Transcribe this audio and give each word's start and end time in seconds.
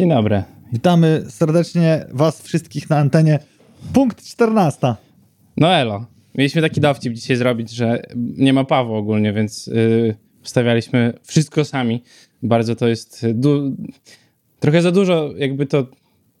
Dzień 0.00 0.08
dobry. 0.08 0.42
Witamy 0.72 1.24
serdecznie 1.28 2.06
Was 2.10 2.42
wszystkich 2.42 2.90
na 2.90 2.98
antenie. 2.98 3.38
Punkt 3.92 4.24
14. 4.24 4.94
No 5.56 5.74
elo. 5.74 6.06
Mieliśmy 6.34 6.62
taki 6.62 6.80
dowcip 6.80 7.12
dzisiaj 7.12 7.36
zrobić, 7.36 7.70
że 7.70 8.02
nie 8.16 8.52
ma 8.52 8.64
Pawła 8.64 8.98
ogólnie, 8.98 9.32
więc 9.32 9.66
yy, 9.66 10.14
wstawialiśmy 10.42 11.12
wszystko 11.22 11.64
sami. 11.64 12.02
Bardzo 12.42 12.76
to 12.76 12.88
jest 12.88 13.26
du- 13.34 13.76
trochę 14.60 14.82
za 14.82 14.92
dużo 14.92 15.30
jakby 15.36 15.66
to 15.66 15.86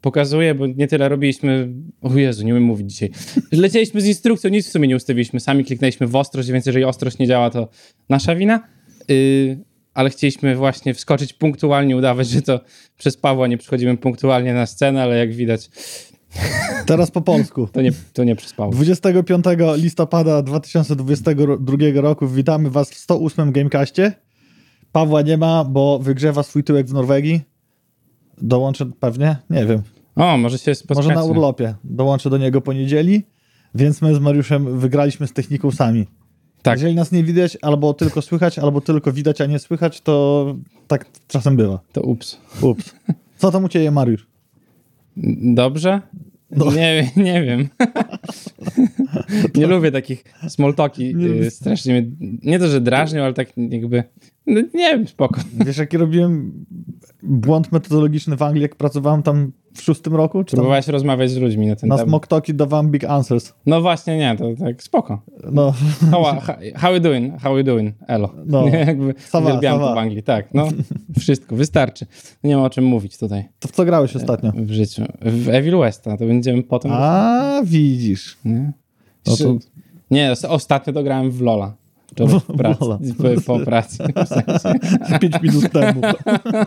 pokazuje, 0.00 0.54
bo 0.54 0.66
nie 0.66 0.88
tyle 0.88 1.08
robiliśmy... 1.08 1.68
O 2.02 2.14
Jezu, 2.14 2.44
nie 2.44 2.52
umiem 2.52 2.64
mówić 2.64 2.92
dzisiaj. 2.92 3.10
Lecieliśmy 3.52 4.00
z 4.00 4.06
instrukcją, 4.06 4.50
nic 4.50 4.66
w 4.66 4.70
sumie 4.70 4.88
nie 4.88 4.96
ustawiliśmy. 4.96 5.40
Sami 5.40 5.64
kliknęliśmy 5.64 6.06
w 6.06 6.16
ostrość, 6.16 6.50
więc 6.50 6.66
jeżeli 6.66 6.84
ostrość 6.84 7.18
nie 7.18 7.26
działa, 7.26 7.50
to 7.50 7.68
nasza 8.08 8.34
wina. 8.34 8.60
Yy, 9.08 9.69
ale 10.00 10.10
chcieliśmy 10.10 10.56
właśnie 10.56 10.94
wskoczyć 10.94 11.32
punktualnie, 11.32 11.96
udawać, 11.96 12.28
że 12.28 12.42
to 12.42 12.60
przez 12.98 13.16
Pawła 13.16 13.46
nie 13.46 13.58
przychodzimy 13.58 13.96
punktualnie 13.96 14.54
na 14.54 14.66
scenę, 14.66 15.02
ale 15.02 15.18
jak 15.18 15.32
widać, 15.32 15.70
Teraz 16.86 17.10
po 17.10 17.20
polsku. 17.20 17.68
to 17.72 17.82
nie, 17.82 17.90
to 18.12 18.24
nie 18.24 18.36
przez 18.36 18.52
Pawła. 18.52 18.74
25 18.74 19.44
listopada 19.76 20.42
2022 20.42 21.76
roku 21.94 22.28
witamy 22.28 22.70
Was 22.70 22.90
w 22.90 22.94
108 22.94 23.52
Gamecastie. 23.52 24.12
Pawła 24.92 25.22
nie 25.22 25.36
ma, 25.36 25.64
bo 25.64 25.98
wygrzewa 25.98 26.42
swój 26.42 26.64
tyłek 26.64 26.86
w 26.86 26.92
Norwegii. 26.92 27.40
Dołączę 28.42 28.90
pewnie? 29.00 29.36
Nie 29.50 29.66
wiem. 29.66 29.82
O, 30.16 30.36
może 30.36 30.58
się 30.58 30.74
spotkacie. 30.74 31.08
Może 31.08 31.14
na 31.20 31.24
urlopie. 31.24 31.74
Dołączę 31.84 32.30
do 32.30 32.38
niego 32.38 32.60
po 32.60 32.72
niedzieli, 32.72 33.22
więc 33.74 34.02
my 34.02 34.14
z 34.14 34.18
Mariuszem 34.18 34.78
wygraliśmy 34.78 35.26
z 35.26 35.32
techniką 35.32 35.70
sami. 35.70 36.06
Tak. 36.62 36.78
Jeżeli 36.78 36.94
nas 36.94 37.12
nie 37.12 37.24
widać, 37.24 37.58
albo 37.62 37.94
tylko 37.94 38.22
słychać, 38.22 38.58
albo 38.58 38.80
tylko 38.80 39.12
widać, 39.12 39.40
a 39.40 39.46
nie 39.46 39.58
słychać, 39.58 40.00
to 40.00 40.46
tak 40.86 41.06
czasem 41.28 41.56
bywa. 41.56 41.80
To 41.92 42.00
ups. 42.00 42.40
Ups. 42.60 42.94
Co 43.38 43.50
tam 43.50 43.64
u 43.64 43.68
Ciebie, 43.68 43.90
Mariusz? 43.90 44.26
Dobrze? 45.54 46.00
No. 46.50 46.72
Nie, 46.72 47.10
nie 47.16 47.42
wiem. 47.42 47.68
nie 49.54 49.66
lubię 49.66 49.92
takich. 49.92 50.24
Nie 51.14 51.26
y. 51.26 51.50
Strasznie 51.50 51.92
mnie, 51.92 52.10
nie 52.42 52.58
to, 52.58 52.68
że 52.68 52.80
drażnią, 52.80 53.22
ale 53.22 53.34
tak 53.34 53.48
jakby, 53.56 54.04
no, 54.46 54.60
nie 54.60 54.90
wiem, 54.90 55.08
spoko. 55.08 55.40
Wiesz, 55.54 55.76
jaki 55.76 55.96
robiłem 55.96 56.52
błąd 57.22 57.72
metodologiczny 57.72 58.36
w 58.36 58.42
Anglii, 58.42 58.62
jak 58.62 58.76
pracowałem 58.76 59.22
tam 59.22 59.52
w 59.74 59.82
szóstym 59.82 60.14
roku? 60.14 60.44
Czy 60.44 60.50
tam 60.50 60.58
Próbowałeś 60.58 60.88
rozmawiać 60.88 61.30
z 61.30 61.36
ludźmi 61.36 61.66
na 61.66 61.76
ten 61.76 61.88
na 61.88 61.96
temat. 61.96 62.08
Smok 62.08 62.26
Talki 62.26 62.54
dawałem 62.54 62.90
Big 62.90 63.04
Answers. 63.04 63.54
No 63.66 63.80
właśnie, 63.80 64.18
nie, 64.18 64.36
to 64.36 64.44
tak 64.64 64.82
spoko. 64.82 65.22
No, 65.52 65.74
How, 66.10 66.24
how 66.74 66.94
you 66.94 67.00
doing? 67.00 67.40
How 67.40 67.58
you 67.58 67.64
doing? 67.64 67.94
Elo. 68.06 68.34
No. 68.46 68.68
Jakby 68.86 69.14
uwielbiam 69.34 69.78
va. 69.78 69.88
to 69.88 69.94
w 69.94 69.98
Anglii, 69.98 70.22
tak. 70.22 70.54
No, 70.54 70.68
wszystko, 71.18 71.56
wystarczy. 71.56 72.06
Nie 72.44 72.56
ma 72.56 72.64
o 72.64 72.70
czym 72.70 72.84
mówić 72.84 73.18
tutaj 73.18 73.48
to 73.58 73.68
w 73.68 73.72
co 73.72 73.84
grałeś 73.84 74.16
ostatnio? 74.16 74.52
w 74.54 74.70
życiu. 74.70 75.02
W 75.22 75.48
Evil 75.48 75.78
Westa, 75.78 76.16
to 76.16 76.26
będziemy 76.26 76.62
potem... 76.62 76.92
A, 76.94 77.60
widzisz. 77.64 78.38
Nie? 78.44 78.72
No 79.26 79.36
to- 79.36 79.58
Nie, 80.10 80.32
os- 80.32 80.44
ostatnio 80.44 80.92
to 80.92 81.02
grałem 81.02 81.30
w 81.30 81.40
Lola. 81.40 81.74
W 82.16 82.26
W 82.40 82.56
pracy, 82.56 82.80
Lola. 82.84 82.98
po, 83.46 83.58
pracy. 83.58 83.98
W 84.24 84.28
sensie. 84.28 85.18
Pięć 85.20 85.34
minut 85.42 85.72
temu. 85.72 86.00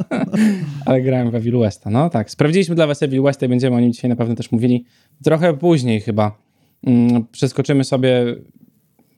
Ale 0.86 1.02
grałem 1.02 1.32
w 1.32 1.36
Evil 1.36 1.60
Westa. 1.60 1.90
No 1.90 2.10
tak, 2.10 2.32
sprawdziliśmy 2.32 2.76
dla 2.76 2.88
was 2.88 3.04
Evil 3.04 3.22
Westa 3.22 3.46
i 3.46 3.50
będziemy 3.50 3.76
o 3.76 3.80
nim 3.80 3.94
dzisiaj 3.94 4.10
na 4.10 4.16
pewno 4.16 4.36
też 4.36 4.52
mówili. 4.52 4.86
Trochę 5.24 5.54
później 5.58 6.02
chyba. 6.02 6.38
Mm, 6.88 7.26
Przeskoczymy 7.32 7.84
sobie 7.84 8.36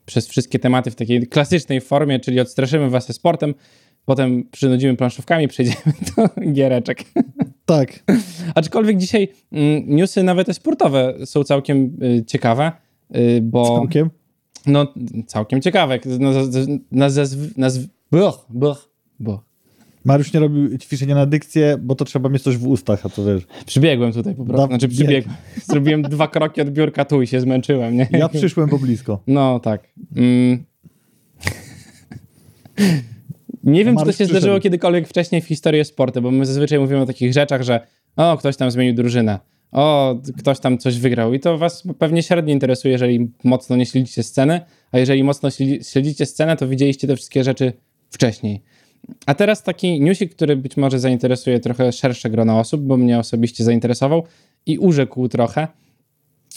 przez 0.06 0.28
wszystkie 0.28 0.59
tematy 0.59 0.91
w 0.91 0.95
takiej 0.95 1.28
klasycznej 1.28 1.81
formie, 1.81 2.19
czyli 2.19 2.39
odstraszymy 2.39 2.89
was 2.89 3.08
ze 3.08 3.13
sportem, 3.13 3.53
potem 4.06 4.44
przynudzimy 4.52 4.95
planszówkami, 4.95 5.47
przejdziemy 5.47 5.78
do 6.17 6.52
giereczek. 6.52 7.03
Tak. 7.66 8.03
Aczkolwiek 8.56 8.97
dzisiaj 8.97 9.28
mm, 9.52 9.83
newsy 9.88 10.23
nawet 10.23 10.56
sportowe 10.56 11.13
są 11.25 11.44
całkiem 11.44 11.97
y, 12.03 12.23
ciekawe, 12.28 12.72
bo... 13.42 13.78
Całkiem. 13.78 14.09
No, 14.67 14.94
całkiem 15.28 15.62
ciekawe. 15.62 16.00
No, 16.19 16.31
nazw, 16.91 17.57
nazw, 17.57 17.81
buch, 18.12 18.50
buch. 19.19 19.46
Mariusz 20.06 20.34
nie 20.34 20.40
robił 20.40 20.78
ćwiczenia 20.78 21.16
na 21.16 21.25
dykcję, 21.25 21.78
bo 21.81 21.96
to 21.96 22.06
trzeba 22.06 22.29
mieć 22.29 22.41
coś 22.41 22.57
w 22.57 22.68
ustach, 22.68 23.06
a 23.06 23.09
to 23.09 23.25
wiesz. 23.25 23.44
Przybiegłem 23.66 24.13
tutaj 24.13 24.35
po 24.35 24.46
prostu. 24.46 24.68
Znaczy 24.68 24.88
przybiegłem. 24.88 25.35
Zrobiłem 25.72 26.02
dwa 26.02 26.28
kroki 26.28 26.62
od 26.62 26.69
biurka 26.69 27.06
tu 27.06 27.22
i 27.22 27.28
się 27.28 27.41
zmęczyłem, 27.41 27.97
nie? 27.97 28.07
Ja 28.12 28.29
przyszłem 28.29 28.69
po 28.69 28.79
blisko. 28.79 29.19
No, 29.28 29.59
tak. 29.59 29.94
Mm. 30.16 30.63
Nie 33.63 33.85
wiem, 33.85 33.97
czy 33.97 34.06
to 34.06 34.12
się 34.12 34.25
zdarzyło 34.25 34.40
przyszedł. 34.40 34.63
kiedykolwiek 34.63 35.08
wcześniej 35.08 35.41
w 35.41 35.46
historii 35.46 35.85
sportu, 35.85 36.22
bo 36.22 36.31
my 36.31 36.46
zazwyczaj 36.46 36.79
mówimy 36.79 37.02
o 37.02 37.06
takich 37.06 37.34
rzeczach, 37.34 37.62
że 37.62 37.88
o, 38.16 38.38
ktoś 38.38 38.58
tam 38.58 38.72
zmienił 38.72 38.94
drużynę, 38.94 39.40
o, 39.75 40.16
ktoś 40.38 40.59
tam 40.59 40.78
coś 40.78 41.00
wygrał. 41.00 41.34
I 41.34 41.40
to 41.40 41.58
was 41.58 41.84
pewnie 42.00 42.24
średnio 42.24 42.53
interesuje, 42.53 42.91
jeżeli 42.91 43.31
mocno 43.44 43.75
nie 43.75 43.86
śledzicie 43.86 44.24
sceny, 44.24 44.62
a 44.91 45.00
jeżeli 45.00 45.24
mocno 45.24 45.50
śledzi- 45.50 45.91
śledzicie 45.91 46.25
scenę, 46.25 46.58
to 46.58 46.68
widzieliście 46.68 47.08
te 47.08 47.16
wszystkie 47.16 47.44
rzeczy 47.44 47.74
wcześniej. 48.09 48.62
A 49.25 49.35
teraz 49.35 49.64
taki 49.64 50.02
newsik, 50.02 50.35
który 50.35 50.56
być 50.56 50.78
może 50.78 51.00
zainteresuje 51.00 51.59
trochę 51.59 51.91
szersze 51.91 52.30
grono 52.30 52.59
osób, 52.59 52.81
bo 52.81 52.97
mnie 52.97 53.19
osobiście 53.19 53.64
zainteresował 53.64 54.24
i 54.66 54.78
urzekł 54.78 55.28
trochę, 55.28 55.68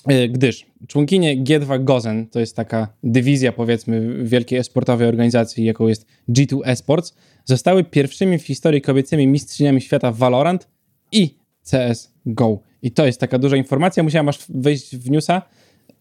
E, 0.07 0.29
gdyż 0.29 0.67
członkinie 0.87 1.37
G2 1.45 1.85
Gozen, 1.85 2.27
to 2.27 2.41
jest 2.41 2.57
taka 2.57 2.89
dywizja 3.03 3.53
powiedzmy 3.53 4.25
wielkiej 4.25 4.59
esportowej 4.59 5.09
organizacji, 5.09 5.65
jaką 5.65 5.89
jest 5.89 6.07
G2 6.29 6.61
Esports, 6.65 7.15
zostały 7.45 7.85
pierwszymi 7.85 8.39
w 8.39 8.47
historii 8.47 8.83
kobiecymi 8.83 9.27
mistrzyniami 9.27 9.81
świata 9.81 10.13
Valorant 10.13 10.69
i 11.13 11.38
CSGO. 11.71 12.59
I 12.83 12.91
to 12.91 13.07
jest 13.07 13.21
taka 13.21 13.39
duża 13.39 13.57
informacja, 13.57 14.03
musiałem 14.03 14.29
aż 14.29 14.39
wejść 14.49 14.97
w 14.97 15.11
newsa 15.11 15.43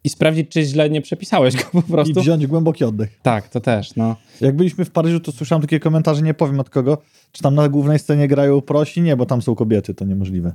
i 0.04 0.10
sprawdzić, 0.10 0.50
czy 0.50 0.64
źle 0.64 0.90
nie 0.90 1.02
przepisałeś 1.02 1.56
go 1.56 1.64
po 1.72 1.80
I 1.80 1.84
prostu. 1.84 2.22
wziąć 2.22 2.48
głęboki 2.48 2.84
oddech. 2.84 3.20
Tak, 3.22 3.50
to 3.50 3.60
też, 3.60 3.96
no. 3.96 4.16
Jak 4.42 4.56
byliśmy 4.56 4.86
w 4.86 4.92
Paryżu, 4.92 5.20
to 5.20 5.32
słyszałem 5.32 5.62
takie 5.62 5.80
komentarze, 5.80 6.22
nie 6.22 6.34
powiem 6.34 6.60
od 6.60 6.70
kogo, 6.70 6.98
czy 7.32 7.44
tam 7.44 7.56
na 7.56 7.70
głównej 7.70 8.00
scenie 8.00 8.28
grają 8.28 8.62
prosi? 8.62 9.02
Nie, 9.02 9.16
bo 9.16 9.26
tam 9.26 9.42
są 9.42 9.56
kobiety, 9.56 9.94
to 9.94 10.06
niemożliwe. 10.06 10.54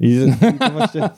I, 0.00 0.08
i 0.08 0.72
właśnie, 0.72 1.10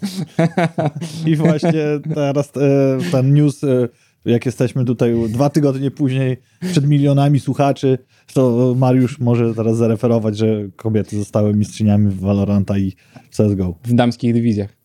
I 1.33 1.37
właśnie 1.37 1.85
teraz 2.15 2.53
e, 2.57 3.11
ten 3.11 3.35
news, 3.35 3.65
e, 3.65 3.89
jak 4.25 4.47
jesteśmy 4.47 4.85
tutaj 4.85 5.15
dwa 5.29 5.51
tygodnie 5.51 5.91
później, 5.91 6.37
przed 6.71 6.89
milionami 6.89 7.41
słuchaczy, 7.41 7.99
to 8.35 8.75
Mariusz 8.79 9.19
może 9.19 9.55
teraz 9.55 9.77
zareferować, 9.77 10.37
że 10.37 10.69
kobiety 10.77 11.19
zostały 11.19 11.55
mistrzyniami 11.55 12.11
w 12.11 12.21
Valoranta 12.21 12.79
i 12.79 12.93
w 13.31 13.37
CSGO. 13.37 13.75
W 13.85 13.95
damskich 13.95 14.35
dywizjach. 14.35 14.83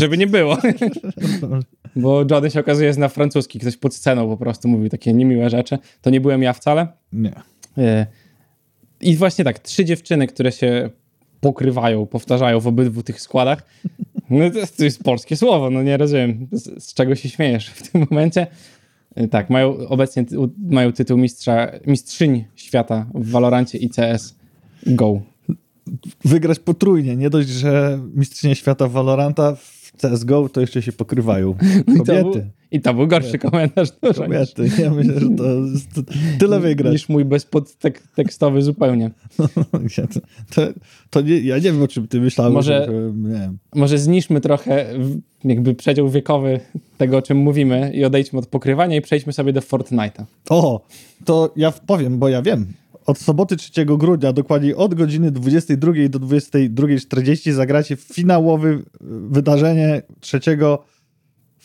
Żeby 0.00 0.18
nie 0.18 0.26
było. 0.26 0.58
Bo 1.96 2.24
Johnny 2.30 2.50
się 2.50 2.60
okazuje 2.60 2.86
jest 2.86 2.98
na 2.98 3.08
francuski. 3.08 3.58
Ktoś 3.58 3.76
pod 3.76 3.94
sceną 3.94 4.28
po 4.28 4.36
prostu 4.36 4.68
mówił 4.68 4.88
takie 4.88 5.12
niemiłe 5.12 5.50
rzeczy. 5.50 5.78
To 6.02 6.10
nie 6.10 6.20
byłem 6.20 6.42
ja 6.42 6.52
wcale. 6.52 6.88
Nie. 7.12 7.32
E, 7.78 8.06
I 9.00 9.16
właśnie 9.16 9.44
tak, 9.44 9.58
trzy 9.58 9.84
dziewczyny, 9.84 10.26
które 10.26 10.52
się 10.52 10.90
pokrywają, 11.40 12.06
powtarzają 12.06 12.60
w 12.60 12.66
obydwu 12.66 13.02
tych 13.02 13.20
składach. 13.20 13.62
No 14.30 14.50
to, 14.50 14.58
to 14.76 14.84
jest 14.84 15.02
polskie 15.04 15.36
słowo, 15.36 15.70
no 15.70 15.82
nie 15.82 15.96
rozumiem, 15.96 16.48
z, 16.52 16.84
z 16.84 16.94
czego 16.94 17.14
się 17.14 17.28
śmiejesz 17.28 17.68
w 17.68 17.90
tym 17.90 18.06
momencie. 18.10 18.46
E, 19.14 19.28
Tak, 19.28 19.50
mają 19.50 19.88
obecnie 19.88 20.24
ty, 20.24 20.36
mają 20.70 20.92
tytuł 20.92 21.18
mistrza, 21.18 21.72
mistrzyń 21.86 22.44
świata 22.54 23.06
w 23.14 23.30
Valorancie 23.30 23.78
i 23.78 23.90
CS 23.90 24.34
GO. 24.86 25.20
Wygrać 26.24 26.58
potrójnie, 26.58 27.16
nie 27.16 27.30
dość, 27.30 27.48
że 27.48 28.00
mistrzynie 28.14 28.54
świata 28.54 28.88
Valoranta 28.88 29.56
CSGO, 30.00 30.48
to 30.48 30.60
jeszcze 30.60 30.82
się 30.82 30.92
pokrywają. 30.92 31.54
To 31.98 32.04
był, 32.04 32.04
Kobiety. 32.04 32.50
i 32.70 32.80
to 32.80 32.94
był 32.94 33.06
gorszy 33.06 33.38
komentarz. 33.38 33.88
dużo 34.02 34.26
niż- 34.26 34.54
Kobiety. 34.54 34.82
Ja 34.82 34.90
myślę, 34.90 35.20
że 35.20 35.28
to 35.30 35.44
jest 35.72 35.88
tyle 36.38 36.60
wygrać. 36.60 36.92
Niż 36.92 37.08
mój 37.08 37.24
bezpodtekstowy 37.24 38.62
zupełnie. 38.62 39.10
Ja 39.98 40.06
to, 40.06 40.20
to, 40.54 40.62
to 41.10 41.20
nie, 41.20 41.38
ja 41.40 41.54
nie 41.56 41.62
wiem, 41.62 41.82
o 41.82 41.88
czym 41.88 42.08
ty 42.08 42.20
myślałeś. 42.20 42.54
Może- 42.54 42.86
że-. 43.30 43.52
Może 43.74 43.98
zniszmy 43.98 44.40
trochę 44.40 44.86
jakby 45.44 45.74
przedział 45.74 46.08
wiekowy 46.08 46.60
tego, 46.98 47.16
o 47.16 47.22
czym 47.22 47.36
mówimy 47.38 47.92
i 47.94 48.04
odejdźmy 48.04 48.38
od 48.38 48.46
pokrywania 48.46 48.96
i 48.96 49.00
przejdźmy 49.00 49.32
sobie 49.32 49.52
do 49.52 49.60
Fortnite'a. 49.60 50.24
O, 50.50 50.86
to 51.24 51.52
ja 51.56 51.70
powiem, 51.72 52.18
bo 52.18 52.28
ja 52.28 52.42
wiem. 52.42 52.66
Od 53.10 53.18
soboty 53.18 53.56
3 53.56 53.84
grudnia, 53.86 54.32
dokładnie 54.32 54.76
od 54.76 54.94
godziny 54.94 55.30
22 55.30 55.92
do 56.08 56.18
22.40 56.20 57.52
zagracie 57.52 57.96
finałowe 57.96 58.68
y, 58.68 58.82
wydarzenie 59.30 60.02
trzeciego 60.20 60.84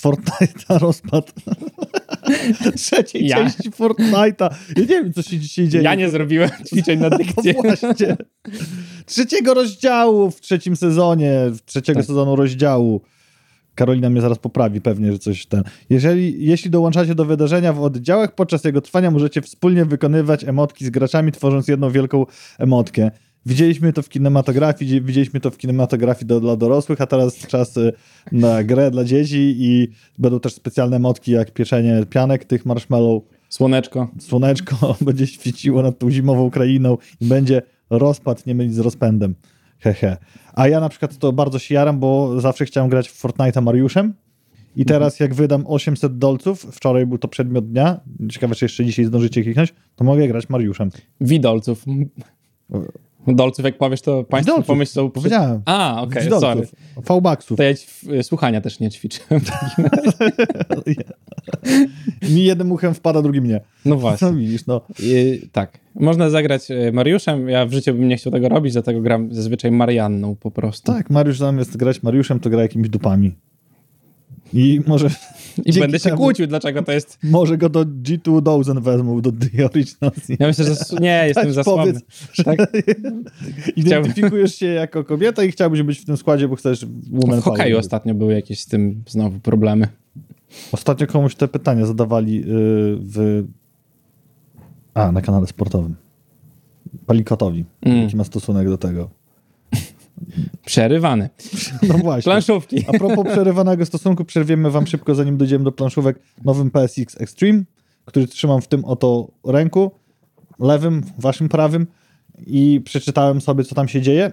Fortnite'a 0.04 0.80
rozpad. 0.88 1.34
Trzeciej 2.76 3.28
Ja- 3.28 3.36
części 3.38 3.72
Fortnite'a. 3.72 4.50
Ja 4.76 4.82
nie 4.82 4.88
wiem, 4.88 5.14
co 5.14 5.22
się 5.22 5.40
dzisiaj 5.40 5.68
dzieje. 5.68 5.84
Ja 5.84 5.96
nie 5.96 6.10
zrobiłem 6.10 6.50
ćwiczeń 6.70 7.00
na 7.00 7.10
No 7.10 7.18
dykcję. 7.18 7.54
właśnie. 7.54 8.18
Trzeciego 9.06 9.54
rozdziału 9.54 10.32
w 10.32 10.42
trzecim 10.42 10.76
sezonie, 10.76 11.40
w 11.52 11.62
trzeciego 11.66 12.00
Tak. 12.00 12.08
sezonu 12.08 12.36
rozdziału. 12.36 13.02
Karolina 13.76 14.10
mnie 14.10 14.22
zaraz 14.22 14.40
poprawi 14.40 14.82
pewnie, 14.82 15.12
że 15.12 15.20
coś 15.20 15.46
ten. 15.46 15.64
Jeżeli, 15.90 16.46
jeśli 16.46 16.72
dołączacie 16.72 17.16
do 17.16 17.26
wydarzenia 17.26 17.74
w 17.74 17.84
oddziałach, 17.84 18.36
podczas 18.36 18.64
jego 18.64 18.82
trwania 18.82 19.12
możecie 19.12 19.42
wspólnie 19.42 19.86
wykonywać 19.86 20.44
emotki 20.44 20.86
z 20.86 20.90
graczami, 20.90 21.32
tworząc 21.32 21.68
jedną 21.68 21.90
wielką 21.92 22.26
emotkę. 22.58 23.12
Widzieliśmy 23.46 23.94
to 23.94 24.02
w 24.02 24.10
kinematografii, 24.10 24.92
widzi- 24.92 25.06
widzieliśmy 25.06 25.40
to 25.40 25.52
w 25.52 25.58
kinematografii 25.58 26.26
do, 26.26 26.40
dla 26.40 26.56
dorosłych, 26.56 27.02
a 27.02 27.08
teraz 27.08 27.38
czas 27.48 27.78
y, 27.78 27.94
na 28.32 28.64
grę 28.64 28.92
dla 28.92 29.04
dzieci 29.04 29.56
i 29.60 29.88
będą 30.18 30.40
też 30.40 30.54
specjalne 30.54 31.00
motki 31.00 31.32
jak 31.32 31.52
pieczenie 31.52 32.04
pianek 32.10 32.46
tych 32.46 32.66
marshmallow. 32.66 33.24
Słoneczko. 33.50 34.08
Słoneczko 34.20 34.96
będzie 35.06 35.28
świeciło 35.28 35.82
nad 35.82 36.00
tą 36.00 36.12
zimową 36.12 36.52
krainą 36.52 36.98
i 37.22 37.26
będzie 37.26 37.62
rozpad 37.90 38.46
nie 38.46 38.56
mylić 38.56 38.74
z 38.74 38.80
rozpędem. 38.80 39.36
Hehe. 39.80 40.18
A 40.54 40.68
ja 40.68 40.80
na 40.80 40.90
przykład 40.90 41.18
to 41.18 41.34
bardzo 41.34 41.60
się 41.60 41.76
jaram, 41.76 42.00
bo 42.00 42.42
zawsze 42.42 42.66
chciałem 42.66 42.90
grać 42.90 43.10
w 43.10 43.24
Fortnite'a 43.24 43.62
Mariuszem 43.62 44.14
i 44.76 44.86
teraz 44.86 45.20
jak 45.20 45.34
wydam 45.34 45.64
800 45.68 46.18
dolców, 46.18 46.62
wczoraj 46.72 47.06
był 47.06 47.18
to 47.18 47.28
przedmiot 47.28 47.72
dnia, 47.72 48.00
ciekawe 48.30 48.56
czy 48.56 48.66
jeszcze 48.66 48.86
dzisiaj 48.86 49.06
zdążycie 49.06 49.44
kliknąć, 49.44 49.74
to 49.96 50.04
mogę 50.04 50.28
grać 50.28 50.50
Mariuszem. 50.50 50.90
Widolców. 51.22 51.86
Dolców, 53.28 53.66
jak 53.66 53.78
powiesz, 53.78 54.02
to 54.02 54.24
państwo 54.24 54.52
Widolców. 54.52 54.68
pomyślą... 54.68 55.12
Powiedziałem. 55.12 55.62
A, 55.66 56.02
okej, 56.02 56.24
Widolców. 56.24 56.50
sorry. 56.50 56.68
V-Bucksów. 57.08 57.58
To 57.58 57.64
ja 57.64 58.24
słuchania 58.24 58.62
też 58.62 58.80
nie 58.80 58.90
ćwiczyłem. 58.90 59.42
Mi 62.30 62.44
jednym 62.44 62.72
uchem 62.72 62.94
wpada, 62.94 63.22
drugim 63.22 63.48
nie. 63.48 63.62
No 63.86 63.96
właśnie. 63.96 64.28
Co 64.28 64.34
widzisz, 64.34 64.66
no. 64.66 64.82
I, 65.00 65.42
tak. 65.52 65.80
Można 65.96 66.30
zagrać 66.30 66.72
e, 66.72 66.92
Mariuszem. 66.92 67.50
Ja 67.50 67.66
w 67.66 67.72
życiu 67.72 67.94
bym 67.94 68.08
nie 68.08 68.18
chciał 68.18 68.34
tego 68.34 68.50
robić, 68.50 68.74
dlatego 68.74 69.02
gram 69.02 69.34
zazwyczaj 69.34 69.72
Marianną 69.72 70.36
po 70.36 70.52
prostu. 70.52 70.92
Tak, 70.92 71.10
Mariusz 71.10 71.38
zamiast 71.38 71.78
grać 71.78 72.04
Mariuszem, 72.04 72.40
to 72.40 72.50
gra 72.50 72.62
jakimiś 72.62 72.90
dupami. 72.90 73.36
I 74.54 74.82
może, 74.88 75.10
I 75.66 75.80
będę 75.80 76.00
się 76.00 76.10
temu- 76.10 76.18
kłócił, 76.18 76.48
dlaczego 76.48 76.84
to 76.84 76.92
jest... 76.92 77.18
może 77.24 77.58
go 77.58 77.70
do 77.70 77.86
G2000 77.86 78.82
wezmą, 78.82 79.22
do 79.22 79.32
The 79.32 79.66
Originals. 79.66 80.30
Ja 80.40 80.48
myślę, 80.48 80.66
że 80.66 80.76
nie, 81.00 81.24
jestem 81.28 81.54
za 81.54 81.64
słaby. 81.64 81.94
Tak? 82.46 82.58
identyfikujesz 83.76 84.56
się 84.56 84.66
jako 84.66 85.04
kobieta 85.04 85.44
i 85.44 85.52
chciałbyś 85.52 85.82
być 85.82 86.00
w 86.00 86.06
tym 86.06 86.18
składzie, 86.18 86.48
bo 86.48 86.56
chcesz 86.56 86.86
woman 87.12 87.42
W 87.42 87.44
hokeju 87.44 87.78
ostatnio 87.78 88.14
były 88.14 88.34
jakieś 88.34 88.60
z 88.60 88.66
tym 88.66 89.04
znowu 89.08 89.40
problemy. 89.40 89.88
Ostatnio 90.72 91.08
komuś 91.08 91.36
te 91.36 91.48
pytania 91.48 91.86
zadawali 91.86 92.36
yy, 92.36 92.44
w... 93.02 93.44
A, 94.94 95.12
na 95.12 95.22
kanale 95.22 95.48
sportowym. 95.48 95.96
Palikotowi. 97.06 97.66
Mm. 97.82 98.02
Jaki 98.02 98.16
ma 98.16 98.24
stosunek 98.24 98.70
do 98.70 98.78
tego. 98.78 99.10
Przerywany. 100.66 101.30
No 101.88 101.98
właśnie. 101.98 102.30
Planszówki. 102.32 102.86
A 102.88 102.98
propos 102.98 103.28
przerywanego 103.32 103.86
stosunku, 103.86 104.26
przerwiemy 104.26 104.72
wam 104.72 104.88
szybko, 104.88 105.16
zanim 105.16 105.38
dojdziemy 105.38 105.64
do 105.64 105.72
planszówek, 105.72 106.20
nowym 106.46 106.72
PSX 106.72 107.22
Extreme, 107.22 107.64
który 108.06 108.28
trzymam 108.28 108.62
w 108.62 108.68
tym 108.68 108.86
oto 108.86 109.28
ręku, 109.46 109.92
lewym, 110.60 111.04
waszym 111.18 111.50
prawym 111.50 111.88
i 112.48 112.82
przeczytałem 112.86 113.42
sobie, 113.42 113.64
co 113.64 113.76
tam 113.76 113.88
się 113.88 114.02
dzieje. 114.02 114.32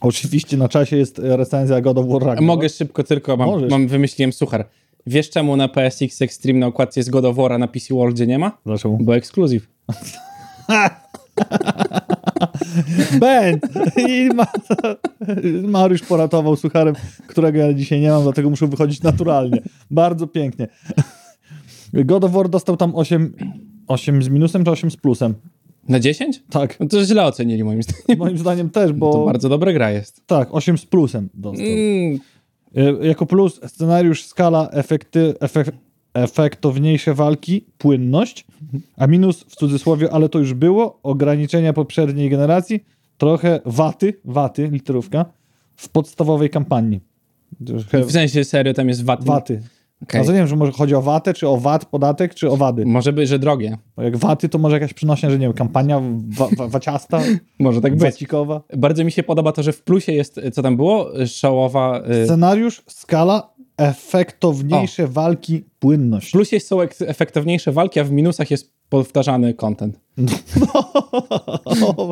Oczywiście 0.00 0.56
na 0.56 0.68
czasie 0.68 0.96
jest 0.96 1.18
recenzja 1.18 1.80
God 1.80 1.98
of 1.98 2.06
War 2.06 2.20
Ragnarok. 2.20 2.40
Mogę 2.44 2.68
szybko 2.68 3.04
tylko, 3.04 3.36
mam, 3.36 3.48
Możesz. 3.48 3.70
mam 3.70 3.88
wymyśliłem 3.88 4.32
suchar. 4.32 4.68
Wiesz 5.06 5.30
czemu 5.30 5.56
na 5.56 5.68
PSX 5.68 6.22
Extreme 6.22 6.58
na 6.58 6.68
układce 6.68 7.00
jest 7.00 7.10
God 7.10 7.24
of 7.24 7.36
War, 7.36 7.52
a 7.52 7.58
na 7.58 7.68
PC 7.68 7.94
World 7.94 8.26
nie 8.26 8.38
ma? 8.38 8.58
Dlaczego? 8.66 8.98
Bo 9.00 9.16
ekskluzyw. 9.16 9.68
Będ! 13.20 13.62
I 14.08 14.28
ma, 14.34 14.46
Mariusz 15.62 16.02
poratował 16.02 16.56
sucharem, 16.56 16.94
którego 17.26 17.58
ja 17.58 17.74
dzisiaj 17.74 18.00
nie 18.00 18.10
mam, 18.10 18.22
dlatego 18.22 18.50
muszę 18.50 18.66
wychodzić 18.66 19.02
naturalnie. 19.02 19.62
Bardzo 19.90 20.26
pięknie. 20.26 20.68
God 21.92 22.24
of 22.24 22.32
War 22.32 22.48
dostał 22.48 22.76
tam 22.76 22.94
8, 22.94 23.34
8 23.86 24.22
z 24.22 24.28
minusem 24.28 24.64
czy 24.64 24.70
8 24.70 24.90
z 24.90 24.96
plusem? 24.96 25.34
Na 25.88 26.00
10? 26.00 26.42
Tak, 26.50 26.80
No 26.80 26.86
to 26.86 27.04
źle 27.04 27.24
ocenili 27.24 27.64
moim 27.64 27.82
zdaniem. 27.82 28.18
moim 28.18 28.38
zdaniem 28.38 28.70
też, 28.70 28.92
bo... 28.92 29.12
To 29.12 29.24
bardzo 29.24 29.48
dobra 29.48 29.72
gra 29.72 29.90
jest. 29.90 30.26
Tak, 30.26 30.48
8 30.54 30.78
z 30.78 30.86
plusem 30.86 31.28
dostał. 31.34 31.66
Mm, 31.66 32.18
Y, 33.02 33.06
Jako 33.06 33.26
plus 33.26 33.60
scenariusz, 33.66 34.24
skala, 34.24 34.68
efekty, 34.72 35.34
efek, 35.40 35.66
efektowniejsze 36.14 37.14
walki, 37.14 37.64
płynność, 37.78 38.46
a 38.96 39.06
minus 39.06 39.44
w 39.44 39.56
cudzysłowie, 39.56 40.12
ale 40.12 40.28
to 40.28 40.38
już 40.38 40.54
było, 40.54 40.98
ograniczenia 41.02 41.72
poprzedniej 41.72 42.30
generacji, 42.30 42.84
trochę 43.18 43.60
waty, 43.66 44.14
waty, 44.24 44.68
literówka, 44.68 45.24
w 45.76 45.88
podstawowej 45.88 46.50
kampanii. 46.50 47.00
W 48.06 48.12
sensie 48.12 48.44
serio 48.44 48.74
tam 48.74 48.88
jest. 48.88 49.04
Waty. 49.04 49.62
To 50.08 50.18
nie 50.18 50.32
wiem, 50.32 50.46
że 50.46 50.56
może 50.56 50.72
chodzi 50.72 50.94
o 50.94 51.02
watę, 51.02 51.34
czy 51.34 51.48
o 51.48 51.56
VAT, 51.56 51.84
podatek, 51.84 52.34
czy 52.34 52.50
o 52.50 52.56
wady. 52.56 52.86
Może 52.86 53.12
być, 53.12 53.28
że 53.28 53.38
drogie. 53.38 53.78
Bo 53.96 54.02
jak 54.02 54.16
waty, 54.16 54.48
to 54.48 54.58
może 54.58 54.76
jakaś 54.76 54.94
przynośnia, 54.94 55.30
że 55.30 55.38
nie 55.38 55.46
wiem, 55.46 55.52
kampania 55.52 56.00
wa, 56.28 56.48
wa, 56.56 56.68
waciasta, 56.68 57.20
Może 57.58 57.80
tak 57.80 57.92
być. 57.92 58.00
wacikowa. 58.00 58.62
Bardzo 58.76 59.04
mi 59.04 59.12
się 59.12 59.22
podoba 59.22 59.52
to, 59.52 59.62
że 59.62 59.72
w 59.72 59.82
plusie 59.82 60.12
jest, 60.12 60.40
co 60.52 60.62
tam 60.62 60.76
było? 60.76 61.10
Szałowa... 61.26 62.02
y, 62.22 62.24
Scenariusz, 62.24 62.82
skala, 62.88 63.50
efektowniejsze 63.80 65.06
walki, 65.08 65.58
W 65.58 65.78
płynność. 65.78 66.30
plusie 66.32 66.60
są 66.60 66.80
ek- 66.80 66.96
efektowniejsze 67.00 67.72
walki, 67.72 68.00
a 68.00 68.04
w 68.04 68.10
minusach 68.12 68.50
jest 68.50 68.72
powtarzany 68.88 69.54
content. 69.54 70.00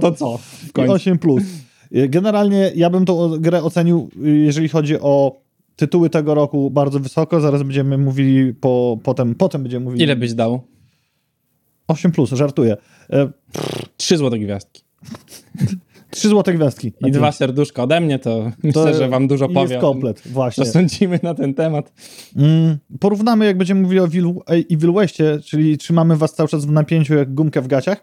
To 0.00 0.12
co? 0.12 0.38
W 0.69 0.73
końcu. 0.73 0.93
8 0.93 1.19
plus. 1.19 1.43
Generalnie 1.91 2.73
ja 2.75 2.91
bym 2.91 3.05
tą 3.05 3.38
grę 3.38 3.62
ocenił, 3.62 4.11
jeżeli 4.23 4.69
chodzi 4.69 5.00
o 5.00 5.41
tytuły 5.76 6.11
tego 6.11 6.35
roku, 6.35 6.70
bardzo 6.70 7.00
wysoko. 7.00 7.41
Zaraz 7.41 7.62
będziemy 7.62 7.99
mówili 7.99 8.55
po, 8.55 8.99
potem, 9.03 9.35
potem 9.35 9.62
będziemy 9.62 9.85
mówili. 9.85 10.03
Ile 10.05 10.17
byś 10.17 10.35
dał? 10.35 10.61
8 11.88 12.12
plus, 12.12 12.31
żartuję. 12.31 12.76
E, 13.11 13.29
Trzy 13.97 14.17
złote 14.17 14.38
gwiazdki. 14.38 14.82
3 16.10 16.28
złote 16.28 16.55
gwiazdki. 16.55 16.93
I 17.06 17.10
dwa 17.10 17.32
serduszka 17.32 17.82
ode 17.82 18.00
mnie, 18.00 18.19
to, 18.19 18.52
myślę, 18.62 18.94
że 18.94 19.08
wam 19.08 19.28
dużo 19.28 19.46
i 19.46 19.55
powie. 19.55 19.75
Jest 19.75 19.81
komplet, 19.81 20.22
właśnie. 20.26 20.64
Co 20.64 20.72
sądzimy 20.72 21.20
na 21.22 21.34
ten 21.34 21.55
temat. 21.55 21.93
Mm, 22.37 22.78
porównamy, 23.00 23.46
jak 23.46 23.58
będziemy 23.58 23.81
mówili 23.81 24.00
o 24.00 24.05
Evil, 24.05 24.34
Evil 24.72 24.93
Westie, 24.93 25.38
czyli 25.44 25.78
trzymamy 25.78 26.16
was 26.16 26.34
cały 26.34 26.49
czas 26.49 26.64
w 26.64 26.70
napięciu 26.70 27.14
jak 27.14 27.34
gumkę 27.34 27.62
w 27.62 27.66
gaciach, 27.66 28.00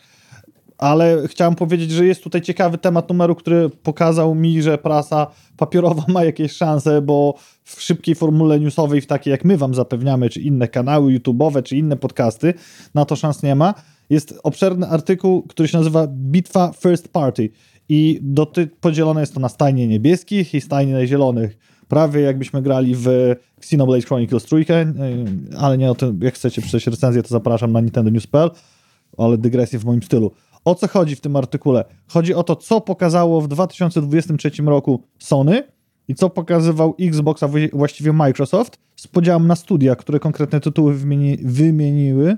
ale 0.78 1.28
chciałem 1.28 1.56
powiedzieć, 1.56 1.92
że 1.92 2.06
jest 2.06 2.24
tutaj 2.24 2.42
ciekawy 2.42 2.78
temat 2.78 3.10
numeru, 3.10 3.36
który 3.36 3.70
pokazał 3.70 4.36
mi, 4.36 4.62
że 4.62 4.78
prasa 4.78 5.28
papierowa 5.58 6.04
ma 6.14 6.24
jakieś 6.24 6.52
szanse, 6.52 7.02
bo 7.02 7.36
w 7.64 7.82
szybkiej 7.82 8.16
formule 8.16 8.60
newsowej, 8.60 9.02
w 9.02 9.08
takiej 9.08 9.32
jak 9.32 9.46
my 9.46 9.58
wam 9.58 9.74
zapewniamy, 9.76 10.30
czy 10.30 10.42
inne 10.42 10.68
kanały 10.68 11.14
YouTube'owe, 11.14 11.64
czy 11.64 11.78
inne 11.78 11.98
podcasty, 11.98 12.54
na 12.94 13.06
to 13.06 13.16
szans 13.16 13.44
nie 13.44 13.56
ma. 13.56 13.74
Jest 14.10 14.40
obszerny 14.44 14.88
artykuł, 14.88 15.44
który 15.44 15.68
się 15.68 15.78
nazywa 15.78 16.08
Bitwa 16.08 16.72
First 16.80 17.08
Party 17.08 17.50
i 17.90 18.20
doty- 18.22 18.68
podzielone 18.82 19.20
jest 19.20 19.34
to 19.34 19.40
na 19.40 19.50
stajnie 19.50 19.88
niebieskich 19.88 20.54
i 20.54 20.62
stajnie 20.62 21.08
zielonych. 21.08 21.58
Prawie 21.88 22.22
jakbyśmy 22.22 22.62
grali 22.62 22.96
w 22.96 23.08
Xenoblade 23.58 24.02
Chronicles 24.06 24.44
trójkę, 24.44 24.80
yy, 24.80 25.58
ale 25.58 25.78
nie 25.78 25.92
o 25.92 25.96
tym, 25.96 26.20
jak 26.24 26.34
chcecie 26.34 26.62
przeczytać 26.62 26.88
recenzję, 26.88 27.24
to 27.24 27.30
zapraszam 27.30 27.72
na 27.72 27.82
Nintendo 27.82 28.12
News.pl, 28.12 28.52
ale 29.18 29.38
dygresję 29.38 29.80
w 29.80 29.86
moim 29.86 30.04
stylu. 30.04 30.32
O 30.66 30.76
co 30.76 30.88
chodzi 30.88 31.16
w 31.16 31.22
tym 31.22 31.36
artykule? 31.36 31.86
Chodzi 32.08 32.34
o 32.34 32.44
to, 32.44 32.56
co 32.56 32.82
pokazało 32.82 33.42
w 33.42 33.48
2023 33.48 34.52
roku 34.66 35.04
Sony 35.20 35.64
i 36.08 36.16
co 36.16 36.30
pokazywał 36.30 36.96
Xbox, 37.00 37.44
a 37.44 37.48
właści- 37.48 37.70
właściwie 37.74 38.14
Microsoft 38.14 38.80
z 38.96 39.08
podziałem 39.08 39.48
na 39.48 39.56
studia, 39.56 39.96
które 39.96 40.20
konkretne 40.20 40.60
tytuły 40.60 40.94
wymieni, 40.94 41.38
wymieniły, 41.38 42.38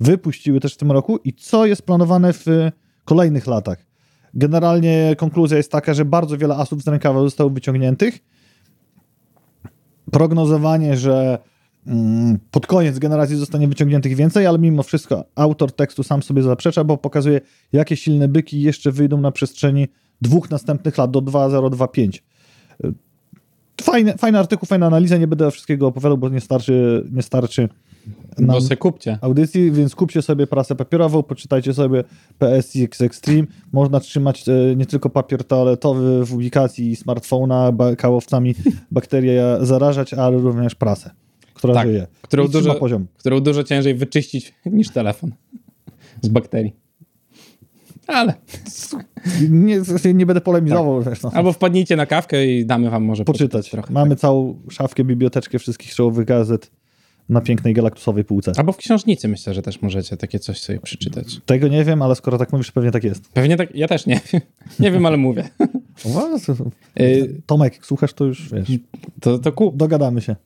wypuściły 0.00 0.60
też 0.60 0.74
w 0.74 0.76
tym 0.76 0.92
roku 0.92 1.18
i 1.24 1.32
co 1.32 1.66
jest 1.66 1.82
planowane 1.82 2.32
w 2.32 2.46
kolejnych 3.04 3.46
latach. 3.46 3.91
Generalnie 4.34 5.14
konkluzja 5.18 5.56
jest 5.56 5.72
taka, 5.72 5.94
że 5.94 6.04
bardzo 6.04 6.38
wiele 6.38 6.56
asów 6.56 6.82
z 6.82 6.88
rękawa 6.88 7.20
zostało 7.20 7.50
wyciągniętych. 7.50 8.18
Prognozowanie, 10.12 10.96
że 10.96 11.38
mm, 11.86 12.38
pod 12.50 12.66
koniec 12.66 12.98
generacji 12.98 13.36
zostanie 13.36 13.68
wyciągniętych 13.68 14.16
więcej, 14.16 14.46
ale 14.46 14.58
mimo 14.58 14.82
wszystko 14.82 15.24
autor 15.34 15.72
tekstu 15.72 16.02
sam 16.02 16.22
sobie 16.22 16.42
zaprzecza, 16.42 16.84
bo 16.84 16.96
pokazuje, 16.96 17.40
jakie 17.72 17.96
silne 17.96 18.28
byki 18.28 18.62
jeszcze 18.62 18.92
wyjdą 18.92 19.20
na 19.20 19.32
przestrzeni 19.32 19.88
dwóch 20.22 20.50
następnych 20.50 20.98
lat 20.98 21.10
do 21.10 21.20
2025. 21.20 22.22
Fajny, 23.82 24.12
fajny 24.18 24.38
artykuł, 24.38 24.66
fajna 24.66 24.86
analiza, 24.86 25.16
nie 25.16 25.26
będę 25.26 25.50
wszystkiego 25.50 25.86
opowiadał, 25.86 26.18
bo 26.18 26.28
nie 26.28 26.40
starczy, 26.40 27.04
nie 27.12 27.22
starczy 27.22 27.68
No 28.38 28.60
se 28.60 28.76
kupcie. 28.76 29.18
audycji, 29.20 29.70
więc 29.72 29.94
kupcie 29.94 30.22
sobie 30.22 30.46
prasę 30.46 30.74
papierową, 30.74 31.22
poczytajcie 31.22 31.74
sobie 31.74 32.04
PSX 32.38 33.00
Extreme. 33.00 33.42
Można 33.72 34.00
trzymać 34.00 34.48
e, 34.48 34.76
nie 34.76 34.86
tylko 34.86 35.10
papier 35.10 35.44
toaletowy 35.44 36.24
w 36.26 36.34
ubikacji 36.34 36.96
smartfona, 36.96 37.72
kałowcami 37.98 38.54
bakterie 38.90 39.56
zarażać, 39.60 40.14
ale 40.14 40.38
również 40.38 40.74
prasę, 40.74 41.10
która 41.54 41.74
Tak, 41.74 41.86
żyje. 41.88 42.06
którą 42.22 42.46
dużo- 42.48 42.74
poziom. 42.74 43.06
Którą 43.18 43.40
dużo 43.40 43.64
ciężej 43.64 43.94
wyczyścić 43.94 44.54
niż 44.66 44.88
telefon. 44.90 45.32
Z 46.22 46.28
bakterii. 46.28 46.72
Ale. 48.06 48.34
Nie, 49.50 49.80
nie 50.14 50.26
będę 50.26 50.40
polemizował, 50.40 51.02
wiesz, 51.02 51.22
no. 51.22 51.30
Albo 51.34 51.52
wpadnijcie 51.52 51.96
na 51.96 52.06
kawkę 52.06 52.46
i 52.46 52.66
damy 52.66 52.90
wam 52.90 53.04
może 53.04 53.24
poczytać. 53.24 53.70
trochę. 53.70 53.92
Mamy 53.92 54.16
całą 54.16 54.58
szafkę, 54.70 55.04
biblioteczkę 55.04 55.58
wszystkich 55.58 55.94
czołowych 55.94 56.26
gazet 56.26 56.70
na 57.32 57.40
pięknej 57.40 57.74
galaktusowej 57.74 58.24
półce. 58.24 58.52
Albo 58.56 58.72
w 58.72 58.76
książnicy 58.76 59.28
myślę, 59.28 59.54
że 59.54 59.62
też 59.62 59.82
możecie 59.82 60.16
takie 60.16 60.38
coś 60.38 60.60
sobie 60.60 60.80
przeczytać. 60.80 61.40
Tego 61.46 61.68
nie 61.68 61.84
wiem, 61.84 62.02
ale 62.02 62.14
skoro 62.14 62.38
tak 62.38 62.52
mówisz, 62.52 62.72
pewnie 62.72 62.90
tak 62.90 63.04
jest. 63.04 63.32
Pewnie 63.32 63.56
tak, 63.56 63.74
ja 63.74 63.88
też 63.88 64.06
nie 64.06 64.20
wiem. 64.32 64.42
Nie 64.80 64.90
wiem, 64.90 65.06
ale 65.06 65.16
mówię. 65.16 65.48
Y, 67.00 67.40
Tomek, 67.46 67.74
jak 67.74 67.86
słuchasz, 67.86 68.12
to 68.12 68.24
już 68.24 68.52
wiesz, 68.52 68.68
To, 69.20 69.38
to 69.38 69.52
kup. 69.52 69.76
dogadamy 69.76 70.20
się. 70.20 70.36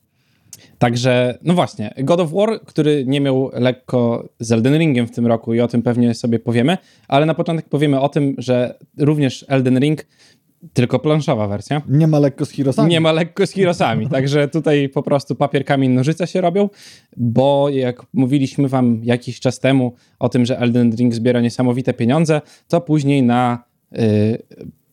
Także, 0.77 1.37
no 1.43 1.53
właśnie, 1.53 1.93
God 1.97 2.19
of 2.19 2.31
War, 2.31 2.61
który 2.65 3.05
nie 3.07 3.21
miał 3.21 3.51
lekko 3.53 4.29
z 4.39 4.51
Elden 4.51 4.77
Ringiem 4.77 5.07
w 5.07 5.11
tym 5.11 5.27
roku 5.27 5.53
i 5.53 5.59
o 5.59 5.67
tym 5.67 5.81
pewnie 5.81 6.13
sobie 6.13 6.39
powiemy, 6.39 6.77
ale 7.07 7.25
na 7.25 7.33
początek 7.33 7.69
powiemy 7.69 7.99
o 7.99 8.09
tym, 8.09 8.35
że 8.37 8.77
również 8.97 9.45
Elden 9.47 9.79
Ring, 9.79 10.05
tylko 10.73 10.99
planszowa 10.99 11.47
wersja, 11.47 11.81
Nie 11.89 12.07
ma 12.07 12.19
lekko 12.19 12.45
z 12.45 12.49
Hirosami. 12.51 12.89
nie 12.89 13.01
ma 13.01 13.11
lekko 13.11 13.47
z 13.47 13.51
Hirosami, 13.51 14.09
także 14.15 14.47
tutaj 14.47 14.89
po 14.89 15.03
prostu 15.03 15.35
papier, 15.35 15.65
kamień, 15.65 15.91
nożyce 15.91 16.27
się 16.27 16.41
robią, 16.41 16.69
bo 17.17 17.69
jak 17.69 18.05
mówiliśmy 18.13 18.67
wam 18.67 19.01
jakiś 19.03 19.39
czas 19.39 19.59
temu 19.59 19.93
o 20.19 20.29
tym, 20.29 20.45
że 20.45 20.59
Elden 20.59 20.95
Ring 20.95 21.13
zbiera 21.13 21.41
niesamowite 21.41 21.93
pieniądze, 21.93 22.41
to 22.67 22.81
później 22.81 23.23
na 23.23 23.63
y, 23.93 23.97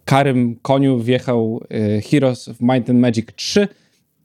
karym 0.04 0.56
koniu 0.62 0.98
wjechał 0.98 1.60
y, 1.98 2.02
Heroes 2.02 2.48
of 2.48 2.60
Might 2.60 2.90
and 2.90 2.98
Magic 2.98 3.26
3 3.36 3.68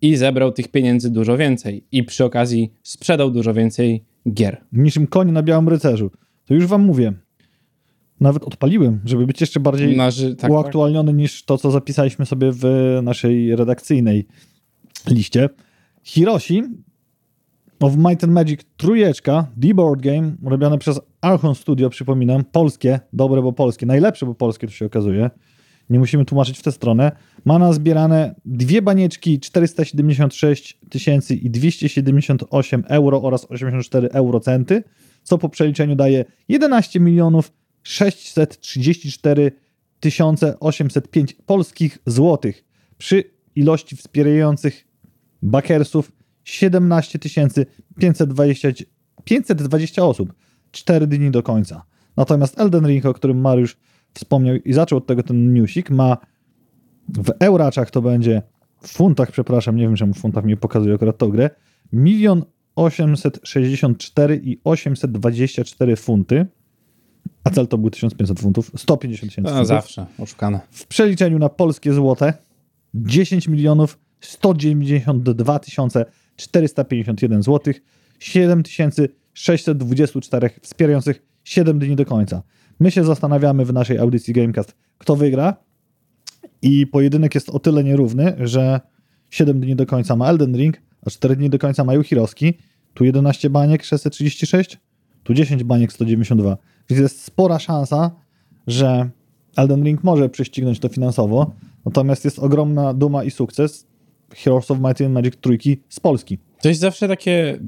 i 0.01 0.15
zebrał 0.15 0.51
tych 0.51 0.67
pieniędzy 0.67 1.09
dużo 1.09 1.37
więcej 1.37 1.83
i 1.91 2.03
przy 2.03 2.25
okazji 2.25 2.73
sprzedał 2.83 3.31
dużo 3.31 3.53
więcej 3.53 4.03
gier. 4.33 4.61
Niczym 4.73 5.07
koń 5.07 5.31
na 5.31 5.43
białym 5.43 5.69
rycerzu. 5.69 6.11
To 6.45 6.53
już 6.53 6.65
wam 6.65 6.81
mówię. 6.81 7.13
Nawet 8.19 8.43
odpaliłem, 8.43 8.99
żeby 9.05 9.25
być 9.25 9.41
jeszcze 9.41 9.59
bardziej 9.59 9.97
że, 10.11 10.35
tak, 10.35 10.51
uaktualniony 10.51 11.13
niż 11.13 11.43
to, 11.45 11.57
co 11.57 11.71
zapisaliśmy 11.71 12.25
sobie 12.25 12.51
w 12.51 12.63
naszej 13.03 13.55
redakcyjnej 13.55 14.27
liście. 15.07 15.49
Hiroshi 16.03 16.63
of 17.79 17.97
Might 17.97 18.23
and 18.23 18.33
Magic 18.33 18.61
trójeczka, 18.77 19.47
D-Board 19.57 20.01
Game, 20.01 20.35
robione 20.43 20.77
przez 20.77 20.99
Archon 21.21 21.55
Studio, 21.55 21.89
przypominam, 21.89 22.43
polskie, 22.43 22.99
dobre, 23.13 23.41
bo 23.41 23.53
polskie, 23.53 23.85
najlepsze, 23.85 24.25
bo 24.25 24.35
polskie 24.35 24.67
to 24.67 24.73
się 24.73 24.85
okazuje. 24.85 25.29
Nie 25.89 25.99
musimy 25.99 26.25
tłumaczyć 26.25 26.57
w 26.59 26.63
tę 26.63 26.71
stronę. 26.71 27.11
Ma 27.45 27.59
na 27.59 27.73
zbierane 27.73 28.35
dwie 28.45 28.81
banieczki 28.81 29.39
476 29.39 30.79
tysięcy 30.89 31.35
i 31.35 31.49
278 31.49 32.83
euro 32.87 33.21
oraz 33.21 33.45
84 33.49 34.09
eurocenty, 34.09 34.83
co 35.23 35.37
po 35.37 35.49
przeliczeniu 35.49 35.95
daje 35.95 36.25
11 36.49 36.99
milionów 36.99 37.51
634 37.89 39.51
805 40.59 41.33
polskich 41.45 41.97
złotych 42.05 42.63
przy 42.97 43.23
ilości 43.55 43.95
wspierających 43.95 44.87
bakersów 45.41 46.11
17 46.43 47.19
520, 47.99 48.69
520 49.23 50.05
osób. 50.05 50.33
4 50.71 51.07
dni 51.07 51.31
do 51.31 51.43
końca. 51.43 51.83
Natomiast 52.17 52.59
Elden 52.59 52.87
Ring, 52.87 53.05
o 53.05 53.13
którym 53.13 53.41
Mariusz 53.41 53.77
wspomniał 54.13 54.55
i 54.55 54.73
zaczął 54.73 54.97
od 54.97 55.07
tego 55.07 55.23
ten 55.23 55.53
newsik, 55.53 55.89
ma 55.89 56.17
w 57.07 57.31
euraczach 57.39 57.91
to 57.91 58.01
będzie, 58.01 58.41
w 58.81 58.87
funtach, 58.87 59.31
przepraszam, 59.31 59.75
nie 59.75 59.83
wiem 59.83 59.95
czemu 59.95 60.13
w 60.13 60.17
funtach 60.17 60.45
mi 60.45 60.57
pokazuje 60.57 60.95
akurat 60.95 61.17
tą 61.17 61.29
grę, 61.29 61.49
milion 61.93 62.45
864 62.75 64.41
i 64.43 64.59
824 64.63 65.95
funty, 65.95 66.45
a 67.49 67.53
cel 67.55 67.67
to 67.67 67.77
był 67.77 67.89
1500 67.89 68.39
funtów, 68.39 68.71
150 68.77 69.31
tysięcy 69.31 69.41
No, 69.41 69.49
funtów. 69.49 69.67
zawsze, 69.67 70.05
oszukane. 70.17 70.59
W 70.71 70.87
przeliczeniu 70.87 71.39
na 71.39 71.49
polskie 71.49 71.93
złote 71.93 72.33
10 72.93 73.47
milionów 73.47 73.99
192 74.21 75.59
tysiące 75.59 76.05
451 76.35 77.43
zł, 77.43 77.73
7624 78.19 80.49
wspierających 80.61 81.21
7 81.43 81.79
dni 81.79 81.95
do 81.95 82.05
końca. 82.05 82.41
My 82.79 82.91
się 82.91 83.03
zastanawiamy 83.03 83.65
w 83.65 83.73
naszej 83.73 83.97
audycji 83.97 84.33
Gamecast, 84.33 84.75
kto 84.97 85.15
wygra 85.15 85.53
i 86.61 86.87
pojedynek 86.87 87.35
jest 87.35 87.49
o 87.49 87.59
tyle 87.59 87.83
nierówny, 87.83 88.33
że 88.39 88.79
7 89.29 89.59
dni 89.59 89.75
do 89.75 89.85
końca 89.85 90.15
ma 90.15 90.29
Elden 90.29 90.57
Ring, 90.57 90.77
a 91.05 91.09
4 91.09 91.35
dni 91.35 91.49
do 91.49 91.59
końca 91.59 91.83
mają 91.83 92.03
Hiroski. 92.03 92.53
Tu 92.93 93.05
11 93.05 93.49
baniek 93.49 93.83
636, 93.83 94.77
tu 95.23 95.33
10 95.33 95.63
baniek 95.63 95.93
192. 95.93 96.57
Więc 96.89 97.01
jest 97.01 97.23
spora 97.23 97.59
szansa, 97.59 98.11
że 98.67 99.09
Elden 99.57 99.83
Ring 99.83 100.03
może 100.03 100.29
prześcignąć 100.29 100.79
to 100.79 100.89
finansowo, 100.89 101.51
natomiast 101.85 102.25
jest 102.25 102.39
ogromna 102.39 102.93
duma 102.93 103.23
i 103.23 103.31
sukces 103.31 103.87
Heroes 104.35 104.71
of 104.71 104.79
Might 104.79 105.01
and 105.01 105.13
Magic 105.13 105.35
trójki 105.41 105.81
z 105.89 105.99
Polski. 105.99 106.37
To 106.61 106.69
jest 106.69 106.81
zawsze 106.81 107.07
takie 107.07 107.59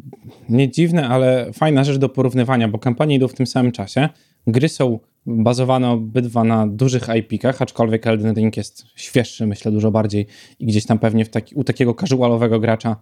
nie 0.49 0.71
dziwne, 0.71 1.07
ale 1.07 1.53
fajna 1.53 1.83
rzecz 1.83 1.97
do 1.97 2.09
porównywania, 2.09 2.67
bo 2.67 2.79
kampanie 2.79 3.15
idą 3.15 3.27
w 3.27 3.33
tym 3.33 3.47
samym 3.47 3.71
czasie. 3.71 4.09
Gry 4.47 4.69
są 4.69 4.99
bazowane 5.25 5.89
obydwa 5.89 6.43
na 6.43 6.67
dużych 6.67 7.03
IP-kach, 7.09 7.61
aczkolwiek 7.61 8.07
Elden 8.07 8.35
Ring 8.35 8.57
jest 8.57 8.85
świeższy, 8.95 9.47
myślę, 9.47 9.71
dużo 9.71 9.91
bardziej 9.91 10.27
i 10.59 10.65
gdzieś 10.65 10.85
tam 10.85 10.99
pewnie 10.99 11.25
w 11.25 11.29
taki, 11.29 11.55
u 11.55 11.63
takiego 11.63 11.93
casualowego 11.93 12.59
gracza, 12.59 12.95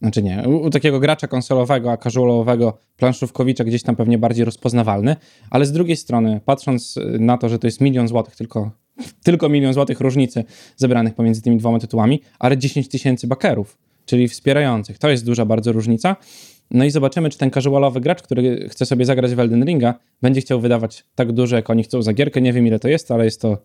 znaczy 0.00 0.22
nie, 0.22 0.48
u, 0.48 0.70
takiego 0.70 1.00
gracza 1.00 1.26
konsolowego, 1.26 1.92
a 1.92 1.96
casualowego 1.96 2.78
planszówkowicza 2.96 3.64
gdzieś 3.64 3.82
tam 3.82 3.96
pewnie 3.96 4.18
bardziej 4.18 4.44
rozpoznawalny, 4.44 5.16
ale 5.50 5.66
z 5.66 5.72
drugiej 5.72 5.96
strony, 5.96 6.40
patrząc 6.44 6.98
na 7.18 7.38
to, 7.38 7.48
że 7.48 7.58
to 7.58 7.66
jest 7.66 7.80
milion 7.80 8.08
złotych 8.08 8.36
tylko, 8.36 8.70
tylko 9.24 9.48
milion 9.48 9.72
złotych 9.72 10.00
różnicy 10.00 10.44
zebranych 10.76 11.14
pomiędzy 11.14 11.42
tymi 11.42 11.56
dwoma 11.56 11.78
tytułami, 11.78 12.20
ale 12.38 12.58
10 12.58 12.88
tysięcy 12.88 13.26
bakerów, 13.26 13.78
czyli 14.06 14.28
wspierających, 14.28 14.98
to 14.98 15.10
jest 15.10 15.24
duża 15.24 15.44
bardzo 15.44 15.72
różnica. 15.72 16.16
No 16.70 16.84
i 16.84 16.90
zobaczymy, 16.90 17.30
czy 17.30 17.38
ten 17.38 17.50
casualowy 17.50 18.00
gracz, 18.00 18.22
który 18.22 18.68
chce 18.68 18.86
sobie 18.86 19.04
zagrać 19.04 19.34
w 19.34 19.40
Elden 19.40 19.64
Ringa, 19.64 19.94
będzie 20.22 20.40
chciał 20.40 20.60
wydawać 20.60 21.04
tak 21.14 21.32
dużo, 21.32 21.56
jak 21.56 21.70
oni 21.70 21.82
chcą 21.82 22.02
za 22.02 22.12
gierkę. 22.12 22.40
Nie 22.40 22.52
wiem, 22.52 22.66
ile 22.66 22.78
to 22.78 22.88
jest, 22.88 23.10
ale 23.10 23.24
jest 23.24 23.40
to 23.40 23.58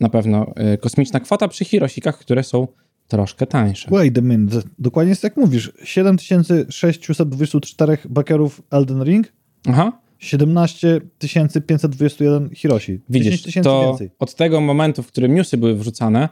na 0.00 0.08
pewno 0.08 0.52
y, 0.74 0.78
kosmiczna 0.78 1.20
kwota 1.20 1.48
przy 1.48 1.64
Hirosikach, 1.64 2.18
które 2.18 2.42
są 2.42 2.68
troszkę 3.08 3.46
tańsze. 3.46 3.90
Wait 3.90 4.18
a 4.18 4.20
minute. 4.20 4.62
Dokładnie 4.78 5.10
jest 5.10 5.24
jak 5.24 5.36
mówisz. 5.36 5.72
7624 5.84 7.98
bakerów 8.08 8.62
Elden 8.70 9.04
Ring, 9.04 9.32
Aha, 9.68 10.00
17 10.18 11.00
521 11.66 12.50
Hiroshi. 12.54 12.92
10 12.92 13.02
widzisz, 13.08 13.42
to 13.62 13.86
więcej. 13.86 14.10
od 14.18 14.34
tego 14.34 14.60
momentu, 14.60 15.02
w 15.02 15.06
którym 15.06 15.34
newsy 15.34 15.56
były 15.56 15.74
wrzucane, 15.74 16.28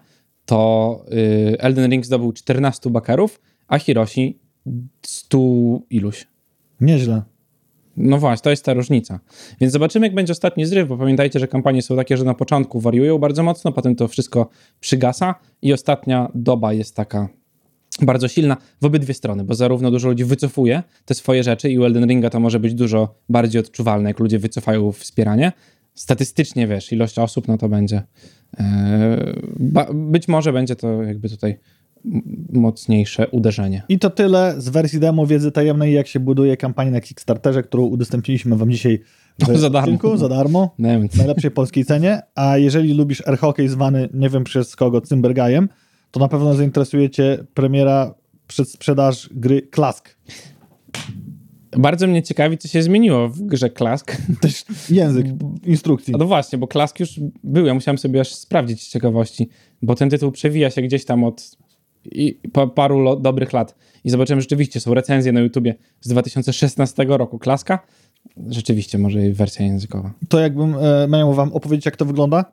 to 0.47 1.05
y, 1.13 1.57
Elden 1.59 1.91
Ring 1.91 2.07
zdobył 2.07 2.33
14 2.33 2.91
bakerów, 2.91 3.41
a 3.69 3.79
Hiroshi 3.79 4.39
100 5.03 5.39
iluś. 5.91 6.27
Nieźle. 6.81 7.23
No 8.03 8.19
właśnie, 8.19 8.43
to 8.43 8.51
jest 8.51 8.65
ta 8.65 8.75
różnica. 8.75 9.21
Więc 9.61 9.73
zobaczymy, 9.73 10.07
jak 10.07 10.15
będzie 10.15 10.33
ostatni 10.33 10.67
zryw, 10.67 10.89
bo 10.89 10.97
pamiętajcie, 10.97 11.41
że 11.41 11.49
kampanie 11.49 11.83
są 11.83 11.97
takie, 11.97 12.17
że 12.17 12.25
na 12.25 12.35
początku 12.35 12.81
wariują 12.81 13.19
bardzo 13.19 13.43
mocno, 13.43 13.73
potem 13.73 13.97
to 13.97 14.09
wszystko 14.09 14.49
przygasa 14.81 15.35
i 15.63 15.73
ostatnia 15.73 16.31
doba 16.35 16.73
jest 16.73 16.97
taka 16.97 17.29
bardzo 18.03 18.29
silna 18.29 18.57
w 18.81 18.85
obydwie 18.85 19.15
strony, 19.15 19.45
bo 19.45 19.55
zarówno 19.55 19.91
dużo 19.91 20.09
ludzi 20.09 20.25
wycofuje 20.25 20.83
te 21.05 21.15
swoje 21.15 21.43
rzeczy 21.43 21.71
i 21.71 21.79
u 21.79 21.85
Elden 21.85 22.07
Ringa 22.07 22.31
to 22.31 22.41
może 22.41 22.61
być 22.61 22.75
dużo 22.75 23.15
bardziej 23.29 23.61
odczuwalne, 23.61 24.11
jak 24.11 24.19
ludzie 24.19 24.39
wycofają 24.39 24.93
wspieranie. 24.93 25.53
Statystycznie, 25.95 26.67
wiesz, 26.67 26.93
ilość 26.93 27.19
osób, 27.19 27.49
no 27.49 27.59
to 27.59 27.69
będzie 27.69 28.03
ba, 29.57 29.87
być 29.95 30.29
może 30.29 30.53
będzie 30.53 30.77
to 30.77 31.03
jakby 31.03 31.29
tutaj 31.29 31.59
mocniejsze 32.53 33.29
uderzenie. 33.29 33.83
I 33.89 33.99
to 33.99 34.11
tyle 34.11 34.55
z 34.59 34.69
wersji 34.69 35.01
demo 35.01 35.27
wiedzy 35.27 35.53
tajemnej, 35.53 35.95
jak 35.95 36.07
się 36.07 36.21
buduje 36.21 36.57
kampanię 36.57 36.91
na 36.91 37.01
Kickstarterze, 37.01 37.63
którą 37.63 37.85
udostępniliśmy 37.85 38.57
wam 38.57 38.71
dzisiaj 38.71 39.01
w 39.39 39.57
Za 39.59 39.71
darmo. 39.71 39.79
odcinku, 39.79 40.17
za 40.17 40.29
darmo. 40.29 40.75
W 41.13 41.17
najlepszej 41.17 41.51
polskiej 41.51 41.85
cenie, 41.85 42.23
a 42.35 42.59
jeżeli 42.59 42.95
lubisz 42.95 43.29
air 43.29 43.39
hockey 43.39 43.69
zwany, 43.69 44.09
nie 44.15 44.29
wiem 44.29 44.45
przez 44.45 44.77
kogo, 44.77 45.01
Cymbergajem, 45.01 45.69
to 46.11 46.21
na 46.21 46.29
pewno 46.29 46.55
zainteresuje 46.55 47.11
cię 47.11 47.45
premiera 47.55 48.15
przedsprzedaż 48.47 49.29
gry 49.33 49.63
Klask. 49.63 50.17
Bardzo 51.79 52.07
mnie 52.07 52.23
ciekawi, 52.23 52.59
co 52.59 52.69
się 52.69 52.83
zmieniło 52.83 53.29
w 53.29 53.41
grze 53.43 53.71
Klask. 53.71 54.17
Też 54.43 54.65
język 54.91 55.27
instrukcji. 55.65 56.15
No 56.19 56.27
właśnie, 56.27 56.59
bo 56.59 56.67
Klask 56.67 57.01
już 57.01 57.21
był, 57.45 57.67
ja 57.67 57.75
musiałem 57.75 57.99
sobie 57.99 58.21
aż 58.21 58.35
sprawdzić 58.35 58.83
z 58.83 58.89
ciekawości, 58.89 59.49
bo 59.83 59.95
ten 59.95 60.11
tytuł 60.11 60.33
przewija 60.33 60.71
się 60.71 60.83
gdzieś 60.83 61.05
tam 61.05 61.25
od 61.25 61.57
i 62.05 62.39
po 62.53 62.69
paru 62.69 63.21
dobrych 63.21 63.53
lat. 63.53 63.75
I 64.05 64.11
zobaczyłem, 64.11 64.41
rzeczywiście 64.41 64.81
są 64.81 64.95
recenzje 64.95 65.33
na 65.33 65.41
YouTubie 65.41 65.75
z 66.01 66.09
2016 66.09 67.05
roku 67.09 67.39
Klaska. 67.39 67.79
Rzeczywiście, 68.49 68.99
może 68.99 69.27
i 69.27 69.33
wersja 69.33 69.67
językowa. 69.67 70.13
To 70.29 70.41
jakbym 70.41 70.75
e, 70.75 71.09
miał 71.09 71.35
wam 71.35 71.53
opowiedzieć, 71.53 71.87
jak 71.87 71.97
to 71.97 72.05
wygląda, 72.05 72.45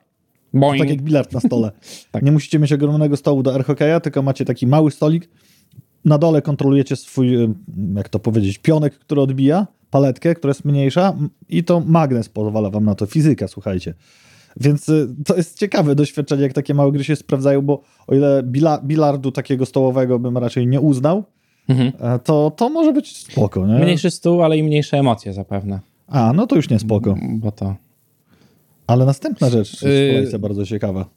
Boing. 0.54 0.78
tak 0.78 0.90
jak 0.90 1.02
bilard 1.02 1.32
na 1.32 1.40
stole. 1.40 1.70
Tak. 2.12 2.22
Nie 2.22 2.32
musicie 2.32 2.58
mieć 2.58 2.72
ogromnego 2.72 3.16
stołu 3.16 3.42
do 3.42 3.54
air 3.54 3.64
hockeya, 3.64 4.00
tylko 4.02 4.22
macie 4.22 4.44
taki 4.44 4.66
mały 4.66 4.90
stolik. 4.90 5.28
Na 6.04 6.18
dole 6.18 6.42
kontrolujecie 6.42 6.96
swój, 6.96 7.34
e, 7.44 7.54
jak 7.96 8.08
to 8.08 8.18
powiedzieć, 8.18 8.58
pionek, 8.58 8.98
który 8.98 9.20
odbija, 9.20 9.66
paletkę, 9.90 10.34
która 10.34 10.50
jest 10.50 10.64
mniejsza 10.64 11.16
i 11.48 11.64
to 11.64 11.80
magnes 11.80 12.28
pozwala 12.28 12.70
wam 12.70 12.84
na 12.84 12.94
to, 12.94 13.06
fizyka, 13.06 13.48
słuchajcie. 13.48 13.94
Więc 14.60 14.88
y, 14.88 15.08
to 15.26 15.36
jest 15.36 15.58
ciekawe 15.58 15.94
doświadczenie, 15.94 16.42
jak 16.42 16.52
takie 16.52 16.74
małe 16.74 16.92
gry 16.92 17.04
się 17.04 17.16
sprawdzają, 17.16 17.62
bo 17.62 17.82
o 18.06 18.14
ile 18.14 18.42
bila, 18.42 18.80
bilardu 18.84 19.32
takiego 19.32 19.66
stołowego 19.66 20.18
bym 20.18 20.38
raczej 20.38 20.66
nie 20.66 20.80
uznał, 20.80 21.24
Mhm. 21.68 21.92
e, 22.00 22.18
to, 22.18 22.50
to 22.56 22.68
może 22.68 22.92
być 22.92 23.16
spoko, 23.16 23.66
nie? 23.66 23.74
Mniejszy 23.74 24.10
stół, 24.10 24.42
ale 24.42 24.56
i 24.58 24.62
mniejsze 24.62 24.98
emocje 24.98 25.32
zapewne. 25.32 25.80
A, 26.06 26.32
no 26.32 26.46
to 26.46 26.56
już 26.56 26.70
nie 26.70 26.78
spoko. 26.78 27.14
Bo 27.32 27.52
to... 27.52 27.74
Ale 28.86 29.04
następna 29.04 29.50
rzecz 29.50 29.80
w 29.80 30.32
Yy, 30.32 30.38
bardzo 30.38 30.66
ciekawa. 30.66 31.08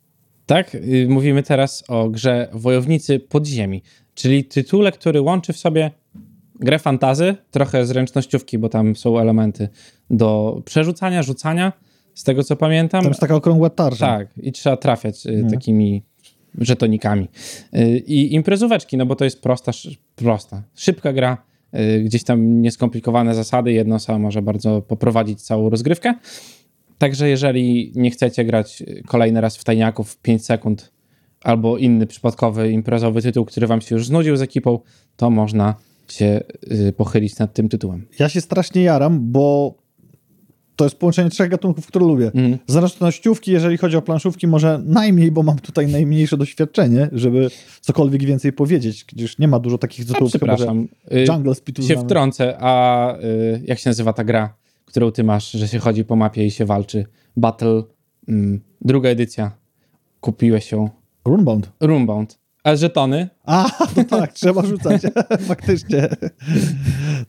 Tak, 0.46 0.76
y, 0.76 1.08
mówimy 1.10 1.44
teraz 1.44 1.84
o 1.88 2.10
grze 2.10 2.50
Wojownicy 2.54 3.20
Podziemi, 3.20 3.82
czyli 4.16 4.46
tytule, 4.46 4.92
który 4.92 5.22
łączy 5.22 5.54
w 5.54 5.58
sobie 5.58 5.92
grę 6.60 6.80
fantazy, 6.80 7.36
trochę 7.52 7.86
zręcznościówki, 7.86 8.58
bo 8.58 8.70
tam 8.70 8.96
są 8.96 9.20
elementy 9.20 9.70
do 10.10 10.62
przerzucania, 10.66 11.24
rzucania, 11.24 11.74
z 12.13 12.24
tego 12.24 12.44
co 12.44 12.56
pamiętam. 12.56 13.01
Tam 13.01 13.10
jest 13.10 13.20
taka 13.22 13.36
okrągła 13.36 13.70
tarcza. 13.70 14.08
Tak, 14.08 14.27
i 14.38 14.51
trzeba 14.51 14.77
trafiać 14.77 15.25
y, 15.25 15.41
No. 15.44 15.50
takimi 15.50 16.03
żetonikami. 16.58 17.27
Y, 17.75 17.98
I 17.98 18.34
imprezóweczki, 18.34 18.98
no 18.98 19.06
bo 19.06 19.15
to 19.15 19.25
jest 19.25 19.41
prosta, 19.41 19.72
szy- 19.72 19.96
prosta, 20.15 20.63
szybka 20.75 21.13
gra, 21.13 21.38
y, 21.98 22.03
gdzieś 22.03 22.24
tam 22.24 22.62
nieskomplikowane 22.62 23.36
zasady, 23.36 23.72
jedna 23.72 23.96
osoba 23.96 24.20
może 24.20 24.41
bardzo 24.41 24.82
poprowadzić 24.82 25.41
całą 25.41 25.70
rozgrywkę. 25.70 26.13
Także 26.98 27.30
jeżeli 27.30 27.91
nie 27.96 28.12
chcecie 28.12 28.46
grać 28.46 28.84
kolejny 29.08 29.41
raz 29.41 29.58
w 29.58 29.63
tajniaków 29.63 30.12
w 30.12 30.18
5 30.18 30.46
sekund 30.46 30.91
albo 31.44 31.77
inny 31.77 32.08
przypadkowy 32.08 32.72
imprezowy 32.72 33.22
tytuł, 33.22 33.46
który 33.46 33.68
wam 33.68 33.82
się 33.82 33.96
już 33.96 34.08
znudził 34.08 34.36
z 34.38 34.41
ekipą, 34.41 34.80
to 35.15 35.30
można 35.30 35.75
się 36.10 36.41
pochylić 36.98 37.38
nad 37.39 37.53
tym 37.53 37.70
tytułem. 37.70 38.08
Ja 38.20 38.30
się 38.30 38.41
strasznie 38.41 38.82
jaram, 38.84 39.32
bo 39.32 39.75
to 40.75 40.86
jest 40.86 40.96
połączenie 40.96 41.30
trzech 41.30 41.50
gatunków, 41.50 41.88
które 41.88 42.06
lubię. 42.06 42.25
Mhm. 42.25 42.58
Zręcznościówki, 42.68 43.51
jeżeli 43.51 43.78
chodzi 43.78 43.98
o 43.98 44.01
planszówki, 44.01 44.48
może 44.48 44.82
najmniej, 44.86 45.32
bo 45.32 45.44
mam 45.44 45.60
tutaj 45.60 45.88
najmniejsze 45.88 46.38
doświadczenie, 46.38 47.10
żeby 47.12 47.50
cokolwiek 47.82 48.24
więcej 48.24 48.54
powiedzieć, 48.54 49.06
gdyż 49.06 49.40
nie 49.40 49.48
ma 49.48 49.60
dużo 49.60 49.78
takich 49.78 50.06
tytułów, 50.06 50.32
przepraszam. 50.32 50.88
y, 51.13 51.25
Jungle 51.28 51.56
Speed 51.56 51.84
się 51.84 51.98
wtrącę, 51.98 52.58
a 52.60 53.16
y, 53.18 53.62
jak 53.68 53.80
się 53.80 53.90
nazywa 53.90 54.13
ta 54.13 54.24
gra, 54.24 54.54
którą 54.86 55.12
ty 55.12 55.24
masz, 55.24 55.51
że 55.51 55.68
się 55.68 55.80
chodzi 55.80 56.06
po 56.06 56.16
mapie 56.16 56.46
i 56.46 56.51
się 56.51 56.66
walczy? 56.66 57.06
Battle, 57.38 57.84
mm, 58.28 58.62
druga 58.82 59.10
edycja. 59.10 59.51
Kupiłeś 60.20 60.72
ją. 60.72 60.90
Runebound. 61.25 61.72
Runebound. 61.80 62.41
A 62.63 62.75
żetony? 62.75 63.30
A, 63.46 63.70
to 63.96 64.03
tak, 64.03 64.34
trzeba 64.34 64.65
rzucać. 64.65 65.01
Faktycznie. 65.48 66.10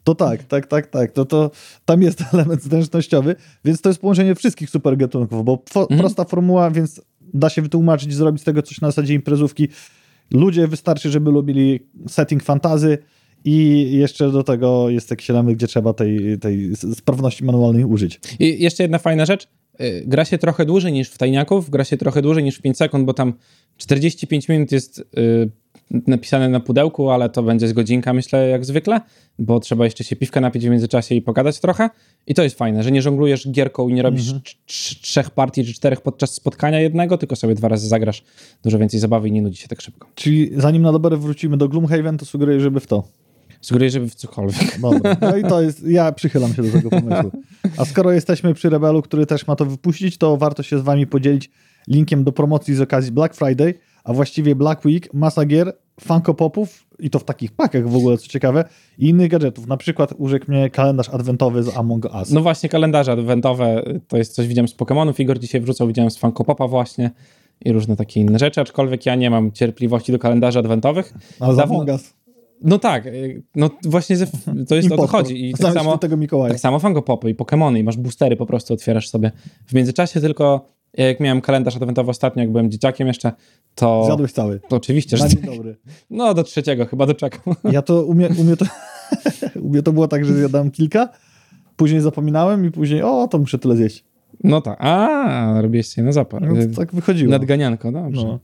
To 0.04 0.14
tak, 0.14 0.44
tak, 0.44 0.66
tak, 0.66 0.86
tak. 0.86 1.12
To, 1.12 1.24
to, 1.24 1.50
tam 1.84 2.02
jest 2.02 2.24
element 2.34 2.62
zręcznościowy, 2.62 3.36
więc 3.64 3.80
to 3.80 3.88
jest 3.88 4.00
połączenie 4.00 4.34
wszystkich 4.34 4.70
super 4.70 4.96
gatunków, 4.96 5.44
bo 5.44 5.56
fo- 5.56 5.80
Mhm. 5.80 6.00
prosta 6.00 6.24
formuła, 6.24 6.70
więc 6.70 7.00
da 7.34 7.48
się 7.50 7.62
wytłumaczyć, 7.62 8.14
zrobić 8.14 8.42
z 8.42 8.44
tego 8.44 8.62
coś 8.62 8.80
na 8.80 8.88
zasadzie 8.88 9.14
imprezówki. 9.14 9.68
Ludzie 10.30 10.68
wystarczy, 10.68 11.10
żeby 11.10 11.30
lubili 11.30 11.80
setting 12.08 12.42
fantazy 12.42 12.98
i 13.44 13.88
jeszcze 13.92 14.30
do 14.30 14.42
tego 14.42 14.90
jest 14.90 15.10
jakiś 15.10 15.30
element, 15.30 15.56
gdzie 15.58 15.66
trzeba 15.66 15.92
tej, 15.92 16.38
tej 16.38 16.76
sprawności 16.94 17.44
manualnej 17.44 17.84
użyć. 17.84 18.20
I 18.38 18.62
jeszcze 18.62 18.82
jedna 18.84 18.98
fajna 18.98 19.24
rzecz. 19.26 19.48
Y, 19.80 20.04
Gra 20.06 20.24
się 20.24 20.38
trochę 20.38 20.64
dłużej 20.66 20.92
niż 20.92 21.08
w 21.10 21.18
tajniaków, 21.18 21.70
gra 21.70 21.84
się 21.84 21.96
trochę 21.96 22.22
dłużej 22.22 22.44
niż 22.44 22.56
w 22.58 22.62
5 22.62 22.76
sekund, 22.76 23.04
bo 23.04 23.14
tam 23.14 23.32
45 23.76 24.48
minut 24.48 24.72
jest 24.72 24.98
y, 25.18 25.50
napisane 26.06 26.48
na 26.48 26.60
pudełku, 26.60 27.10
ale 27.10 27.28
to 27.28 27.42
będzie 27.42 27.68
z 27.68 27.72
godzinka, 27.72 28.12
myślę, 28.12 28.48
jak 28.48 28.64
zwykle, 28.64 29.00
bo 29.38 29.60
trzeba 29.60 29.84
jeszcze 29.84 30.04
się 30.04 30.16
piwka 30.16 30.40
napić 30.40 30.66
w 30.66 30.70
międzyczasie 30.70 31.14
i 31.14 31.22
pogadać 31.22 31.60
trochę. 31.60 31.90
I 32.26 32.34
to 32.34 32.42
jest 32.42 32.58
fajne, 32.58 32.82
że 32.82 32.90
nie 32.92 33.02
żonglujesz 33.02 33.48
gierką 33.50 33.88
i 33.88 33.92
nie 33.94 34.02
robisz 34.02 34.22
Mhm. 34.26 34.40
trz- 34.42 34.56
trz- 34.66 35.00
trzech 35.02 35.30
partii 35.30 35.64
czy 35.64 35.74
czterech 35.74 36.00
podczas 36.00 36.34
spotkania 36.34 36.80
jednego, 36.80 37.18
tylko 37.18 37.36
sobie 37.36 37.54
dwa 37.54 37.68
razy 37.68 37.88
zagrasz 37.88 38.22
dużo 38.64 38.78
więcej 38.78 39.00
zabawy 39.00 39.28
i 39.28 39.32
nie 39.32 39.42
nudzi 39.42 39.56
się 39.56 39.68
tak 39.68 39.80
szybko. 39.80 40.08
Czyli 40.14 40.50
zanim 40.56 40.82
na 40.82 40.92
dobre 40.92 41.16
wrócimy 41.16 41.56
do 41.56 41.68
Gloomhaven, 41.68 42.18
to 42.18 42.26
sugeruję, 42.26 42.60
żeby 42.60 42.80
w 42.80 42.86
to. 42.86 43.04
Sugeruję, 43.62 43.90
żeby 43.90 44.08
w 44.08 44.14
cokolwiek. 44.14 44.80
Dobra, 44.80 45.16
no 45.20 45.36
i 45.36 45.42
to 45.42 45.62
jest, 45.62 45.86
ja 45.88 46.12
przychylam 46.12 46.54
się 46.54 46.62
do 46.62 46.72
tego 46.72 46.90
pomysłu. 46.90 47.30
A 47.76 47.84
skoro 47.84 48.12
jesteśmy 48.12 48.54
przy 48.54 48.70
Rebelu, 48.70 49.02
który 49.02 49.26
też 49.26 49.46
ma 49.46 49.56
to 49.56 49.64
wypuścić, 49.66 50.18
to 50.18 50.36
warto 50.36 50.62
się 50.62 50.78
z 50.78 50.82
wami 50.82 51.06
podzielić 51.06 51.50
linkiem 51.88 52.24
do 52.24 52.32
promocji 52.32 52.74
z 52.74 52.80
okazji 52.80 53.12
Black 53.12 53.34
Friday, 53.34 53.74
a 54.04 54.12
właściwie 54.12 54.54
Black 54.54 54.84
Week, 54.84 55.14
masa 55.14 55.44
gier, 55.44 55.72
Funko 56.00 56.34
Popów 56.34 56.86
i 56.98 57.10
to 57.10 57.18
w 57.18 57.24
takich 57.24 57.52
pakach 57.52 57.88
w 57.88 57.96
ogóle, 57.96 58.18
co 58.18 58.28
ciekawe, 58.28 58.64
i 58.98 59.08
innych 59.08 59.30
gadżetów. 59.30 59.66
Na 59.66 59.76
przykład 59.76 60.14
urzekł 60.18 60.50
mnie 60.50 60.70
kalendarz 60.70 61.08
adwentowy 61.08 61.62
z 61.62 61.76
Among 61.76 62.04
Us. 62.14 62.30
No 62.30 62.40
właśnie, 62.40 62.68
kalendarze 62.68 63.12
adwentowe 63.12 63.82
to 64.08 64.16
jest 64.16 64.34
coś, 64.34 64.46
widziałem 64.46 64.68
z 64.68 64.74
Pokemonów, 64.74 65.20
Igor 65.20 65.38
dzisiaj 65.38 65.60
wrzucał, 65.60 65.86
widziałem 65.86 66.10
z 66.10 66.16
Funko 66.18 66.44
Popa 66.44 66.68
właśnie 66.68 67.10
i 67.64 67.72
różne 67.72 67.96
takie 67.96 68.20
inne 68.20 68.38
rzeczy, 68.38 68.60
aczkolwiek 68.60 69.06
ja 69.06 69.14
nie 69.14 69.30
mam 69.30 69.52
cierpliwości 69.52 70.12
do 70.12 70.18
kalendarzy 70.18 70.58
adwentowych. 70.58 71.14
A 71.40 71.52
z 71.52 71.56
dawno- 71.56 71.74
Among 71.74 71.88
Us. 71.88 72.14
No 72.64 72.78
tak, 72.78 73.06
y, 73.06 73.42
no 73.56 73.70
właśnie 73.84 74.16
ze, 74.16 74.26
to 74.68 74.74
jest 74.74 74.92
o 74.92 74.96
to 74.96 75.06
chodzi. 75.06 75.50
I 75.50 75.54
tak 75.54 75.74
samo, 75.74 75.98
tego 75.98 76.16
Mikołaja. 76.16 76.52
tak 76.54 76.60
samo 76.60 76.78
Funko 76.78 77.02
Popy 77.02 77.30
i 77.30 77.34
Pokemony 77.34 77.78
i 77.78 77.84
masz 77.84 77.96
boostery, 77.96 78.36
po 78.36 78.46
prostu 78.46 78.74
otwierasz 78.74 79.08
sobie 79.08 79.32
w 79.66 79.74
międzyczasie, 79.74 80.20
tylko 80.20 80.68
jak 80.94 81.20
miałem 81.20 81.40
kalendarz 81.40 81.76
adwentowy 81.76 82.10
ostatnio, 82.10 82.42
jak 82.42 82.52
byłem 82.52 82.70
dzieciakiem 82.70 83.08
jeszcze, 83.08 83.32
to, 83.74 84.04
Zjadłeś 84.06 84.32
cały. 84.32 84.60
to 84.68 84.76
oczywiście, 84.76 85.16
że 85.16 85.28
dzień 85.28 85.42
dobry. 85.42 85.76
no 86.10 86.34
do 86.34 86.44
trzeciego 86.44 86.86
chyba 86.86 87.06
doczekam. 87.06 87.54
Ja 87.72 87.82
to, 87.82 88.04
u 88.04 88.14
mnie, 88.14 88.28
u 88.40 88.44
mnie 88.44 88.56
to, 88.56 88.64
u 89.64 89.68
mnie 89.68 89.82
to 89.82 89.92
było 89.92 90.08
tak, 90.08 90.24
że 90.24 90.34
zjadałem 90.34 90.70
kilka, 90.70 91.08
później 91.76 92.00
zapominałem 92.00 92.66
i 92.66 92.70
później, 92.70 93.02
o, 93.02 93.28
to 93.28 93.38
muszę 93.38 93.58
tyle 93.58 93.76
zjeść. 93.76 94.04
No 94.44 94.60
tak, 94.60 94.76
a 94.80 95.58
robiłeś 95.62 95.88
sobie 95.88 96.04
na 96.04 96.12
zapar. 96.12 96.42
No, 96.42 96.54
tak 96.76 96.94
wychodziło. 96.94 97.30
Nadganianko, 97.30 97.92
dobrze. 97.92 98.24
No. 98.26 98.38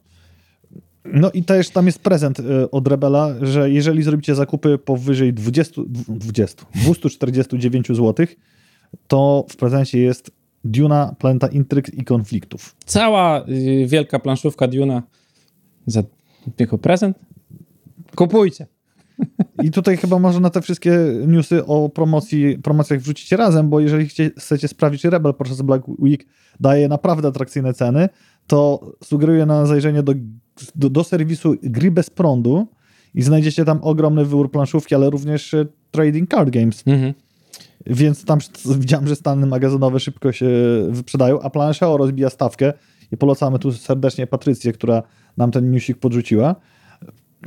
No 1.13 1.31
i 1.31 1.45
też 1.45 1.71
tam 1.71 1.87
jest 1.87 1.99
prezent 1.99 2.41
y, 2.41 2.71
od 2.71 2.89
Rebela, 2.89 3.35
że 3.43 3.71
jeżeli 3.71 4.03
zrobicie 4.03 4.35
zakupy 4.35 4.79
powyżej 4.79 5.35
20, 5.35 5.83
dw- 5.83 6.19
20 6.19 6.67
249 6.75 7.89
zł, 7.89 8.27
to 9.09 9.47
w 9.49 9.57
prezencie 9.57 9.99
jest 9.99 10.31
Duna, 10.65 11.15
Planeta 11.19 11.49
Intryg 11.49 11.95
i 11.95 12.05
Konfliktów. 12.05 12.77
Cała 12.85 13.45
y, 13.49 13.87
wielka 13.87 14.19
planszówka 14.19 14.69
Duna 14.69 15.03
za 15.87 16.03
jako 16.59 16.79
prezent. 16.79 17.19
Kupujcie. 18.15 18.67
I 19.65 19.71
tutaj 19.71 19.97
chyba 19.97 20.19
może 20.19 20.41
na 20.41 20.51
te 20.51 20.63
wszystkie 20.63 20.99
newsy 21.27 21.67
o 21.67 21.89
promocji, 21.89 22.59
promocjach 22.59 23.01
wrzucicie 23.01 23.37
razem, 23.37 23.69
bo 23.69 23.81
jeżeli 23.81 24.09
chcecie 24.39 24.69
sprawdzić, 24.69 25.03
czy 25.03 25.11
Rebel 25.11 25.35
podczas 25.35 25.63
Black 25.63 25.89
Week 25.89 26.27
daje 26.61 26.89
naprawdę 26.89 27.29
atrakcyjne 27.29 27.75
ceny, 27.75 28.09
to 28.47 28.93
sugeruję 29.05 29.47
na 29.47 29.67
zajrzenie 29.67 30.03
do, 30.03 30.15
do, 30.75 30.91
do 30.91 31.05
serwisu 31.05 31.55
Gry 31.63 31.91
bez 31.91 32.11
prądu 32.11 32.67
i 33.15 33.23
znajdziecie 33.23 33.65
tam 33.65 33.79
ogromny 33.83 34.25
wybór 34.25 34.51
planszówki, 34.51 34.95
ale 34.95 35.11
również 35.11 35.55
e, 35.55 35.67
trading 35.91 36.31
card 36.31 36.51
games. 36.51 36.83
Mhm. 36.87 37.15
Więc 37.87 38.25
tam 38.25 38.39
widziałem, 38.79 39.09
że 39.09 39.17
stany 39.17 39.47
magazynowe 39.47 40.01
szybko 40.01 40.33
się 40.33 40.49
wyprzedają, 40.89 41.41
a 41.41 41.51
Plancheo 41.51 41.97
rozbija 41.97 42.31
stawkę 42.31 42.73
i 43.13 43.17
polecamy 43.17 43.59
tu 43.59 43.73
serdecznie 43.73 44.27
Patrycję, 44.27 44.73
która 44.73 45.03
nam 45.37 45.51
ten 45.51 45.71
newsik 45.71 45.99
podrzuciła, 45.99 46.55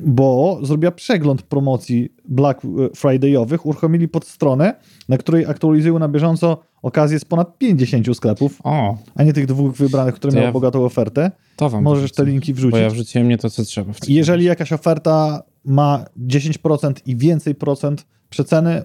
bo 0.02 0.60
zrobiła 0.64 0.92
przegląd 0.92 1.42
promocji 1.42 2.14
Black 2.26 2.62
Friday'owych, 2.96 3.60
uruchomili 3.64 4.08
podstronę, 4.08 4.76
na 5.10 5.18
której 5.18 5.46
aktualizują 5.46 6.00
na 6.00 6.10
bieżąco 6.10 6.58
okazję 6.82 7.20
z 7.20 7.26
ponad 7.26 7.58
50 7.58 8.16
sklepów, 8.18 8.60
O, 8.64 8.98
a 9.16 9.24
nie 9.24 9.34
tych 9.34 9.46
dwóch 9.46 9.76
wybranych, 9.76 10.16
które 10.16 10.34
miały 10.34 10.46
ja- 10.46 10.52
bogatą 10.52 10.86
ofertę. 10.86 11.32
to 11.56 11.70
wam 11.70 11.84
Możesz 11.84 12.12
te 12.12 12.16
wrzucę, 12.24 12.32
linki 12.32 12.54
Bo 12.54 12.58
wrzucić. 12.58 12.80
ja 12.80 12.90
wrzuciłem 12.90 13.28
nie 13.28 13.38
to, 13.38 13.50
co 13.50 13.64
trzeba. 13.64 13.94
Jeżeli 14.08 14.46
jakaś 14.46 14.74
oferta 14.74 15.44
ma 15.66 16.06
10% 16.28 16.94
i 17.06 17.16
więcej 17.16 17.56
procent 17.56 18.06
przeceny, 18.30 18.82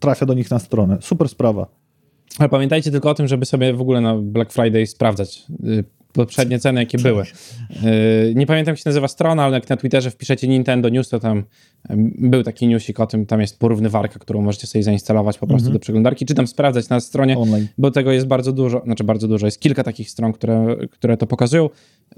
trafia 0.00 0.26
do 0.26 0.34
nich 0.34 0.50
na 0.50 0.58
stronę. 0.58 0.98
Super 1.00 1.28
sprawa. 1.28 1.66
Ale 2.38 2.48
pamiętajcie 2.48 2.90
tylko 2.90 3.10
o 3.10 3.14
tym, 3.14 3.28
żeby 3.28 3.46
sobie 3.46 3.74
w 3.74 3.80
ogóle 3.80 4.00
na 4.00 4.16
Black 4.18 4.52
Friday 4.52 4.86
sprawdzać 4.86 5.44
y, 5.64 5.84
poprzednie 6.16 6.58
ceny, 6.58 6.80
jakie 6.80 6.98
były. 6.98 7.22
Y, 7.22 8.34
Nie 8.36 8.46
pamiętam, 8.46 8.72
jak 8.72 8.78
się 8.78 8.82
nazywa 8.86 9.08
strona, 9.08 9.44
ale 9.44 9.54
jak 9.54 9.68
na 9.68 9.76
Twitterze 9.76 10.10
wpiszecie 10.10 10.48
Nintendo 10.48 10.88
News, 10.88 11.08
to 11.08 11.20
tam 11.20 11.44
był 12.18 12.42
taki 12.42 12.66
newsik 12.68 13.00
o 13.00 13.06
tym, 13.06 13.26
tam 13.26 13.40
jest 13.40 13.58
porównywarka, 13.58 14.18
którą 14.18 14.42
możecie 14.42 14.66
sobie 14.66 14.82
zainstalować 14.82 15.38
po 15.38 15.46
prostu 15.46 15.70
do 15.70 15.78
przeglądarki, 15.78 16.26
czy 16.26 16.34
tam 16.34 16.46
sprawdzać 16.46 16.88
na 16.88 17.00
stronie, 17.00 17.38
Online. 17.38 17.66
bo 17.78 17.90
tego 17.90 18.12
jest 18.12 18.26
bardzo 18.26 18.52
dużo, 18.52 18.82
znaczy 18.84 19.04
bardzo 19.04 19.28
dużo, 19.28 19.46
jest 19.46 19.60
kilka 19.60 19.84
takich 19.84 20.10
stron, 20.10 20.32
które, 20.32 20.76
które 20.90 21.16
to 21.16 21.26
pokazują, 21.26 21.70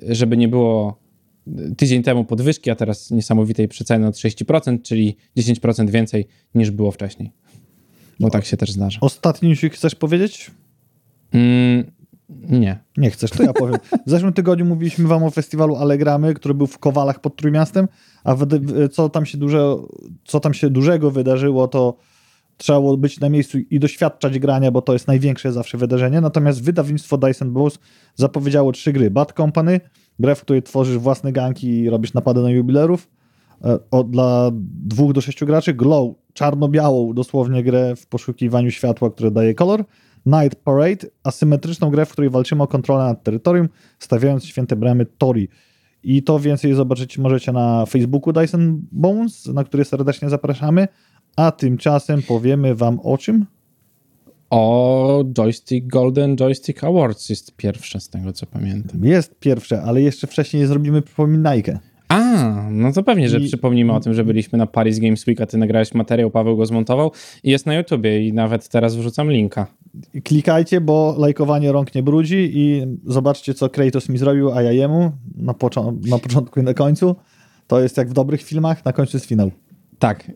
żeby 0.08 0.36
nie 0.36 0.48
było 0.48 0.98
y, 1.48 1.74
tydzień 1.76 2.02
temu 2.02 2.24
podwyżki, 2.24 2.70
a 2.70 2.74
teraz 2.74 3.10
niesamowitej 3.10 3.68
przeceny 3.68 4.06
od 4.06 4.14
30%, 4.14 4.82
czyli 4.82 5.16
10% 5.36 5.90
więcej 5.90 6.26
niż 6.54 6.70
było 6.70 6.90
wcześniej. 6.90 7.32
Bo 8.20 8.30
tak 8.30 8.44
się 8.44 8.56
też 8.56 8.70
zdarza. 8.70 8.98
Ostatni 9.00 9.48
newsik 9.48 9.74
chcesz 9.74 9.94
powiedzieć? 9.94 10.50
Mm, 11.32 11.84
nie. 12.28 12.78
Nie 12.96 13.10
chcesz, 13.10 13.30
to 13.30 13.42
ja 13.42 13.52
powiem. 13.52 13.76
W 14.06 14.10
zeszłym 14.10 14.32
tygodniu 14.32 14.64
mówiliśmy 14.64 15.08
wam 15.08 15.24
o 15.24 15.30
festiwalu 15.30 15.76
Allegramy, 15.76 16.34
który 16.34 16.54
był 16.54 16.66
w 16.66 16.78
Kowalach 16.78 17.20
pod 17.20 17.36
Trójmiastem, 17.36 17.88
a 18.24 18.36
co 18.92 19.08
tam 19.08 19.26
się, 19.26 19.38
duże, 19.38 19.76
co 20.24 20.40
tam 20.40 20.54
się 20.54 20.70
dużego 20.70 21.10
wydarzyło, 21.10 21.68
to 21.68 21.96
trzeba 22.56 22.80
było 22.80 22.96
być 22.96 23.20
na 23.20 23.28
miejscu 23.28 23.58
i 23.58 23.80
doświadczać 23.80 24.38
grania, 24.38 24.70
bo 24.70 24.82
to 24.82 24.92
jest 24.92 25.08
największe 25.08 25.52
zawsze 25.52 25.78
wydarzenie. 25.78 26.20
Natomiast 26.20 26.62
wydawnictwo 26.62 27.18
Dyson 27.18 27.52
Balls 27.52 27.78
zapowiedziało 28.14 28.72
trzy 28.72 28.92
gry. 28.92 29.10
Bad 29.10 29.32
Company, 29.32 29.80
grę, 30.18 30.34
w 30.34 30.40
której 30.40 30.62
tworzysz 30.62 30.98
własne 30.98 31.32
ganki 31.32 31.68
i 31.68 31.90
robisz 31.90 32.14
napady 32.14 32.42
na 32.42 32.50
jubilerów. 32.50 33.08
e, 33.64 33.78
o, 33.90 34.04
dla 34.04 34.50
dwóch 34.84 35.12
do 35.12 35.20
sześciu 35.20 35.46
graczy, 35.46 35.74
Glow, 35.74 36.14
czarno-białą 36.32 37.12
dosłownie 37.14 37.62
grę 37.62 37.96
w 37.96 38.06
poszukiwaniu 38.06 38.70
światła, 38.70 39.10
które 39.10 39.30
daje 39.30 39.54
kolor, 39.54 39.84
Night 40.26 40.54
Parade, 40.64 41.06
asymetryczną 41.24 41.90
grę, 41.90 42.06
w 42.06 42.12
której 42.12 42.30
walczymy 42.30 42.62
o 42.62 42.66
kontrolę 42.66 43.04
nad 43.04 43.22
terytorium, 43.22 43.68
stawiając 43.98 44.44
święte 44.44 44.76
bramy 44.76 45.06
Tori. 45.18 45.48
I 46.02 46.22
to 46.22 46.38
więcej 46.40 46.74
zobaczyć 46.74 47.18
możecie 47.18 47.52
na 47.52 47.86
Facebooku 47.86 48.32
Dyson 48.32 48.82
Bones, 48.92 49.46
na 49.46 49.64
który 49.64 49.84
serdecznie 49.84 50.28
zapraszamy. 50.28 50.88
A 51.36 51.50
tymczasem 51.50 52.22
powiemy 52.22 52.74
wam 52.74 53.00
o 53.00 53.18
czym? 53.18 53.46
O 54.50 55.24
Joystick 55.38 55.86
Golden 55.86 56.36
Joystick 56.36 56.84
Awards 56.84 57.28
jest 57.28 57.56
pierwsze 57.56 58.00
z 58.00 58.08
tego, 58.08 58.32
co 58.32 58.46
pamiętam. 58.46 59.04
Jest 59.04 59.38
pierwsze, 59.38 59.82
ale 59.82 60.02
jeszcze 60.02 60.26
wcześniej 60.26 60.66
zrobimy 60.66 61.02
przypominajkę. 61.02 61.78
A, 62.08 62.18
no 62.70 62.92
to 62.92 63.02
pewnie, 63.02 63.28
że 63.28 63.38
I- 63.38 63.46
przypomnimy 63.46 63.92
o 63.92 64.00
tym, 64.00 64.14
że 64.14 64.24
byliśmy 64.24 64.58
na 64.58 64.66
Paris 64.66 64.98
Games 64.98 65.26
Week, 65.26 65.40
a 65.40 65.46
ty 65.46 65.58
nagrałeś 65.58 65.94
materiał, 65.94 66.30
Paweł 66.30 66.56
go 66.56 66.66
zmontował 66.66 67.12
i 67.42 67.50
jest 67.50 67.66
na 67.66 67.74
YouTubie 67.74 68.26
i 68.28 68.32
nawet 68.32 68.68
teraz 68.68 68.96
wrzucam 68.96 69.30
linka. 69.30 69.66
Klikajcie, 70.24 70.80
bo 70.80 71.14
lajkowanie 71.18 71.72
rąk 71.72 71.94
nie 71.94 72.02
brudzi 72.02 72.50
i 72.54 72.86
zobaczcie, 73.04 73.54
co 73.54 73.68
Kratos 73.70 74.08
mi 74.08 74.18
zrobił, 74.18 74.52
a 74.52 74.62
ja 74.62 74.72
jemu 74.72 75.12
na, 75.36 75.54
na 76.08 76.18
początku 76.18 76.60
i 76.60 76.62
na 76.62 76.74
końcu. 76.74 77.16
To 77.66 77.80
jest 77.80 77.96
jak 77.96 78.08
w 78.08 78.12
dobrych 78.12 78.42
filmach, 78.42 78.84
na 78.84 78.92
końcu 78.92 79.16
jest 79.16 79.26
finał. 79.26 79.50
Tak, 79.98 80.32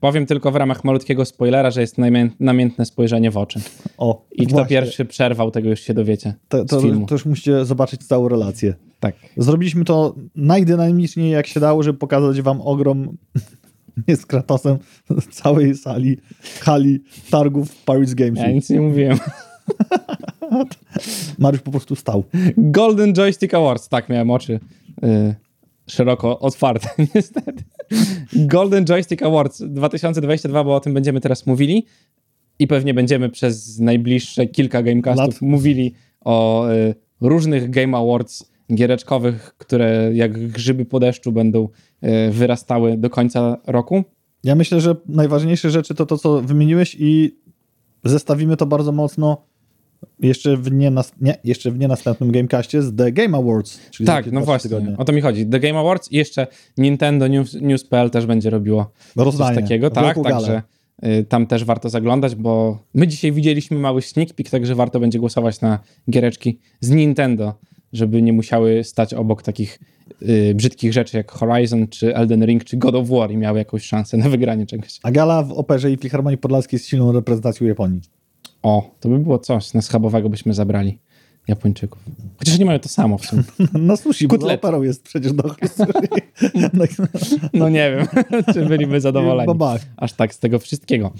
powiem 0.00 0.26
tylko 0.26 0.50
w 0.50 0.56
ramach 0.56 0.84
malutkiego 0.84 1.24
spoilera, 1.24 1.70
że 1.70 1.80
jest 1.80 1.98
namię- 1.98 2.30
namiętne 2.40 2.84
spojrzenie 2.84 3.30
w 3.30 3.36
oczy. 3.36 3.60
O, 3.98 4.26
I 4.32 4.46
kto 4.46 4.56
właśnie. 4.56 4.68
pierwszy 4.68 5.04
przerwał, 5.04 5.50
tego 5.50 5.70
już 5.70 5.80
się 5.80 5.94
dowiecie 5.94 6.34
To, 6.48 6.64
to, 6.64 6.80
to 6.80 7.14
już 7.14 7.26
musicie 7.26 7.64
zobaczyć 7.64 8.06
całą 8.06 8.28
relację. 8.28 8.74
Tak. 9.00 9.14
Zrobiliśmy 9.36 9.84
to 9.84 10.14
najdynamiczniej 10.36 11.30
jak 11.30 11.46
się 11.46 11.60
dało, 11.60 11.82
żeby 11.82 11.98
pokazać 11.98 12.42
wam 12.42 12.60
ogrom 12.60 13.16
nie 14.08 14.16
z 14.16 14.26
Kratosem 14.26 14.78
całej 15.30 15.74
sali, 15.74 16.16
hali 16.60 17.02
targów 17.30 17.84
Paris 17.84 18.14
Games. 18.14 18.38
Ja 18.38 18.50
nic 18.50 18.70
nie 18.70 18.80
mówiłem. 18.80 19.18
Mariusz 21.38 21.62
po 21.62 21.70
prostu 21.70 21.96
stał. 21.96 22.24
Golden 22.56 23.12
Joystick 23.12 23.54
Awards, 23.54 23.88
tak, 23.88 24.08
miałem 24.08 24.30
oczy 24.30 24.60
y, 25.04 25.34
szeroko 25.86 26.40
otwarte, 26.40 26.88
niestety. 27.14 27.64
Golden 28.32 28.84
Joystick 28.84 29.22
Awards 29.22 29.62
2022, 29.62 30.64
bo 30.64 30.74
o 30.74 30.80
tym 30.80 30.94
będziemy 30.94 31.20
teraz 31.20 31.46
mówili 31.46 31.86
i 32.58 32.66
pewnie 32.66 32.94
będziemy 32.94 33.30
przez 33.30 33.78
najbliższe 33.78 34.46
kilka 34.46 34.82
gamecastów 34.82 35.34
Lat. 35.34 35.42
mówili 35.42 35.94
o 36.24 36.68
y, 36.70 36.94
różnych 37.20 37.70
Game 37.70 37.98
Awards 37.98 38.50
giereczkowych, 38.74 39.54
które 39.58 40.10
jak 40.14 40.48
grzyby 40.48 40.84
po 40.84 41.00
deszczu 41.00 41.32
będą 41.32 41.68
y, 42.04 42.30
wyrastały 42.30 42.96
do 42.96 43.10
końca 43.10 43.56
roku. 43.66 44.04
Ja 44.44 44.54
myślę, 44.54 44.80
że 44.80 44.96
najważniejsze 45.08 45.70
rzeczy 45.70 45.94
to 45.94 46.06
to, 46.06 46.18
co 46.18 46.42
wymieniłeś 46.42 46.96
i 46.98 47.36
zestawimy 48.04 48.56
to 48.56 48.66
bardzo 48.66 48.92
mocno 48.92 49.46
jeszcze 50.20 50.56
w, 50.56 50.72
nie, 50.72 50.90
nas, 50.90 51.12
nie, 51.20 51.36
jeszcze 51.44 51.70
w 51.70 51.78
nie 51.78 51.88
następnym 51.88 52.32
Gamecastie 52.32 52.82
z 52.82 52.96
The 52.96 53.12
Game 53.12 53.38
Awards. 53.38 53.80
Czyli 53.90 54.06
Tak, 54.06 54.32
no 54.32 54.40
właśnie, 54.40 54.70
tygodni. 54.70 54.94
o 54.98 55.04
to 55.04 55.12
mi 55.12 55.20
chodzi. 55.20 55.46
The 55.46 55.60
Game 55.60 55.78
Awards 55.78 56.12
i 56.12 56.16
jeszcze 56.16 56.46
Nintendo 56.78 57.28
News, 57.28 57.54
News.pl 57.54 58.10
też 58.10 58.26
będzie 58.26 58.50
robiło 58.50 58.90
coś 59.14 59.24
Rozdanie. 59.24 59.56
takiego, 59.62 59.90
tak, 59.90 60.16
także 60.22 60.62
y, 61.04 61.24
tam 61.28 61.46
też 61.46 61.64
warto 61.64 61.90
zaglądać, 61.90 62.34
bo 62.34 62.78
my 62.94 63.06
dzisiaj 63.08 63.32
widzieliśmy 63.32 63.78
mały 63.78 64.02
sneak 64.02 64.34
peek, 64.34 64.50
także 64.50 64.74
warto 64.74 65.00
będzie 65.00 65.18
głosować 65.18 65.60
na 65.60 65.78
giereczki 66.10 66.58
z 66.80 66.90
Nintendo, 66.90 67.54
żeby 67.96 68.22
nie 68.22 68.32
musiały 68.32 68.84
stać 68.84 69.14
obok 69.14 69.42
takich 69.42 69.78
y, 70.22 70.54
brzydkich 70.54 70.92
rzeczy 70.92 71.16
jak 71.16 71.32
Horizon, 71.32 71.88
czy 71.88 72.16
Elden 72.16 72.44
Ring, 72.44 72.64
czy 72.64 72.76
God 72.76 72.94
of 72.94 73.08
War 73.08 73.30
i 73.30 73.36
miały 73.36 73.58
jakąś 73.58 73.82
szansę 73.82 74.16
na 74.16 74.28
wygranie 74.28 74.66
czegoś. 74.66 75.00
A 75.02 75.10
gala 75.10 75.42
w 75.42 75.52
Operze 75.52 75.92
i 75.92 75.96
Filharmonii 75.96 76.38
Podlaskiej 76.38 76.76
jest 76.76 76.88
silną 76.88 77.12
reprezentacją 77.12 77.66
Japonii. 77.66 78.00
O, 78.62 78.90
to 79.00 79.08
by 79.08 79.18
było 79.18 79.38
coś, 79.38 79.74
na 79.74 79.82
schabowego 79.82 80.28
byśmy 80.28 80.54
zabrali 80.54 80.98
Japończyków. 81.48 82.02
Chociaż 82.38 82.58
nie 82.58 82.64
mają 82.64 82.78
to 82.78 82.88
samo 82.88 83.18
w 83.18 83.26
sumie. 83.26 83.42
Na 83.78 83.96
sushi, 83.96 84.28
bo 84.28 84.34
Kotlety. 84.34 84.54
operą 84.54 84.82
jest 84.82 85.02
przecież 85.02 85.32
do. 85.32 85.42
No 87.52 87.68
nie 87.68 87.96
wiem, 87.96 88.06
czy 88.54 88.66
byliby 88.66 89.00
zadowoleni. 89.00 89.46
Babach. 89.46 89.80
aż 89.96 90.12
tak 90.12 90.34
z 90.34 90.38
tego 90.38 90.58
wszystkiego. 90.58 91.12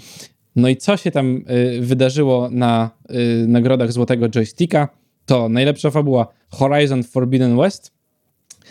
No 0.55 0.69
i 0.69 0.77
co 0.77 0.97
się 0.97 1.11
tam 1.11 1.43
y, 1.77 1.81
wydarzyło 1.81 2.49
na 2.51 2.89
y, 3.11 3.47
nagrodach 3.47 3.91
Złotego 3.91 4.29
Joysticka? 4.29 4.87
To 5.27 5.49
najlepsza 5.49 5.91
fabuła 5.91 6.27
Horizon 6.49 7.03
Forbidden 7.03 7.57
West, 7.57 7.91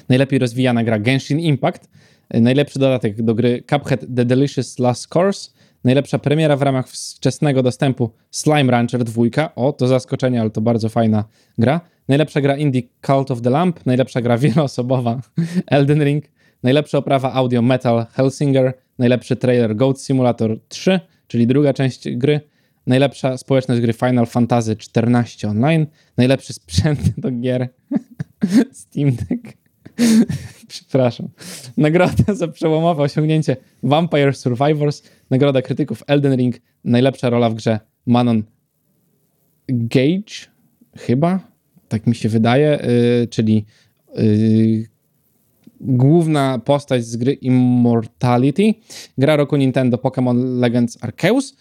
najlepiej 0.09 0.39
rozwijana 0.39 0.85
gra 0.85 0.99
Genshin 0.99 1.41
Impact, 1.41 1.89
najlepszy 2.31 2.79
dodatek 2.79 3.23
do 3.23 3.35
gry 3.35 3.63
Cuphead 3.71 4.01
The 4.17 4.25
Delicious 4.25 4.79
Last 4.79 5.15
Course, 5.17 5.51
najlepsza 5.85 6.19
premiera 6.19 6.57
w 6.57 6.63
ramach 6.63 6.89
wczesnego 6.89 7.63
dostępu 7.63 8.11
Slime 8.31 8.73
Rancher 8.73 9.05
2. 9.05 9.23
O, 9.57 9.73
to 9.73 9.89
zaskoczenie, 9.89 10.41
ale 10.41 10.51
to 10.51 10.61
bardzo 10.61 10.89
fajna 10.89 11.25
gra. 11.59 11.81
Najlepsza 12.09 12.41
gra 12.41 12.57
indie 12.57 12.83
Cult 13.07 13.31
of 13.31 13.43
the 13.43 13.51
Lamp, 13.51 13.87
najlepsza 13.87 14.21
gra 14.21 14.39
wieloosobowa 14.43 15.21
Elden 15.67 16.03
Ring, 16.03 16.25
najlepsza 16.63 16.99
oprawa 16.99 17.33
audio 17.33 17.63
Metal 17.63 18.07
Hellsinger, 18.13 18.73
najlepszy 18.99 19.37
trailer 19.37 19.77
Goat 19.77 20.01
Simulator 20.01 20.59
3, 20.69 21.01
czyli 21.27 21.47
druga 21.47 21.73
część 21.73 22.11
gry, 22.11 22.41
najlepsza 22.87 23.39
społeczność 23.39 23.81
gry 23.81 23.93
Final 23.93 24.27
Fantasy 24.27 24.73
XIV 24.73 25.51
Online, 25.51 25.87
najlepszy 26.17 26.53
sprzęt 26.53 27.01
do 27.21 27.31
gier 27.31 27.69
Steam 28.73 29.13
Deck. 29.13 29.57
Przepraszam. 30.69 31.29
Nagroda 31.77 32.35
za 32.35 32.49
przełomowe 32.49 33.03
osiągnięcie 33.03 33.57
Vampire 33.83 34.37
Survivors, 34.37 35.03
nagroda 35.31 35.63
krytyków 35.63 36.03
Elden 36.07 36.37
Ring, 36.37 36.57
najlepsza 36.85 37.31
rola 37.31 37.51
w 37.51 37.55
grze 37.55 37.81
Manon 38.07 38.43
Gage, 39.69 40.49
chyba, 40.97 41.41
tak 41.89 42.07
mi 42.07 42.15
się 42.15 42.29
wydaje, 42.29 42.79
yy, 43.21 43.29
czyli 43.29 43.65
yy, 44.15 44.87
główna 45.81 46.59
postać 46.59 47.05
z 47.05 47.17
gry 47.17 47.33
Immortality. 47.33 48.75
Gra 49.19 49.37
roku 49.37 49.57
Nintendo 49.57 49.97
Pokémon 49.97 50.59
Legends 50.59 51.05
Arceus, 51.05 51.57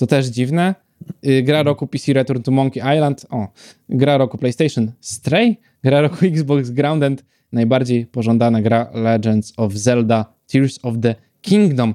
to 0.00 0.06
też 0.06 0.26
dziwne. 0.26 0.74
Yy, 1.22 1.42
gra 1.42 1.62
roku 1.62 1.86
PC 1.86 2.12
Return 2.12 2.42
to 2.42 2.50
Monkey 2.50 2.96
Island, 2.96 3.26
o. 3.30 3.48
Gra 3.88 4.18
roku 4.18 4.38
PlayStation 4.38 4.92
Stray, 5.00 5.56
gra 5.84 6.00
roku 6.00 6.16
Xbox 6.34 6.70
Grounded, 6.70 7.24
najbardziej 7.52 8.06
pożądana 8.06 8.62
gra 8.62 8.90
Legends 8.94 9.52
of 9.56 9.72
Zelda 9.72 10.34
Tears 10.46 10.78
of 10.82 10.94
the 11.02 11.14
Kingdom. 11.40 11.94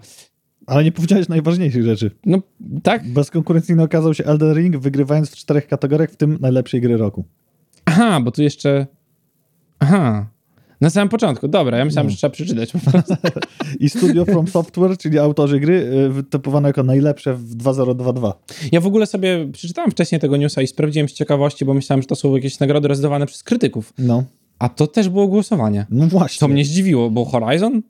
Ale 0.68 0.84
nie 0.84 0.92
powiedziałeś 0.92 1.28
najważniejszych 1.28 1.84
rzeczy. 1.84 2.12
No 2.26 2.42
tak, 2.84 3.08
Bezkonkurencyjny 3.08 3.84
okazał 3.84 4.14
się 4.14 4.24
Elden 4.24 4.54
Ring, 4.58 4.78
wygrywając 4.78 5.30
w 5.32 5.36
czterech 5.36 5.68
kategoriach, 5.68 6.12
w 6.12 6.16
tym 6.16 6.38
najlepszej 6.42 6.82
gry 6.82 6.98
roku. 6.98 7.26
Aha, 7.86 8.22
bo 8.22 8.32
tu 8.32 8.44
jeszcze. 8.44 8.88
Aha. 9.80 10.35
Na 10.82 10.90
samym 10.90 11.10
początku, 11.10 11.48
dobra, 11.48 11.78
ja 11.78 11.86
myślałem, 11.86 12.08
No. 12.08 12.12
że 12.12 12.18
trzeba 12.18 12.32
przeczytać 12.32 12.72
po 12.72 12.80
prostu. 12.92 13.14
I 13.80 13.90
Studio 13.90 14.26
From 14.26 14.48
Software, 14.48 14.98
czyli 14.98 15.20
autorzy 15.20 15.60
gry, 15.60 15.74
y, 15.76 16.10
wytypowane 16.10 16.70
jako 16.70 16.84
najlepsze 16.84 17.34
w 17.34 17.56
2022. 17.56 18.34
Ja 18.72 18.82
w 18.82 18.88
ogóle 18.88 19.06
sobie 19.06 19.48
przeczytałem 19.52 19.92
wcześniej 19.92 20.22
tego 20.22 20.38
newsa 20.38 20.62
i 20.62 20.68
sprawdziłem 20.68 21.10
z 21.10 21.14
ciekawości, 21.14 21.66
bo 21.66 21.74
myślałem, 21.74 22.02
że 22.02 22.08
to 22.08 22.16
są 22.16 22.36
jakieś 22.36 22.60
nagrody 22.60 22.88
rozdawane 22.88 23.26
przez 23.26 23.44
krytyków. 23.44 23.94
No, 23.98 24.24
A 24.60 24.70
to 24.70 24.88
też 24.88 25.10
było 25.10 25.28
głosowanie. 25.28 25.86
no 25.90 26.08
właśnie. 26.08 26.40
Co 26.40 26.48
mnie 26.48 26.66
zdziwiło, 26.66 27.10
bo 27.10 27.26
Horizon 27.26 27.82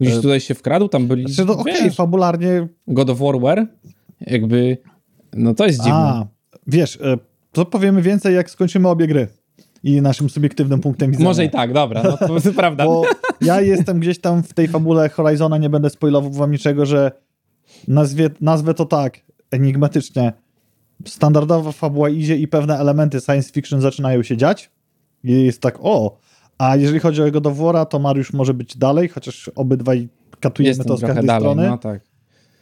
gdzieś 0.00 0.14
E, 0.14 0.20
tutaj 0.20 0.40
się 0.40 0.54
wkradł, 0.54 0.88
tam 0.88 1.06
byli. 1.06 1.32
Znaczy, 1.32 1.48
no 1.48 1.58
okej, 1.58 1.74
wiesz, 1.84 1.96
fabularnie... 1.96 2.68
God 2.88 3.10
of 3.10 3.18
War 3.18 3.40
War, 3.40 3.66
jakby. 4.20 4.76
No 5.32 5.54
to 5.54 5.66
jest 5.66 5.78
dziwne. 5.78 5.94
A, 5.94 6.26
wiesz, 6.66 6.96
y, 6.96 7.18
to 7.52 7.64
powiemy 7.64 8.02
więcej, 8.02 8.34
jak 8.34 8.50
skończymy 8.50 8.88
obie 8.88 9.06
gry. 9.06 9.28
I 9.84 10.02
naszym 10.02 10.30
subiektywnym 10.30 10.80
punktem 10.80 11.10
widzenia. 11.10 11.28
Może 11.28 11.44
i 11.44 11.50
tak, 11.50 11.72
dobra, 11.72 12.02
no 12.02 12.16
to, 12.16 12.40
to 12.40 12.52
prawda. 12.62 12.84
Bo 12.84 13.02
ja 13.40 13.60
jestem 13.60 14.00
gdzieś 14.00 14.20
tam 14.20 14.42
w 14.42 14.54
tej 14.54 14.68
fabule 14.68 15.08
Horizona, 15.08 15.58
nie 15.58 15.70
będę 15.70 15.90
spoilował 15.90 16.32
wam 16.32 16.52
niczego, 16.52 16.86
że 16.86 17.12
nazwie, 17.88 18.30
nazwę 18.40 18.74
to 18.74 18.84
tak, 18.84 19.20
enigmatycznie. 19.50 20.32
Standardowa 21.06 21.72
fabuła 21.72 22.08
idzie 22.08 22.36
i 22.36 22.48
pewne 22.48 22.78
elementy 22.78 23.20
science 23.20 23.52
fiction 23.52 23.80
zaczynają 23.80 24.22
się 24.22 24.36
dziać. 24.36 24.70
I 25.24 25.44
jest 25.44 25.60
tak, 25.60 25.78
o. 25.80 26.18
A 26.58 26.76
jeżeli 26.76 27.00
chodzi 27.00 27.22
o 27.22 27.30
God 27.30 27.46
of 27.46 27.56
War'a, 27.56 27.86
to 27.86 27.98
Mariusz 27.98 28.32
może 28.32 28.54
być 28.54 28.76
dalej, 28.76 29.08
chociaż 29.08 29.50
obydwaj 29.54 30.08
katujemy 30.40 30.68
Jestem 30.68 30.86
to 30.86 30.96
z 30.96 31.00
każdej 31.00 31.26
dalej, 31.26 31.42
strony. 31.42 31.68
no 31.68 31.78
tak. 31.78 32.00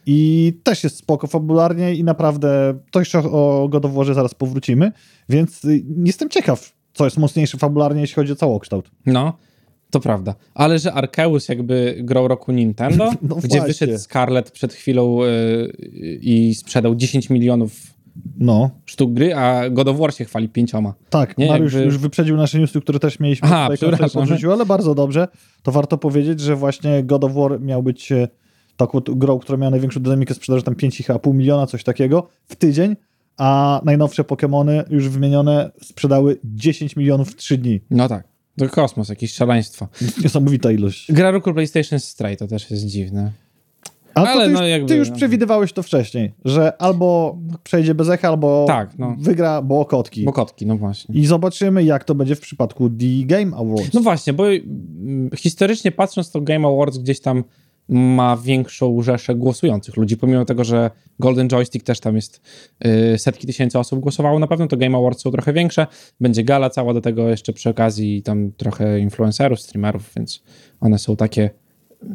I 0.05 0.53
też 0.63 0.83
jest 0.83 0.97
spoko 0.97 1.27
fabularnie 1.27 1.95
i 1.95 2.03
naprawdę 2.03 2.79
to 2.91 2.99
jeszcze 2.99 3.19
o 3.19 3.69
Warze 3.83 4.13
zaraz 4.13 4.33
powrócimy, 4.33 4.91
więc 5.29 5.61
jestem 6.05 6.29
ciekaw, 6.29 6.73
co 6.93 7.05
jest 7.05 7.17
mocniejsze 7.17 7.57
fabularnie, 7.57 8.01
jeśli 8.01 8.15
chodzi 8.15 8.31
o 8.31 8.35
całokształt. 8.35 8.91
No, 9.05 9.33
to 9.91 9.99
prawda. 9.99 10.35
Ale 10.53 10.79
że 10.79 10.93
Arceus 10.93 11.49
jakby 11.49 11.97
grał 12.03 12.27
roku 12.27 12.51
Nintendo, 12.51 13.05
No 13.21 13.35
gdzie 13.35 13.47
właśnie. 13.47 13.61
wyszedł 13.61 13.97
Scarlett 13.97 14.51
przed 14.51 14.73
chwilą 14.73 15.23
y, 15.23 15.71
i 16.21 16.55
sprzedał 16.55 16.95
10 16.95 17.29
milionów 17.29 17.71
No, 18.37 18.69
sztuk 18.85 19.13
gry, 19.13 19.35
a 19.35 19.69
God 19.69 19.87
of 19.87 19.97
War 19.97 20.13
się 20.13 20.25
chwali 20.25 20.49
pięcioma. 20.49 20.93
tak. 21.09 21.37
Nie, 21.37 21.47
Mariusz 21.47 21.73
jakby- 21.73 21.85
już 21.85 21.97
wyprzedził 21.97 22.37
nasze 22.37 22.59
newsy, 22.59 22.81
które 22.81 22.99
też 22.99 23.19
mieliśmy 23.19 23.47
Aha, 23.47 23.67
konferencję 23.69 24.09
podrzucił, 24.09 24.51
ale 24.51 24.65
bardzo 24.65 24.95
dobrze. 24.95 25.27
To 25.63 25.71
warto 25.71 25.97
powiedzieć, 25.97 26.39
że 26.39 26.55
właśnie 26.55 27.03
God 27.03 27.23
of 27.23 27.33
War 27.33 27.61
miał 27.61 27.83
być 27.83 28.11
e, 28.11 28.27
taką 28.77 28.99
grą, 28.99 29.39
która 29.39 29.57
miała 29.57 29.71
największą 29.71 29.99
dynamikę 29.99 30.33
sprzedaży, 30.33 30.63
tam 30.63 30.75
5,5 30.75 31.33
miliona, 31.33 31.67
coś 31.67 31.83
takiego, 31.83 32.27
w 32.45 32.55
tydzień, 32.55 32.95
a 33.41 33.81
najnowsze 33.85 34.23
Pokémony, 34.23 34.83
już 34.89 35.09
wymienione, 35.09 35.71
sprzedały 35.81 36.39
10 36.43 36.95
milionów 36.95 37.31
w 37.31 37.35
3 37.35 37.57
dni. 37.57 37.81
No 37.89 38.07
tak. 38.09 38.27
To 38.57 38.69
kosmos, 38.69 39.09
jakieś 39.09 39.33
szaleństwo. 39.33 39.87
Niesamowita 40.23 40.71
ilość. 40.71 41.11
Gra 41.11 41.31
roku 41.31 41.53
PlayStation 41.53 41.99
Stray 41.99 42.37
to 42.37 42.47
też 42.47 42.71
jest 42.71 42.85
dziwne. 42.85 43.31
Ale, 44.13 44.45
ty, 44.45 44.51
no 44.51 44.61
już, 44.61 44.69
jakby- 44.69 44.87
ty 44.87 44.95
już 44.95 45.11
przewidywałeś 45.11 45.73
to 45.73 45.83
wcześniej, 45.83 46.33
że 46.45 46.81
albo 46.81 47.37
przejdzie 47.63 47.95
bez 47.95 48.09
echa, 48.09 48.27
albo 48.27 48.65
Tak, 48.67 48.99
no. 48.99 49.15
wygra 49.19 49.61
Bołokotki. 49.61 50.23
Bo 50.23 50.33
kotki, 50.33 50.65
no 50.65 50.77
właśnie. 50.77 51.15
I 51.15 51.25
zobaczymy, 51.25 51.83
jak 51.83 52.03
to 52.03 52.15
będzie 52.15 52.35
w 52.35 52.39
przypadku 52.39 52.89
The 52.89 53.25
Game 53.25 53.57
Awards. 53.57 53.93
No 53.93 54.01
właśnie, 54.01 54.33
bo 54.33 54.47
mm, 54.51 55.29
historycznie 55.37 55.91
patrząc, 55.91 56.31
to 56.31 56.41
Game 56.41 56.67
Awards 56.67 56.97
gdzieś 56.97 57.19
tam 57.21 57.43
ma 57.91 58.37
większą 58.37 59.01
rzeszę 59.01 59.35
głosujących 59.35 59.97
ludzi, 59.97 60.17
pomimo 60.17 60.45
tego, 60.45 60.63
że 60.63 60.91
Golden 61.19 61.47
Joystick 61.47 61.85
też 61.85 61.99
tam 61.99 62.15
jest 62.15 62.41
y, 62.85 63.17
setki 63.17 63.47
tysięcy 63.47 63.79
osób 63.79 63.99
głosowało 63.99 64.39
na 64.39 64.47
pewno, 64.47 64.67
to 64.67 64.77
Game 64.77 64.97
Awards 64.97 65.21
są 65.21 65.31
trochę 65.31 65.53
większe, 65.53 65.87
będzie 66.19 66.43
gala 66.43 66.69
cała 66.69 66.93
do 66.93 67.01
tego 67.01 67.29
jeszcze 67.29 67.53
przy 67.53 67.69
okazji 67.69 68.23
tam 68.23 68.51
trochę 68.57 68.99
influencerów, 68.99 69.59
streamerów, 69.59 70.11
więc 70.15 70.43
one 70.79 70.99
są 70.99 71.15
takie, 71.15 71.49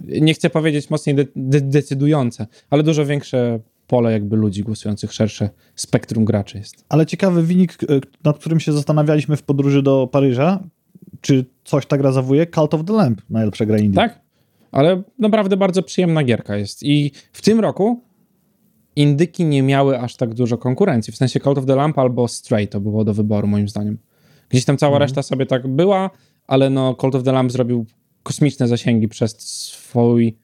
nie 0.06 0.34
chcę 0.34 0.50
powiedzieć 0.50 0.90
mocniej 0.90 1.16
de 1.16 1.24
de 1.36 1.60
decydujące, 1.60 2.46
ale 2.70 2.82
dużo 2.82 3.06
większe 3.06 3.60
pole 3.86 4.12
jakby 4.12 4.36
ludzi 4.36 4.62
głosujących, 4.62 5.12
szersze 5.12 5.50
spektrum 5.74 6.24
graczy 6.24 6.58
jest. 6.58 6.84
Ale 6.88 7.06
ciekawy 7.06 7.42
wynik, 7.42 7.78
e, 7.82 8.00
nad 8.24 8.38
którym 8.38 8.60
się 8.60 8.72
zastanawialiśmy 8.72 9.36
w 9.36 9.42
podróży 9.42 9.82
do 9.82 10.08
Paryża, 10.12 10.62
czy 11.20 11.44
coś 11.64 11.86
ta 11.86 11.98
gra 11.98 12.12
zawuje? 12.12 12.46
Cult 12.46 12.74
of 12.74 12.84
the 12.84 12.92
Lamp, 12.92 13.22
najlepsza 13.30 13.66
gra 13.66 13.78
indie. 13.78 13.96
Tak, 13.96 14.25
ale 14.76 15.02
naprawdę 15.18 15.56
bardzo 15.56 15.82
przyjemna 15.82 16.24
gierka 16.24 16.56
jest. 16.56 16.82
I 16.82 17.12
w 17.32 17.42
tym 17.42 17.60
roku 17.60 18.00
indyki 18.96 19.44
nie 19.44 19.62
miały 19.62 20.00
aż 20.00 20.16
tak 20.16 20.34
dużo 20.34 20.58
konkurencji. 20.58 21.12
W 21.12 21.16
sensie 21.16 21.40
Cult 21.40 21.58
of 21.58 21.66
the 21.66 21.76
Lamp 21.76 21.98
albo 21.98 22.28
Stray 22.28 22.68
to 22.68 22.80
było 22.80 23.04
do 23.04 23.14
wyboru, 23.14 23.46
moim 23.46 23.68
zdaniem. 23.68 23.98
Gdzieś 24.48 24.64
tam 24.64 24.76
cała 24.76 24.98
reszta 24.98 25.22
sobie 25.22 25.46
tak 25.46 25.68
była, 25.68 26.10
ale 26.46 26.70
no 26.70 26.94
Cult 26.94 27.14
of 27.14 27.22
the 27.22 27.32
Lamp 27.32 27.52
zrobił 27.52 27.86
kosmiczne 28.22 28.68
zasięgi 28.68 29.08
przez 29.08 29.36
swój. 29.40 30.36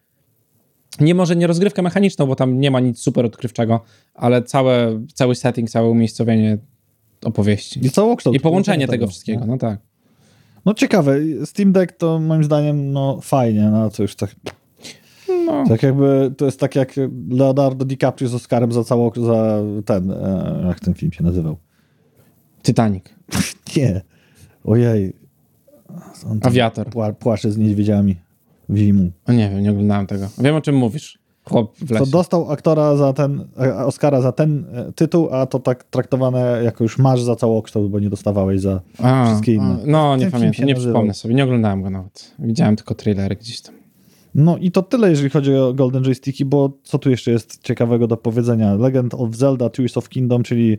Nie 1.00 1.14
może 1.14 1.36
nie 1.36 1.46
rozgrywkę 1.46 1.82
mechaniczną, 1.82 2.26
bo 2.26 2.36
tam 2.36 2.60
nie 2.60 2.70
ma 2.70 2.80
nic 2.80 2.98
super 2.98 3.26
odkrywczego, 3.26 3.80
ale 4.14 4.42
całe, 4.42 5.04
cały 5.14 5.34
setting, 5.34 5.70
całe 5.70 5.88
umiejscowienie 5.88 6.58
opowieści. 7.24 7.86
I 7.86 7.90
całokształt. 7.90 8.36
I 8.36 8.40
połączenie 8.40 8.86
tego 8.86 8.92
tego 8.92 9.06
wszystkiego, 9.06 9.46
no 9.46 9.58
tak. 9.58 9.91
No 10.64 10.74
ciekawe, 10.74 11.16
Steam 11.44 11.72
Deck 11.72 11.92
to 11.92 12.18
moim 12.18 12.44
zdaniem 12.44 12.92
no 12.92 13.20
fajnie, 13.20 13.70
no 13.70 13.90
co 13.90 14.02
już 14.02 14.16
tak, 14.16 14.36
No, 15.46 15.64
tak 15.68 15.82
jakby, 15.82 16.34
to 16.36 16.44
jest 16.44 16.60
tak 16.60 16.76
jak 16.76 16.94
Leonardo 17.30 17.84
DiCaprio 17.84 18.28
z 18.28 18.34
Oscarem 18.34 18.72
za 18.72 18.84
cało, 18.84 19.12
za 19.16 19.62
ten, 19.84 20.10
e, 20.10 20.64
jak 20.66 20.80
ten 20.80 20.94
film 20.94 21.12
się 21.12 21.24
nazywał? 21.24 21.56
Titanic, 22.62 23.04
Nie, 23.76 24.00
ojej. 24.64 25.12
On 26.30 26.40
Awiator. 26.42 26.90
Pła, 26.90 27.12
płacze 27.12 27.52
z 27.52 27.58
niedźwiedziami 27.58 28.16
w 28.68 28.76
zimu. 28.76 29.10
O 29.26 29.32
nie 29.32 29.50
wiem, 29.50 29.62
nie 29.62 29.70
oglądałem 29.70 30.06
tego. 30.06 30.28
Wiem 30.38 30.54
o 30.54 30.60
czym 30.60 30.76
mówisz. 30.76 31.18
Chłop 31.44 31.76
w 31.76 31.90
lesie. 31.90 32.10
dostał 32.10 32.50
aktora 32.50 32.96
za 32.96 33.12
ten, 33.12 33.44
e, 33.60 33.76
Oscara 33.84 34.20
za 34.20 34.32
ten 34.32 34.64
e, 34.72 34.92
tytuł, 34.92 35.28
a 35.30 35.46
to 35.46 35.58
tak 35.58 35.84
traktowane 35.84 36.60
jako 36.64 36.84
już 36.84 36.98
masz 36.98 37.22
za 37.22 37.36
całokształt, 37.36 37.90
bo 37.90 38.00
nie 38.00 38.10
dostawałeś 38.10 38.60
za... 38.60 38.80
A, 38.98 39.26
wszystkie 39.26 39.54
inne. 39.54 39.78
a, 39.82 39.86
no, 39.86 40.16
nie 40.16 40.30
pamiętam, 40.30 40.66
nie 40.66 40.74
nazywał. 40.74 40.92
przypomnę 40.92 41.14
sobie. 41.14 41.34
Nie 41.34 41.44
oglądałem 41.44 41.82
go 41.82 41.90
nawet. 41.90 42.34
Widziałem 42.38 42.76
tylko 42.76 42.94
trailery 42.94 43.36
gdzieś 43.36 43.60
tam. 43.60 43.74
No 44.34 44.56
i 44.56 44.70
to 44.70 44.82
tyle, 44.82 45.10
jeżeli 45.10 45.30
chodzi 45.30 45.54
o 45.54 45.74
Golden 45.74 46.04
Joysticki, 46.04 46.44
bo 46.44 46.72
co 46.82 46.98
tu 46.98 47.10
jeszcze 47.10 47.30
jest 47.30 47.62
ciekawego 47.62 48.06
do 48.06 48.16
powiedzenia? 48.16 48.74
Legend 48.74 49.14
of 49.14 49.34
Zelda 49.34 49.70
Tears 49.70 49.96
of 49.96 50.08
Kingdom, 50.08 50.42
czyli 50.42 50.78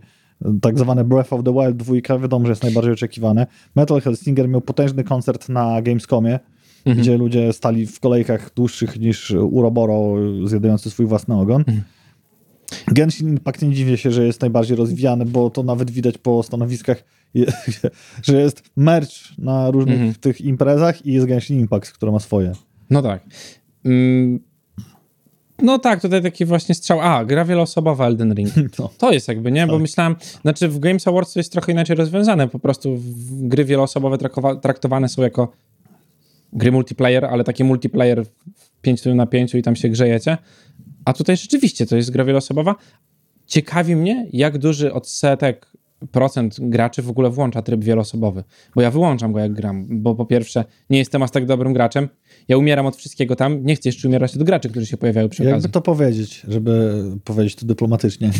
tak 0.61 0.79
zwane 0.79 1.03
Breath 1.03 1.33
of 1.33 1.43
the 1.43 1.53
Wild 1.53 1.77
2, 1.77 2.19
wiadomo, 2.19 2.45
że 2.45 2.51
jest 2.51 2.63
najbardziej 2.63 2.93
oczekiwane. 2.93 3.47
Metal 3.75 4.01
Hellsinger 4.01 4.49
miał 4.49 4.61
potężny 4.61 5.03
koncert 5.03 5.49
na 5.49 5.81
Gamescomie, 5.81 6.39
Mhm. 6.85 7.01
gdzie 7.03 7.17
ludzie 7.17 7.53
stali 7.53 7.87
w 7.87 7.99
kolejkach 7.99 8.53
dłuższych 8.55 8.99
niż 8.99 9.31
Uroboro 9.31 10.15
zjadający 10.47 10.89
swój 10.89 11.05
własny 11.05 11.35
ogon. 11.35 11.61
Mhm. 11.67 11.83
Genshin 12.87 13.29
Impact 13.29 13.61
nie 13.61 13.73
dziwię 13.73 13.97
się, 13.97 14.11
że 14.11 14.25
jest 14.25 14.41
najbardziej 14.41 14.77
rozwijany, 14.77 15.25
bo 15.25 15.49
to 15.49 15.63
nawet 15.63 15.91
widać 15.91 16.17
po 16.17 16.43
stanowiskach, 16.43 17.03
że 18.23 18.41
jest 18.41 18.63
merch 18.75 19.09
na 19.37 19.71
różnych 19.71 19.95
Mhm. 19.95 20.15
tych 20.15 20.41
imprezach 20.41 21.05
i 21.05 21.13
jest 21.13 21.25
Genshin 21.27 21.59
Impact, 21.59 21.91
który 21.91 22.11
ma 22.11 22.19
swoje. 22.19 22.51
No 22.89 23.01
tak. 23.01 23.23
Mm, 23.85 24.39
no 25.61 25.79
tak, 25.79 26.01
tutaj 26.01 26.21
taki 26.23 26.45
właśnie 26.45 26.75
strzał. 26.75 27.01
A, 27.01 27.25
gra 27.25 27.45
wieloosobowa 27.45 28.07
Elden 28.07 28.33
Ring. 28.33 28.49
No. 28.79 28.89
To 28.97 29.11
jest 29.11 29.27
jakby, 29.27 29.51
nie? 29.51 29.67
Bo 29.67 29.73
Tak. 29.73 29.81
myślałem, 29.81 30.15
znaczy 30.41 30.67
w 30.69 30.79
Games 30.79 31.07
Awards 31.07 31.33
to 31.33 31.39
jest 31.39 31.51
trochę 31.51 31.71
inaczej 31.71 31.95
rozwiązane. 31.95 32.47
Po 32.47 32.59
prostu 32.59 32.97
gry 33.31 33.65
wieloosobowe 33.65 34.17
traktowane 34.61 35.09
są 35.09 35.21
jako 35.21 35.51
gry 36.55 36.71
multiplayer, 36.71 37.25
ale 37.25 37.43
taki 37.43 37.63
multiplayer 37.63 38.25
w 38.55 38.81
5 38.81 39.05
na 39.05 39.25
5 39.25 39.55
i 39.55 39.61
tam 39.61 39.75
się 39.75 39.89
grzejecie. 39.89 40.37
A 41.05 41.13
tutaj 41.13 41.37
rzeczywiście 41.37 41.85
to 41.85 41.95
jest 41.95 42.11
gra 42.11 42.25
wieloosobowa. 42.25 42.75
Ciekawi 43.45 43.95
mnie, 43.95 44.27
jak 44.31 44.57
duży 44.57 44.93
odsetek 44.93 45.73
procent 46.11 46.55
graczy 46.59 47.01
w 47.01 47.09
ogóle 47.09 47.29
włącza 47.29 47.61
tryb 47.61 47.83
wieloosobowy. 47.83 48.43
Bo 48.75 48.81
ja 48.81 48.91
wyłączam 48.91 49.33
go, 49.33 49.39
jak 49.39 49.53
gram. 49.53 49.87
Bo 49.89 50.15
po 50.15 50.25
pierwsze, 50.25 50.65
nie 50.89 50.97
jestem 50.97 51.23
aż 51.23 51.31
tak 51.31 51.45
dobrym 51.45 51.73
graczem. 51.73 52.09
Ja 52.47 52.57
umieram 52.57 52.85
od 52.85 52.95
wszystkiego 52.95 53.35
tam. 53.35 53.65
Nie 53.65 53.75
chcę 53.75 53.89
jeszcze 53.89 54.07
umierać 54.07 54.35
od 54.35 54.43
graczy, 54.43 54.69
którzy 54.69 54.85
się 54.85 54.97
pojawiają 54.97 55.29
przy 55.29 55.43
Jakby 55.43 55.55
okazji. 55.55 55.71
to 55.71 55.81
powiedzieć, 55.81 56.45
żeby 56.47 57.03
powiedzieć 57.23 57.55
to 57.55 57.65
dyplomatycznie. 57.65 58.31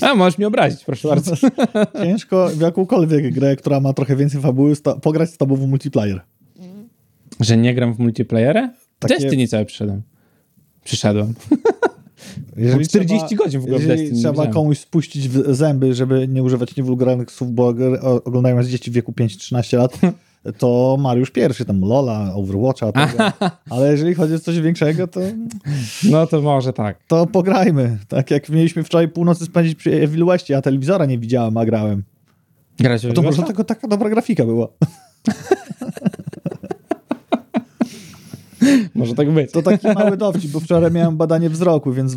A, 0.00 0.14
możesz 0.14 0.38
mnie 0.38 0.46
obrazić, 0.46 0.84
proszę 0.84 1.08
bardzo. 1.08 1.36
Ciężko 2.02 2.48
w 2.48 2.60
jakąkolwiek 2.60 3.34
grę, 3.34 3.56
która 3.56 3.80
ma 3.80 3.92
trochę 3.92 4.16
więcej 4.16 4.40
fabuły, 4.40 4.74
pograć 5.02 5.30
z 5.30 5.36
tobą 5.36 5.56
w 5.56 5.68
multiplayer. 5.68 6.20
Że 7.42 7.56
nie 7.56 7.74
gram 7.74 7.94
w 7.94 7.98
multiplayerę? 7.98 8.70
Takie- 8.98 9.18
Destiny 9.18 9.48
cały 9.48 9.64
przyszedłem. 9.64 10.02
Przyszedłem. 10.84 11.34
Jeżeli 12.56 12.86
40 12.88 13.36
godzin 13.36 13.60
w 13.60 13.64
ogóle 13.64 13.78
w 13.78 13.82
Jeżeli 13.82 14.00
Destiny 14.00 14.20
trzeba 14.20 14.46
komuś 14.46 14.78
spuścić 14.78 15.28
w 15.28 15.54
zęby, 15.54 15.94
żeby 15.94 16.28
nie 16.28 16.42
używać 16.42 16.76
niewulgarnych 16.76 17.30
słów, 17.30 17.52
bo 17.52 17.74
oglądają 18.24 18.56
nas 18.56 18.66
dzieci 18.66 18.90
w 18.90 18.94
wieku 18.94 19.12
5-13 19.12 19.78
lat, 19.78 19.98
to 20.58 20.96
Mariusz 21.00 21.30
pierwszy, 21.30 21.64
tam 21.64 21.80
Lola, 21.80 22.34
Overwatcha, 22.34 22.92
tego. 22.92 23.32
ale 23.70 23.90
jeżeli 23.92 24.14
chodzi 24.14 24.34
o 24.34 24.38
coś 24.38 24.60
większego, 24.60 25.08
to, 25.08 25.20
No 26.10 26.26
to 26.26 26.40
może 26.42 26.72
tak. 26.72 26.98
to 27.08 27.26
pograjmy. 27.26 27.98
Tak 28.08 28.30
jak 28.30 28.48
mieliśmy 28.48 28.84
wczoraj 28.84 29.08
północy 29.08 29.44
spędzić 29.44 29.74
przy 29.74 29.92
Evil 30.02 30.24
Westie, 30.24 30.54
ja 30.54 30.62
telewizora 30.62 31.06
nie 31.06 31.18
widziałem, 31.18 31.56
a 31.56 31.64
grałem. 31.64 32.02
Grać 32.78 33.06
To 33.14 33.22
może 33.22 33.42
tylko 33.42 33.64
taka 33.64 33.88
dobra 33.88 34.10
grafika 34.10 34.44
była. 34.44 34.68
Może 38.94 39.14
tak 39.14 39.30
być. 39.30 39.52
To 39.52 39.62
taki 39.62 39.86
mały 39.88 40.16
dowcip, 40.16 40.50
bo 40.50 40.60
wczoraj 40.60 40.90
miałem 40.92 41.16
badanie 41.16 41.50
wzroku, 41.50 41.92
więc 41.92 42.16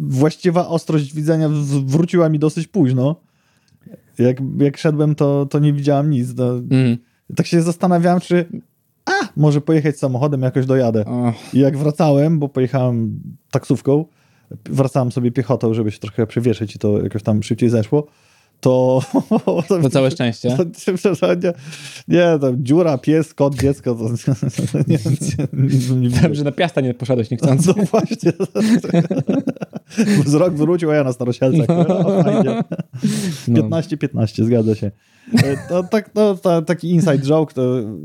właściwa 0.00 0.68
ostrość 0.68 1.14
widzenia 1.14 1.48
wróciła 1.86 2.28
mi 2.28 2.38
dosyć 2.38 2.66
późno. 2.66 3.16
Jak, 4.18 4.36
jak 4.58 4.76
szedłem, 4.76 5.14
to, 5.14 5.46
to 5.46 5.58
nie 5.58 5.72
widziałem 5.72 6.10
nic. 6.10 6.34
To, 6.34 6.52
Mm. 6.70 6.96
tak 7.36 7.46
się 7.46 7.62
zastanawiałem, 7.62 8.20
czy 8.20 8.44
a, 9.06 9.12
może 9.36 9.60
pojechać 9.60 9.98
samochodem, 9.98 10.42
jakoś 10.42 10.66
dojadę. 10.66 11.04
I 11.54 11.58
jak 11.58 11.76
wracałem, 11.78 12.38
bo 12.38 12.48
pojechałem 12.48 13.20
taksówką, 13.50 14.04
wracałem 14.64 15.12
sobie 15.12 15.30
piechotą, 15.32 15.74
żeby 15.74 15.90
się 15.90 15.98
trochę 15.98 16.26
przewieszyć 16.26 16.76
i 16.76 16.78
to 16.78 17.02
jakoś 17.02 17.22
tam 17.22 17.42
szybciej 17.42 17.68
zeszło, 17.68 18.06
to... 18.60 19.02
to 19.82 19.90
całe 19.90 20.10
szczęście. 20.10 20.56
To, 20.56 20.64
nie, 21.42 21.52
nie, 22.08 22.38
tam 22.40 22.64
dziura, 22.64 22.98
pies, 22.98 23.34
kot, 23.34 23.54
dziecko, 23.54 23.94
to 23.94 24.04
nie, 24.88 24.98
nie, 26.00 26.08
Wiem, 26.08 26.34
że 26.34 26.44
na 26.44 26.52
piasta 26.52 26.80
nie 26.80 26.94
poszedłeś 26.94 27.30
niechcący. 27.30 27.68
no 27.76 27.84
właśnie. 27.84 28.32
Wzrok 30.24 30.54
wrócił, 30.54 30.90
a 30.90 30.94
ja 30.94 31.04
na 31.04 31.12
staroświelcach. 31.12 31.68
No, 31.68 32.22
fajnie. 32.22 32.62
No. 33.48 33.62
15-15, 33.62 34.44
zgadza 34.44 34.74
się. 34.74 34.90
E, 35.44 35.68
To, 35.68 35.82
tak, 35.82 36.08
to, 36.08 36.34
to, 36.34 36.62
taki 36.62 36.90
inside 36.90 37.18
joke, 37.18 37.54
to 37.54 37.62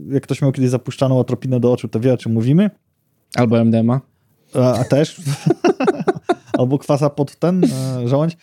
jak 0.09 0.23
ktoś 0.23 0.41
miał 0.41 0.51
kiedyś 0.51 0.69
zapuszczaną 0.69 1.19
atropinę 1.19 1.59
do 1.59 1.71
oczu, 1.73 1.87
to 1.87 1.99
wie 1.99 2.13
o 2.13 2.17
czym 2.17 2.33
mówimy. 2.33 2.69
Albo 3.35 3.59
MDMA. 3.65 4.01
A, 4.55 4.73
a 4.79 4.83
też. 4.83 5.21
Albo 6.57 6.79
kwasa 6.79 7.09
pod 7.09 7.35
ten 7.35 7.63
e, 7.63 8.07
żołądź. 8.07 8.33
E, 8.33 8.37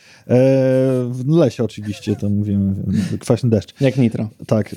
w 1.10 1.24
lesie 1.28 1.64
oczywiście, 1.64 2.16
to 2.16 2.30
mówimy. 2.30 2.74
Kwaśny 3.20 3.50
deszcz. 3.50 3.80
Jak 3.80 3.96
nitro. 3.96 4.28
Tak. 4.46 4.74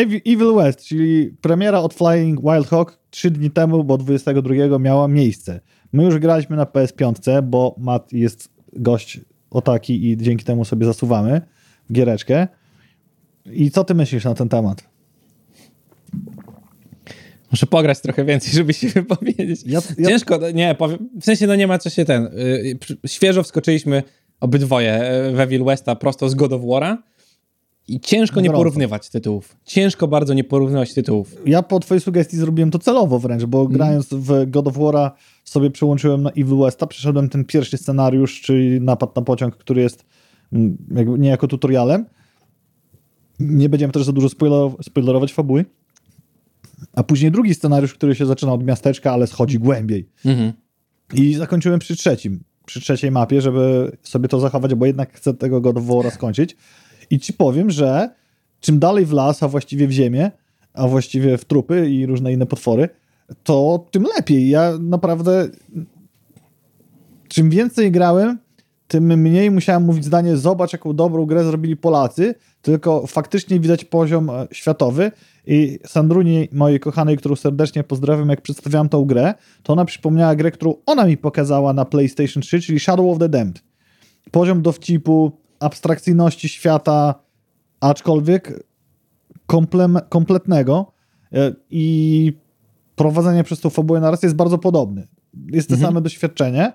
Evi- 0.00 0.20
Evil 0.26 0.54
West, 0.54 0.84
czyli 0.84 1.34
premiera 1.40 1.78
od 1.80 1.94
Flying 1.94 2.40
Wild 2.40 2.68
Hawk 2.68 2.98
trzy 3.10 3.30
dni 3.30 3.50
temu, 3.50 3.84
bo 3.84 3.98
22 3.98 4.78
miała 4.78 5.08
miejsce. 5.08 5.60
My 5.92 6.04
już 6.04 6.18
graliśmy 6.18 6.56
na 6.56 6.64
PS5, 6.64 7.42
bo 7.42 7.74
Matt 7.78 8.12
jest 8.12 8.48
gość 8.72 9.20
o 9.50 9.62
taki 9.62 10.10
i 10.10 10.16
dzięki 10.16 10.44
temu 10.44 10.64
sobie 10.64 10.86
zasuwamy 10.86 11.40
w 11.90 11.92
giereczkę. 11.92 12.48
I 13.46 13.70
co 13.70 13.84
ty 13.84 13.94
myślisz 13.94 14.24
na 14.24 14.34
ten 14.34 14.48
temat? 14.48 14.89
Muszę 17.52 17.66
pograć 17.66 18.00
trochę 18.00 18.24
więcej, 18.24 18.52
żeby 18.52 18.72
się 18.74 18.88
wypowiedzieć. 18.88 19.60
Ja- 19.66 19.80
ja- 19.98 20.08
Ciężko, 20.08 20.38
no 20.38 20.50
nie, 20.50 20.74
powiem, 20.74 21.08
w 21.20 21.24
sensie 21.24 21.46
no 21.46 21.56
nie 21.56 21.66
ma 21.66 21.78
co 21.78 21.90
się 21.90 22.04
ten, 22.04 22.24
y, 22.24 22.76
przy- 22.80 22.98
świeżo 23.06 23.42
wskoczyliśmy 23.42 24.02
obydwoje 24.40 25.02
y, 25.28 25.32
w 25.32 25.40
Evil 25.40 25.64
Westa 25.64 25.96
prosto 25.96 26.28
z 26.28 26.34
God 26.34 26.52
of 26.52 26.62
War'a 26.62 26.96
i 27.88 28.00
ciężko 28.00 28.40
nie 28.40 28.50
porównywać 28.50 29.08
tytułów. 29.10 29.56
Ciężko 29.64 30.08
bardzo 30.08 30.34
nie 30.34 30.44
porównywać 30.44 30.94
tytułów. 30.94 31.34
Ja 31.46 31.62
po 31.62 31.80
twojej 31.80 32.00
sugestii 32.00 32.36
zrobiłem 32.36 32.70
to 32.70 32.78
celowo 32.78 33.18
wręcz, 33.18 33.44
bo 33.44 33.58
Mhm. 33.60 33.76
grając 33.76 34.08
w 34.10 34.50
God 34.50 34.68
of 34.68 34.74
War'a 34.76 35.10
sobie 35.44 35.70
przełączyłem 35.70 36.22
na 36.22 36.30
Evil 36.30 36.56
Westa, 36.58 36.86
przeszedłem 36.86 37.28
ten 37.28 37.44
pierwszy 37.44 37.76
scenariusz, 37.78 38.40
czyli 38.40 38.80
napad 38.80 39.16
na 39.16 39.22
pociąg, 39.22 39.56
który 39.56 39.82
jest 39.82 40.04
mm, 40.52 40.76
jakby 40.96 41.18
niejako 41.18 41.46
tutorialem. 41.48 42.06
Nie 43.40 43.68
będziemy 43.68 43.92
też 43.92 44.04
za 44.04 44.12
dużo 44.12 44.28
spoiler- 44.28 44.82
spoilerować 44.82 45.32
fabuły. 45.32 45.64
A 46.92 47.02
później 47.02 47.30
drugi 47.30 47.54
scenariusz, 47.54 47.94
który 47.94 48.14
się 48.14 48.26
zaczyna 48.26 48.52
od 48.52 48.64
miasteczka, 48.64 49.12
ale 49.12 49.26
schodzi 49.26 49.58
głębiej. 49.58 50.08
Mhm. 50.24 50.52
I 51.14 51.34
zakończyłem 51.34 51.80
przy 51.80 51.96
trzecim, 51.96 52.44
przy 52.66 52.80
trzeciej 52.80 53.10
mapie, 53.10 53.40
żeby 53.40 53.92
sobie 54.02 54.28
to 54.28 54.40
zachować, 54.40 54.74
bo 54.74 54.86
jednak 54.86 55.12
chcę 55.12 55.34
tego 55.34 55.60
God 55.60 55.76
of 55.76 55.84
War'a 55.84 56.10
skończyć. 56.10 56.56
I 57.10 57.18
ci 57.18 57.32
powiem, 57.32 57.70
że 57.70 58.10
czym 58.60 58.78
dalej 58.78 59.06
w 59.06 59.12
las, 59.12 59.42
a 59.42 59.48
właściwie 59.48 59.88
w 59.88 59.90
ziemię, 59.90 60.30
a 60.74 60.88
właściwie 60.88 61.38
w 61.38 61.44
trupy 61.44 61.90
i 61.90 62.06
różne 62.06 62.32
inne 62.32 62.46
potwory, 62.46 62.88
to 63.44 63.86
tym 63.90 64.06
lepiej. 64.16 64.48
Ja 64.48 64.72
naprawdę 64.80 65.48
czym 67.28 67.50
więcej 67.50 67.90
grałem, 67.90 68.38
tym 68.88 69.04
mniej 69.04 69.50
musiałem 69.50 69.82
mówić 69.82 70.04
zdanie, 70.04 70.36
zobacz 70.36 70.72
jaką 70.72 70.92
dobrą 70.92 71.26
grę 71.26 71.44
zrobili 71.44 71.76
Polacy, 71.76 72.34
tylko 72.62 73.06
faktycznie 73.06 73.60
widać 73.60 73.84
poziom 73.84 74.30
e, 74.30 74.48
światowy 74.52 75.12
i 75.46 75.78
Sandruni, 75.86 76.48
mojej 76.52 76.80
kochanej, 76.80 77.16
którą 77.16 77.36
serdecznie 77.36 77.84
pozdrawiam, 77.84 78.28
jak 78.28 78.40
przedstawiałam 78.40 78.88
tą 78.88 79.04
grę, 79.04 79.34
to 79.62 79.72
ona 79.72 79.84
przypomniała 79.84 80.34
grę, 80.34 80.50
którą 80.50 80.74
ona 80.86 81.06
mi 81.06 81.16
pokazała 81.16 81.72
na 81.72 81.84
PlayStation 81.84 82.42
3, 82.42 82.60
czyli 82.60 82.80
Shadow 82.80 83.12
of 83.12 83.18
the 83.18 83.28
Damned. 83.28 83.62
Poziom 84.30 84.62
dowcipu, 84.62 85.32
abstrakcyjności 85.60 86.48
świata, 86.48 87.14
aczkolwiek 87.80 88.64
komplem, 89.46 89.98
kompletnego 90.08 90.92
e, 91.32 91.52
i 91.70 92.32
prowadzenie 92.96 93.44
przez 93.44 93.60
tą 93.60 93.70
fabułę 93.70 94.00
narracji 94.00 94.26
jest 94.26 94.36
bardzo 94.36 94.58
podobny. 94.58 95.08
Jest 95.52 95.68
to 95.68 95.76
same 95.76 96.00
doświadczenie, 96.00 96.72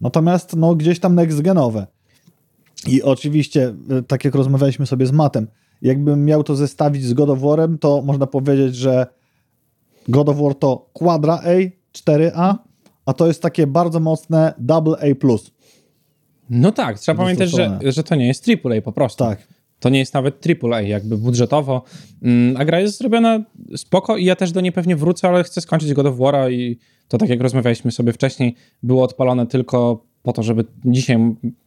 natomiast 0.00 0.56
no, 0.56 0.74
gdzieś 0.74 1.00
tam 1.00 1.16
next-genowe. 1.16 1.86
I 2.86 3.02
oczywiście, 3.02 3.74
e, 3.90 4.02
tak 4.02 4.24
jak 4.24 4.34
rozmawialiśmy 4.34 4.86
sobie 4.86 5.06
z 5.06 5.12
Matem, 5.12 5.46
jakbym 5.82 6.24
miał 6.24 6.42
to 6.42 6.56
zestawić 6.56 7.04
z 7.04 7.14
God 7.14 7.30
of 7.30 7.38
War'em, 7.38 7.78
to 7.78 8.02
można 8.02 8.26
powiedzieć, 8.26 8.76
że 8.76 9.06
God 10.08 10.28
of 10.28 10.36
War 10.36 10.54
to 10.54 10.90
Quadra 10.92 11.40
A, 11.44 11.70
4A, 11.98 12.54
a 13.06 13.12
to 13.12 13.26
jest 13.26 13.42
takie 13.42 13.66
bardzo 13.66 14.00
mocne 14.00 14.54
Double 14.58 14.96
A+. 15.00 15.36
No 16.50 16.72
tak, 16.72 16.98
trzeba 16.98 17.22
pamiętać, 17.22 17.50
że, 17.50 17.78
że 17.82 18.04
to 18.04 18.14
nie 18.14 18.26
jest 18.26 18.46
AAA 18.48 18.80
po 18.82 18.92
prostu. 18.92 19.24
Tak. 19.24 19.46
To 19.80 19.88
nie 19.88 19.98
jest 19.98 20.14
nawet 20.14 20.46
AAA, 20.62 20.80
jakby 20.80 21.18
budżetowo. 21.18 21.82
Mm, 22.22 22.56
A 22.56 22.64
gra 22.64 22.80
jest 22.80 22.98
zrobiona 22.98 23.44
spoko 23.76 24.16
i 24.16 24.24
ja 24.24 24.36
też 24.36 24.52
do 24.52 24.60
niej 24.60 24.72
pewnie 24.72 24.96
wrócę, 24.96 25.28
ale 25.28 25.44
chcę 25.44 25.60
skończyć 25.60 25.94
God 25.94 26.06
of 26.06 26.16
War'a 26.16 26.52
i 26.52 26.78
to 27.08 27.18
tak 27.18 27.28
jak 27.28 27.40
rozmawialiśmy 27.40 27.92
sobie 27.92 28.12
wcześniej, 28.12 28.54
było 28.82 29.02
odpalone 29.02 29.46
tylko 29.46 30.05
po 30.26 30.32
to, 30.32 30.42
żeby 30.42 30.64
dzisiaj, 30.84 31.18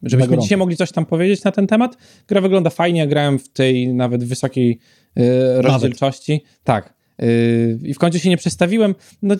żebyśmy 0.02 0.38
dzisiaj 0.38 0.58
mogli 0.58 0.76
coś 0.76 0.92
tam 0.92 1.06
powiedzieć 1.06 1.44
na 1.44 1.52
ten 1.52 1.66
temat. 1.66 1.96
Gra 2.28 2.40
wygląda 2.40 2.70
fajnie, 2.70 3.08
grałem 3.08 3.38
w 3.38 3.48
tej 3.48 3.94
nawet 3.94 4.24
wysokiej 4.24 4.78
y, 5.18 5.22
rozdzielczości. 5.62 6.44
Tak. 6.64 6.94
Y, 7.22 7.78
I 7.82 7.94
w 7.94 7.98
końcu 7.98 8.18
się 8.18 8.28
nie 8.28 8.36
przestawiłem. 8.36 8.94
No, 9.22 9.34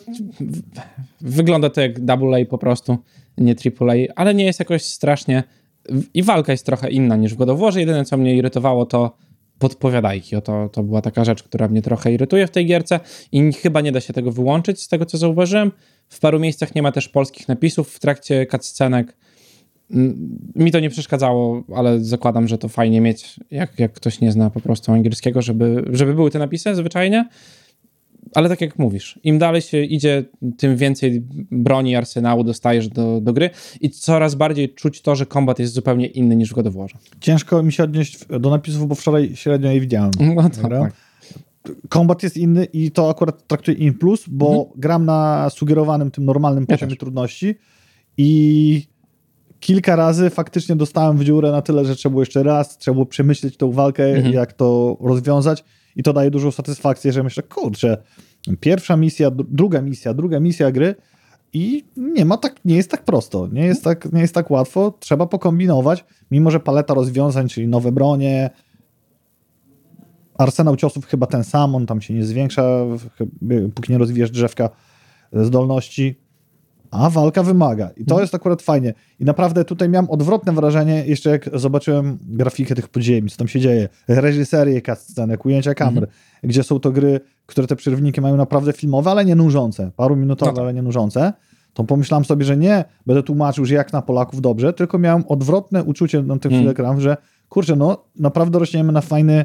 wygląda 1.20 1.70
to 1.70 1.80
jak 1.80 2.11
AA 2.11 2.44
po 2.50 2.59
prostu, 2.59 2.98
nie 3.38 3.54
AAA, 3.80 3.94
ale 4.16 4.35
nie 4.35 4.44
jest 4.44 4.59
jakoś 4.59 4.83
strasznie. 4.83 5.42
I 6.14 6.22
walka 6.22 6.52
jest 6.52 6.66
trochę 6.66 6.90
inna 6.90 7.16
niż 7.16 7.35
w 7.35 7.37
God 7.37 7.48
of 7.48 7.61
Warze. 7.61 7.80
Jedyne, 7.80 8.04
co 8.04 8.16
mnie 8.16 8.37
irytowało, 8.37 8.87
to 8.87 9.16
podpowiadajki. 9.59 10.37
O, 10.37 10.40
to, 10.40 10.68
to 10.72 10.83
była 10.83 11.02
taka 11.02 11.24
rzecz, 11.24 11.42
która 11.42 11.68
mnie 11.68 11.83
trochę 11.83 12.12
irytuje 12.12 12.46
w 12.46 12.50
tej 12.50 12.66
gierce 12.66 13.00
i 13.33 13.52
chyba 13.52 13.80
nie 13.80 13.92
da 13.92 14.00
się 14.00 14.12
tego 14.12 14.33
wyłączyć 14.33 14.83
z 14.83 14.88
tego, 14.88 15.06
co 15.06 15.18
zauważyłem. 15.18 15.72
W 16.10 16.20
paru 16.20 16.40
miejscach 16.40 16.74
nie 16.74 16.82
ma 16.82 16.92
też 16.92 17.08
polskich 17.08 17.48
napisów 17.48 17.90
w 17.90 18.00
trakcie 18.00 18.46
cutscenek. 18.46 19.16
Mi 20.56 20.72
to 20.72 20.80
nie 20.80 20.90
przeszkadzało, 20.90 21.62
ale 21.74 22.00
zakładam, 22.00 22.48
że 22.48 22.58
to 22.58 22.68
fajnie 22.68 23.00
mieć, 23.00 23.40
jak, 23.50 23.78
jak 23.78 23.92
ktoś 23.92 24.20
nie 24.20 24.32
zna 24.32 24.50
po 24.50 24.60
prostu 24.60 24.92
angielskiego, 24.92 25.42
żeby, 25.42 25.84
żeby 25.92 26.14
były 26.14 26.30
te 26.30 26.38
napisy 26.38 26.74
zwyczajnie. 26.74 27.28
Ale 28.34 28.48
tak 28.48 28.60
jak 28.60 28.78
mówisz, 28.78 29.20
im 29.24 29.38
dalej 29.38 29.62
się 29.62 29.82
idzie, 29.82 30.24
tym 30.56 30.76
więcej 30.76 31.22
broni, 31.50 31.96
arsenału 31.96 32.44
dostajesz 32.44 32.88
do, 32.88 33.20
do 33.20 33.32
gry 33.32 33.50
i 33.80 33.90
coraz 33.90 34.34
bardziej 34.34 34.74
czuć 34.74 35.02
to, 35.02 35.16
że 35.16 35.26
kombat 35.26 35.58
jest 35.58 35.74
zupełnie 35.74 36.06
inny 36.06 36.36
niż 36.36 36.50
w 36.50 36.54
God. 36.54 36.66
Ciężko 37.20 37.62
mi 37.62 37.72
się 37.72 37.82
odnieść 37.82 38.18
do 38.40 38.50
napisów, 38.50 38.88
bo 38.88 38.94
wczoraj 38.94 39.30
średnio 39.34 39.70
je 39.70 39.80
widziałem. 39.80 40.10
No 40.20 40.50
tak. 40.70 41.09
Kombat 41.88 42.22
jest 42.22 42.36
inny 42.36 42.64
i 42.64 42.90
to 42.90 43.10
akurat 43.10 43.46
traktuję 43.46 43.76
in 43.76 43.94
plus, 43.94 44.24
bo 44.28 44.72
gram 44.76 45.04
na 45.04 45.50
sugerowanym 45.50 46.10
tym 46.10 46.24
normalnym 46.24 46.62
Mhm. 46.62 46.72
Ja 46.74 46.76
poziomie 46.76 46.90
też. 46.92 46.98
trudności 46.98 47.54
i 48.16 48.86
kilka 49.60 49.96
razy 49.96 50.30
faktycznie 50.30 50.76
dostałem 50.76 51.16
w 51.18 51.24
dziurę 51.24 51.50
na 51.50 51.62
tyle, 51.62 51.84
że 51.84 51.96
trzeba 51.96 52.10
było 52.10 52.22
jeszcze 52.22 52.42
raz, 52.42 52.78
trzeba 52.78 52.94
było 52.94 53.06
przemyśleć 53.06 53.56
tą 53.56 53.72
walkę, 53.72 54.04
Mhm. 54.04 54.34
jak 54.34 54.52
to 54.52 54.96
rozwiązać 55.00 55.64
i 55.96 56.02
to 56.02 56.12
daje 56.12 56.30
dużą 56.30 56.50
satysfakcję, 56.50 57.12
że 57.12 57.22
myślę, 57.22 57.42
kurczę, 57.42 58.02
pierwsza 58.60 58.96
misja, 58.96 59.30
dru- 59.30 59.46
druga 59.48 59.82
misja, 59.82 60.14
druga 60.14 60.40
misja 60.40 60.70
gry 60.70 60.94
i 61.52 61.84
nie 61.96 62.24
ma 62.24 62.36
tak, 62.36 62.64
nie 62.64 62.76
jest 62.76 62.90
tak 62.90 63.04
prosto, 63.04 63.48
nie 63.52 63.64
jest 63.66 63.84
tak, 63.84 64.12
nie 64.12 64.20
jest 64.20 64.34
tak 64.34 64.50
łatwo, 64.50 64.94
trzeba 65.00 65.26
pokombinować, 65.26 66.04
mimo 66.30 66.50
że 66.50 66.60
paleta 66.60 66.94
rozwiązań, 66.94 67.48
czyli 67.48 67.68
nowe 67.68 67.92
bronie, 67.92 68.50
arsenał 70.40 70.76
ciosów 70.76 71.07
chyba 71.07 71.26
ten 71.26 71.44
sam, 71.44 71.74
on 71.74 71.87
tam 71.87 72.00
się 72.00 72.14
nie 72.14 72.24
zwiększa, 72.24 72.62
póki 73.74 73.92
nie 73.92 73.98
rozwijesz 73.98 74.31
drzewka 74.31 74.70
zdolności, 75.33 76.20
a 76.90 77.11
walka 77.11 77.42
wymaga. 77.42 77.90
I 77.96 78.05
to 78.05 78.20
jest 78.20 78.35
akurat 78.35 78.62
fajnie. 78.62 78.94
I 79.20 79.24
naprawdę 79.24 79.64
tutaj 79.64 79.88
miałem 79.88 80.11
odwrotne 80.11 80.53
wrażenie, 80.53 81.05
jeszcze 81.07 81.31
jak 81.31 81.59
zobaczyłem 81.59 82.18
grafikę 82.22 82.74
tych 82.74 82.88
podziemi, 82.88 83.31
co 83.31 83.37
tam 83.37 83.48
się 83.48 83.61
dzieje, 83.61 83.88
reżyserię 84.09 84.83
cutscenek, 84.83 85.44
ujęcia 85.44 85.74
kamer, 85.74 86.09
gdzie 86.42 86.62
są 86.62 86.81
to 86.81 86.92
gry, 86.92 87.20
które 87.46 87.66
te 87.66 87.76
przerywniki 87.76 88.20
mają 88.20 88.37
naprawdę 88.37 88.72
filmowe, 88.72 89.11
ale 89.11 89.24
nie 89.24 89.35
nużące, 89.35 89.90
paru 89.96 90.16
minutowe, 90.16 90.50
No 90.50 90.57
tak. 90.57 90.62
ale 90.62 90.74
nie 90.74 90.83
nużące, 90.83 91.33
to 91.74 91.85
pomyślałem 91.85 92.24
sobie, 92.24 92.44
że 92.44 92.57
nie 92.57 92.85
będę 93.07 93.22
tłumaczył, 93.22 93.64
że 93.64 93.74
jak 93.74 93.92
na 93.92 94.03
Polaków 94.03 94.40
dobrze, 94.40 94.72
tylko 94.72 94.98
miałem 94.98 95.24
odwrotne 95.29 95.85
uczucie 95.85 96.22
na 96.22 96.37
chwilę 96.37 96.74
gram, 96.74 97.00
że 97.00 97.16
kurczę, 97.48 97.76
no 97.76 98.05
naprawdę 98.16 98.59
rośniemy 98.59 98.92
na 98.92 99.00
fajny 99.00 99.44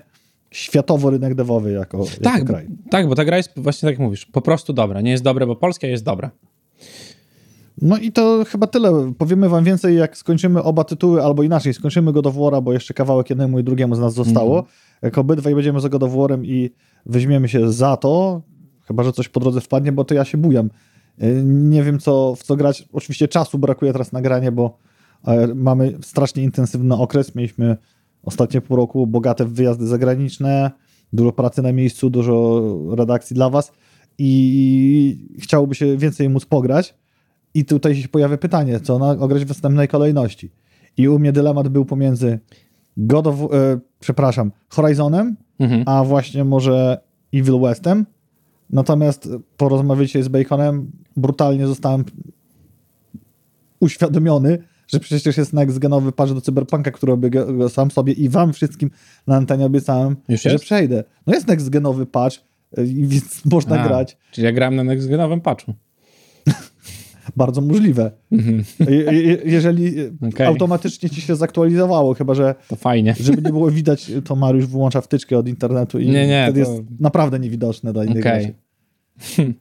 światowo 0.56 1.10
rynek 1.10 1.36
dewowy 1.36 1.72
jako, 1.72 2.06
Tak, 2.06 2.24
jako 2.24 2.39
bo, 2.39 2.46
kraj. 2.46 2.68
tak, 2.89 3.08
bo 3.08 3.15
ta 3.15 3.26
gra 3.26 3.38
jest 3.38 3.52
właśnie 3.56 3.88
tak 3.88 3.94
jak 3.94 4.00
mówisz, 4.00 4.26
po 4.26 4.41
prostu 4.41 4.74
dobra. 4.74 5.02
Nie 5.02 5.12
jest 5.12 5.24
dobra, 5.24 5.46
bo 5.46 5.56
polska 5.56 5.88
jest 5.88 6.04
dobra. 6.04 6.32
No 7.82 7.98
i 7.98 8.12
to 8.12 8.44
chyba 8.48 8.68
tyle. 8.68 9.13
Powiemy 9.18 9.50
wam 9.50 9.63
więcej, 9.63 9.98
jak 9.98 10.18
skończymy 10.18 10.63
oba 10.63 10.84
tytuły, 10.84 11.24
albo 11.24 11.44
inaczej, 11.44 11.74
skończymy 11.74 12.13
God 12.13 12.28
of 12.28 12.36
War'a, 12.36 12.62
bo 12.63 12.74
jeszcze 12.74 12.94
kawałek 12.94 13.30
jednemu 13.30 13.60
i 13.60 13.63
drugiemu 13.63 13.96
z 13.96 14.00
nas 14.00 14.13
zostało. 14.13 14.58
Mhm. 14.60 14.76
Jak 15.02 15.18
obydwaj 15.18 15.56
będziemy 15.56 15.80
za 15.80 15.89
God 15.89 16.04
of 16.04 16.12
War'em 16.12 16.46
i 16.46 16.72
weźmiemy 17.06 17.50
się 17.50 17.72
za 17.72 17.98
to, 17.98 18.41
chyba, 18.88 19.04
że 19.04 19.13
coś 19.13 19.30
po 19.30 19.39
drodze 19.39 19.62
wpadnie, 19.62 19.91
bo 19.91 20.04
to 20.06 20.13
ja 20.15 20.26
się 20.26 20.38
bujam. 20.38 20.70
Y, 21.24 21.41
Nie 21.46 21.84
wiem, 21.84 22.00
co, 22.00 22.36
w 22.36 22.44
co 22.44 22.56
grać. 22.56 22.88
Oczywiście 22.94 23.28
czasu 23.28 23.58
brakuje 23.60 23.91
teraz 23.91 24.12
na 24.12 24.22
granie, 24.22 24.52
bo 24.52 24.78
e, 25.28 25.48
mamy 25.56 25.98
strasznie 26.02 26.44
intensywny 26.44 26.96
okres. 26.96 27.36
Mieliśmy 27.36 27.78
ostatnie 28.26 28.62
pół 28.62 28.78
roku 28.78 29.08
bogate 29.08 29.46
w 29.46 29.54
wyjazdy 29.54 29.88
zagraniczne, 29.88 30.72
dużo 31.14 31.32
pracy 31.32 31.62
na 31.62 31.72
miejscu, 31.72 32.10
dużo 32.10 32.64
redakcji 32.96 33.34
dla 33.34 33.50
was 33.50 33.72
i 34.18 35.28
chciałoby 35.40 35.76
się 35.76 35.98
więcej 35.98 36.30
móc 36.30 36.46
pograć. 36.46 36.96
I 37.54 37.66
tutaj 37.66 37.96
się 37.96 38.08
pojawia 38.08 38.38
pytanie, 38.38 38.80
co 38.80 39.00
na, 39.00 39.10
ograć 39.10 39.46
w 39.46 39.48
następnej 39.48 39.88
kolejności. 39.88 40.52
I 40.98 41.08
u 41.08 41.20
mnie 41.20 41.32
dylemat 41.32 41.68
był 41.68 41.86
pomiędzy 41.86 42.40
God 42.98 43.28
of, 43.28 43.36
e, 43.42 43.80
przepraszam, 43.99 44.52
Horizonem, 44.70 45.36
Mhm. 45.60 45.84
a 45.86 46.04
właśnie 46.04 46.43
może 46.43 46.97
Evil 47.34 47.60
Westem. 47.60 48.06
Natomiast 48.70 49.30
po 49.58 49.70
rozmowie 49.70 50.24
z 50.24 50.28
Baconem 50.28 50.91
brutalnie 51.18 51.68
zostałem 51.68 52.04
uświadomiony, 53.80 54.58
że 54.88 55.00
przecież 55.00 55.38
jest 55.38 55.54
next 55.54 55.80
genowy 55.80 56.12
patch 56.12 56.34
do 56.34 56.42
Cyberpunka, 56.42 56.92
który 56.92 57.18
sam 57.70 57.92
sobie 57.92 58.14
i 58.14 58.30
wam 58.30 58.54
wszystkim 58.54 58.90
na 59.28 59.36
antenie 59.36 59.66
obiecałem, 59.66 60.16
Już 60.30 60.42
że 60.42 60.52
jest? 60.52 60.64
przejdę. 60.64 61.04
No 61.28 61.34
jest 61.34 61.48
next 61.48 61.70
genowy 61.70 62.06
patch, 62.06 62.38
e, 62.78 62.84
więc 62.84 63.42
można 63.52 63.80
A, 63.82 63.88
grać. 63.88 64.18
Czyli 64.32 64.46
ja 64.46 64.52
grałem 64.52 64.76
na 64.76 64.84
next-genowym 64.84 65.42
patchu. 65.42 65.74
Bardzo 67.38 67.62
możliwe. 67.62 68.12
Je, 68.90 68.96
je, 68.98 69.38
jeżeli 69.46 69.94
Okej. 70.34 70.48
automatycznie 70.48 71.10
ci 71.10 71.22
się 71.22 71.36
zaktualizowało, 71.36 72.14
chyba 72.14 72.34
że 72.34 72.56
To 72.68 72.76
fajnie. 72.76 73.16
żeby 73.20 73.42
nie 73.42 73.50
było 73.50 73.72
widać, 73.82 74.12
to 74.26 74.36
Mariusz 74.36 74.66
wyłącza 74.68 75.02
wtyczkę 75.02 75.38
od 75.38 75.48
internetu 75.48 76.00
i 76.00 76.06
Nie, 76.10 76.28
nie, 76.28 76.44
wtedy 76.46 76.66
to- 76.66 76.72
jest 76.72 76.84
naprawdę 77.00 77.40
niewidoczne 77.40 77.94
dla 77.94 78.06
innych 78.06 78.26
Okej. 78.26 78.54
graczy. 79.18 79.54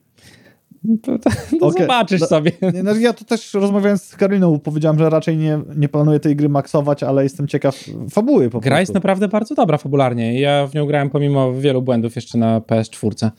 To, 1.02 1.18
to, 1.18 1.30
to 1.60 1.66
Okej. 1.66 1.82
zobaczysz 1.82 2.20
No- 2.20 2.26
sobie. 2.26 2.52
No, 2.84 2.94
ja 2.94 3.12
to 3.12 3.24
też 3.24 3.54
rozmawiając 3.54 4.02
z 4.02 4.16
Karoliną, 4.16 4.58
powiedziałem, 4.58 4.98
że 4.98 5.10
raczej 5.10 5.36
nie, 5.36 5.60
nie 5.76 5.88
planuję 5.88 6.20
tej 6.20 6.36
gry 6.36 6.48
maksować, 6.48 7.02
ale 7.02 7.22
jestem 7.22 7.48
ciekaw 7.48 7.84
fabuły 8.10 8.50
po 8.50 8.60
Gra 8.60 8.70
prostu. 8.70 8.80
jest 8.82 8.94
naprawdę 8.94 9.28
bardzo 9.28 9.54
dobra 9.54 9.78
fabularnie. 9.78 10.40
Ja 10.40 10.66
w 10.66 10.74
nią 10.74 10.86
grałem 10.86 11.10
pomimo 11.10 11.52
wielu 11.52 11.82
błędów 11.82 12.16
jeszcze 12.16 12.38
na 12.38 12.60
PS4 12.60 13.30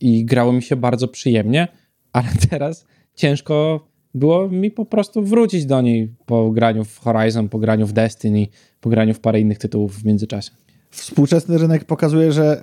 i 0.00 0.24
grało 0.24 0.52
mi 0.52 0.62
się 0.62 0.76
bardzo 0.76 1.08
przyjemnie, 1.08 1.68
ale 2.12 2.28
teraz 2.50 2.86
ciężko 3.14 3.86
było 4.14 4.48
mi 4.48 4.70
po 4.70 4.84
prostu 4.84 5.22
wrócić 5.22 5.66
do 5.66 5.80
niej 5.80 6.14
po 6.26 6.50
graniu 6.50 6.84
w 6.84 6.98
Horizon, 6.98 7.48
po 7.48 7.58
graniu 7.58 7.86
w 7.86 7.92
Destiny, 7.92 8.46
po 8.80 8.90
graniu 8.90 9.14
w 9.14 9.20
parę 9.20 9.40
innych 9.40 9.58
tytułów 9.58 9.94
w 9.96 10.04
międzyczasie. 10.04 10.50
Współczesny 10.90 11.58
rynek 11.58 11.84
pokazuje, 11.84 12.32
że 12.32 12.62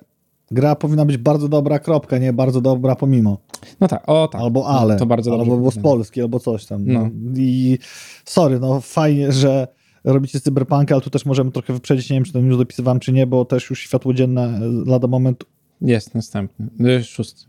gra 0.52 0.76
powinna 0.76 1.06
być 1.06 1.18
bardzo 1.18 1.48
dobra, 1.48 1.80
kropka, 1.80 2.18
nie 2.18 2.34
bardzo 2.34 2.62
dobra 2.62 2.96
pomimo. 2.96 3.38
No 3.80 3.88
tak, 3.88 4.04
o 4.10 4.28
tak. 4.28 4.42
Albo 4.42 4.60
No, 4.60 4.68
ale, 4.68 4.98
To 4.98 5.06
bardzo 5.06 5.32
albo 5.34 5.58
było 5.58 5.72
z. 5.72 5.80
Polski, 5.80 6.22
albo 6.22 6.40
coś 6.40 6.66
tam. 6.66 6.86
No. 6.86 7.10
I 7.36 7.78
sorry, 8.26 8.60
no 8.60 8.82
fajnie, 8.82 9.32
że 9.32 9.68
robicie 10.04 10.40
cyberpunk, 10.40 10.92
ale 10.92 11.02
tu 11.02 11.10
też 11.10 11.26
możemy 11.26 11.52
trochę 11.52 11.74
wyprzedzić, 11.74 12.10
nie 12.10 12.16
wiem, 12.18 12.24
czy 12.24 12.34
to 12.34 12.40
już 12.40 12.58
dopisywałem, 12.58 13.00
czy 13.00 13.12
nie, 13.12 13.28
bo 13.28 13.46
też 13.46 13.70
już 13.70 13.80
światło 13.80 14.14
dzienne 14.14 14.60
lada 14.86 15.08
moment 15.08 15.44
Jest 15.82 16.16
następny. 16.16 16.68
Y, 17.00 17.04
Szósty. 17.04 17.46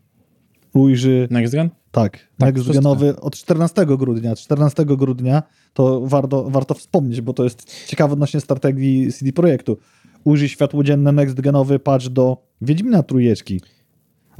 ujrzy, 0.74 1.28
Next 1.30 1.52
Gen? 1.54 1.70
tak, 1.90 2.28
Tak, 2.38 2.54
next 2.56 2.72
genowy 2.72 3.20
od 3.20 3.36
14 3.36 3.86
grudnia. 3.86 4.36
14 4.36 4.84
grudnia 4.84 5.42
to 5.74 6.00
warto, 6.04 6.50
warto 6.50 6.74
wspomnieć, 6.74 7.20
bo 7.20 7.32
to 7.32 7.44
jest 7.44 7.86
ciekawe 7.86 8.12
odnośnie 8.12 8.40
strategii 8.40 9.12
CD 9.12 9.32
Projektu. 9.32 9.76
Ujrzy 10.24 10.48
światło 10.48 10.84
dzienne 10.84 11.12
next 11.12 11.40
genowy 11.40 11.78
patch 11.78 12.06
do 12.08 12.36
Wiedźmina 12.62 13.02
Trójeczki. 13.02 13.60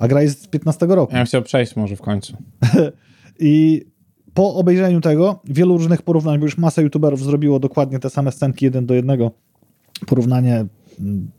A 0.00 0.08
gra 0.08 0.22
jest 0.22 0.42
z 0.42 0.46
15 0.46 0.86
roku. 0.86 1.16
Ja 1.16 1.24
chciał 1.24 1.42
przejść 1.42 1.76
może 1.76 1.96
w 1.96 2.00
końcu. 2.00 2.36
I 3.40 3.84
po 4.34 4.54
obejrzeniu 4.54 5.00
tego, 5.00 5.40
wielu 5.44 5.78
różnych 5.78 6.02
porównań, 6.02 6.38
bo 6.38 6.44
już 6.44 6.58
masa 6.58 6.82
youtuberów 6.82 7.24
zrobiło 7.24 7.58
dokładnie 7.58 7.98
te 7.98 8.10
same 8.10 8.32
scenki 8.32 8.64
jeden 8.64 8.86
do 8.86 8.94
jednego. 8.94 9.30
Porównanie 10.06 10.66
mm, 11.00 11.30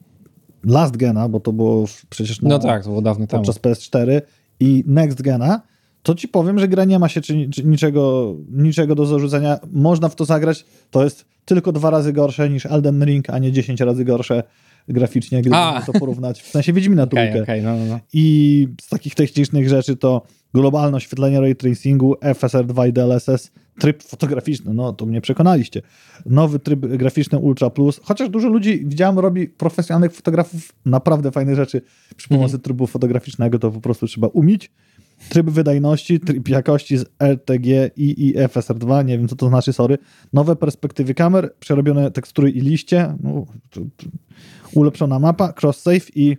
Last 0.64 0.98
Gena, 0.98 1.30
bo 1.30 1.40
to 1.40 1.54
było 1.54 1.86
przecież 2.10 2.42
na, 2.42 2.50
No 2.50 2.60
tak, 2.60 2.84
to 2.84 2.90
było 2.90 3.02
dawno 3.02 3.28
temu. 3.28 3.44
podczas 3.44 3.62
PS4 3.62 4.22
i 4.60 4.84
Next 4.88 5.22
Gena, 5.22 5.62
to 6.04 6.16
ci 6.16 6.28
powiem, 6.28 6.60
że 6.60 6.68
gra 6.68 6.86
nie 6.86 7.00
ma 7.00 7.10
się 7.10 7.22
czy, 7.22 7.50
czy 7.50 7.64
niczego, 7.64 8.36
niczego 8.52 8.96
do 8.96 9.06
zarzucenia. 9.06 9.60
Można 9.72 10.10
w 10.10 10.16
to 10.16 10.26
zagrać. 10.26 10.66
To 10.92 11.04
jest 11.04 11.26
tylko 11.46 11.72
dwa 11.72 11.90
razy 11.90 12.14
gorsze 12.14 12.50
niż 12.50 12.66
Elden 12.66 13.06
Ring, 13.06 13.30
a 13.30 13.40
nie 13.40 13.52
10 13.52 13.82
razy 13.82 14.06
gorsze 14.06 14.44
graficznie, 14.88 15.42
gdyby 15.42 15.56
A. 15.56 15.82
to 15.86 15.94
porównać. 15.94 16.42
W 16.42 16.48
sensie 16.48 16.74
Wiedźmina 16.74 17.04
Okej, 17.04 17.30
trójkę. 17.30 17.44
okej, 17.44 17.62
no, 17.62 17.78
no, 17.78 17.86
no. 17.86 18.00
I 18.14 18.68
z 18.82 18.90
takich 18.90 19.16
technicznych 19.16 19.70
rzeczy 19.70 19.96
to 19.96 20.22
globalne 20.54 20.98
oświetlenie 20.98 21.40
ray 21.40 21.56
tracingu, 21.56 22.14
FSR2 22.14 22.90
i 22.90 22.94
DLSS, 22.94 23.52
tryb 23.80 24.04
fotograficzny, 24.04 24.74
no 24.74 24.94
to 24.94 25.06
mnie 25.06 25.22
przekonaliście. 25.22 25.82
Nowy 26.26 26.60
tryb 26.60 26.80
graficzny 26.80 27.40
Ultra 27.40 27.70
Plus, 27.70 28.00
chociaż 28.04 28.30
dużo 28.30 28.50
ludzi 28.50 28.86
widziałem 28.86 29.20
robi 29.20 29.48
profesjonalnych 29.48 30.14
fotografów 30.14 30.74
naprawdę 30.86 31.32
fajne 31.32 31.56
rzeczy 31.56 31.82
przy 32.16 32.30
pomocy 32.30 32.60
trybu 32.60 32.88
fotograficznego, 32.88 33.60
to 33.60 33.72
po 33.72 33.82
prostu 33.82 34.08
trzeba 34.08 34.28
umieć. 34.28 34.72
Tryb 35.32 35.50
wydajności, 35.50 36.20
tryb 36.20 36.50
jakości 36.50 36.98
z 36.98 37.06
RTG 37.20 37.92
i, 37.96 38.28
i 38.28 38.36
FSR2, 38.36 39.06
nie 39.06 39.18
wiem 39.18 39.28
co 39.28 39.36
to 39.36 39.48
znaczy, 39.48 39.74
sorry. 39.74 39.98
Nowe 40.34 40.56
perspektywy 40.56 41.14
kamer, 41.14 41.54
przerobione 41.60 42.12
tekstury 42.12 42.50
i 42.52 42.62
liście, 42.62 43.16
no, 43.24 43.46
ulepszona 44.74 45.20
mapa, 45.20 45.54
cross-save 45.62 46.12
i 46.16 46.38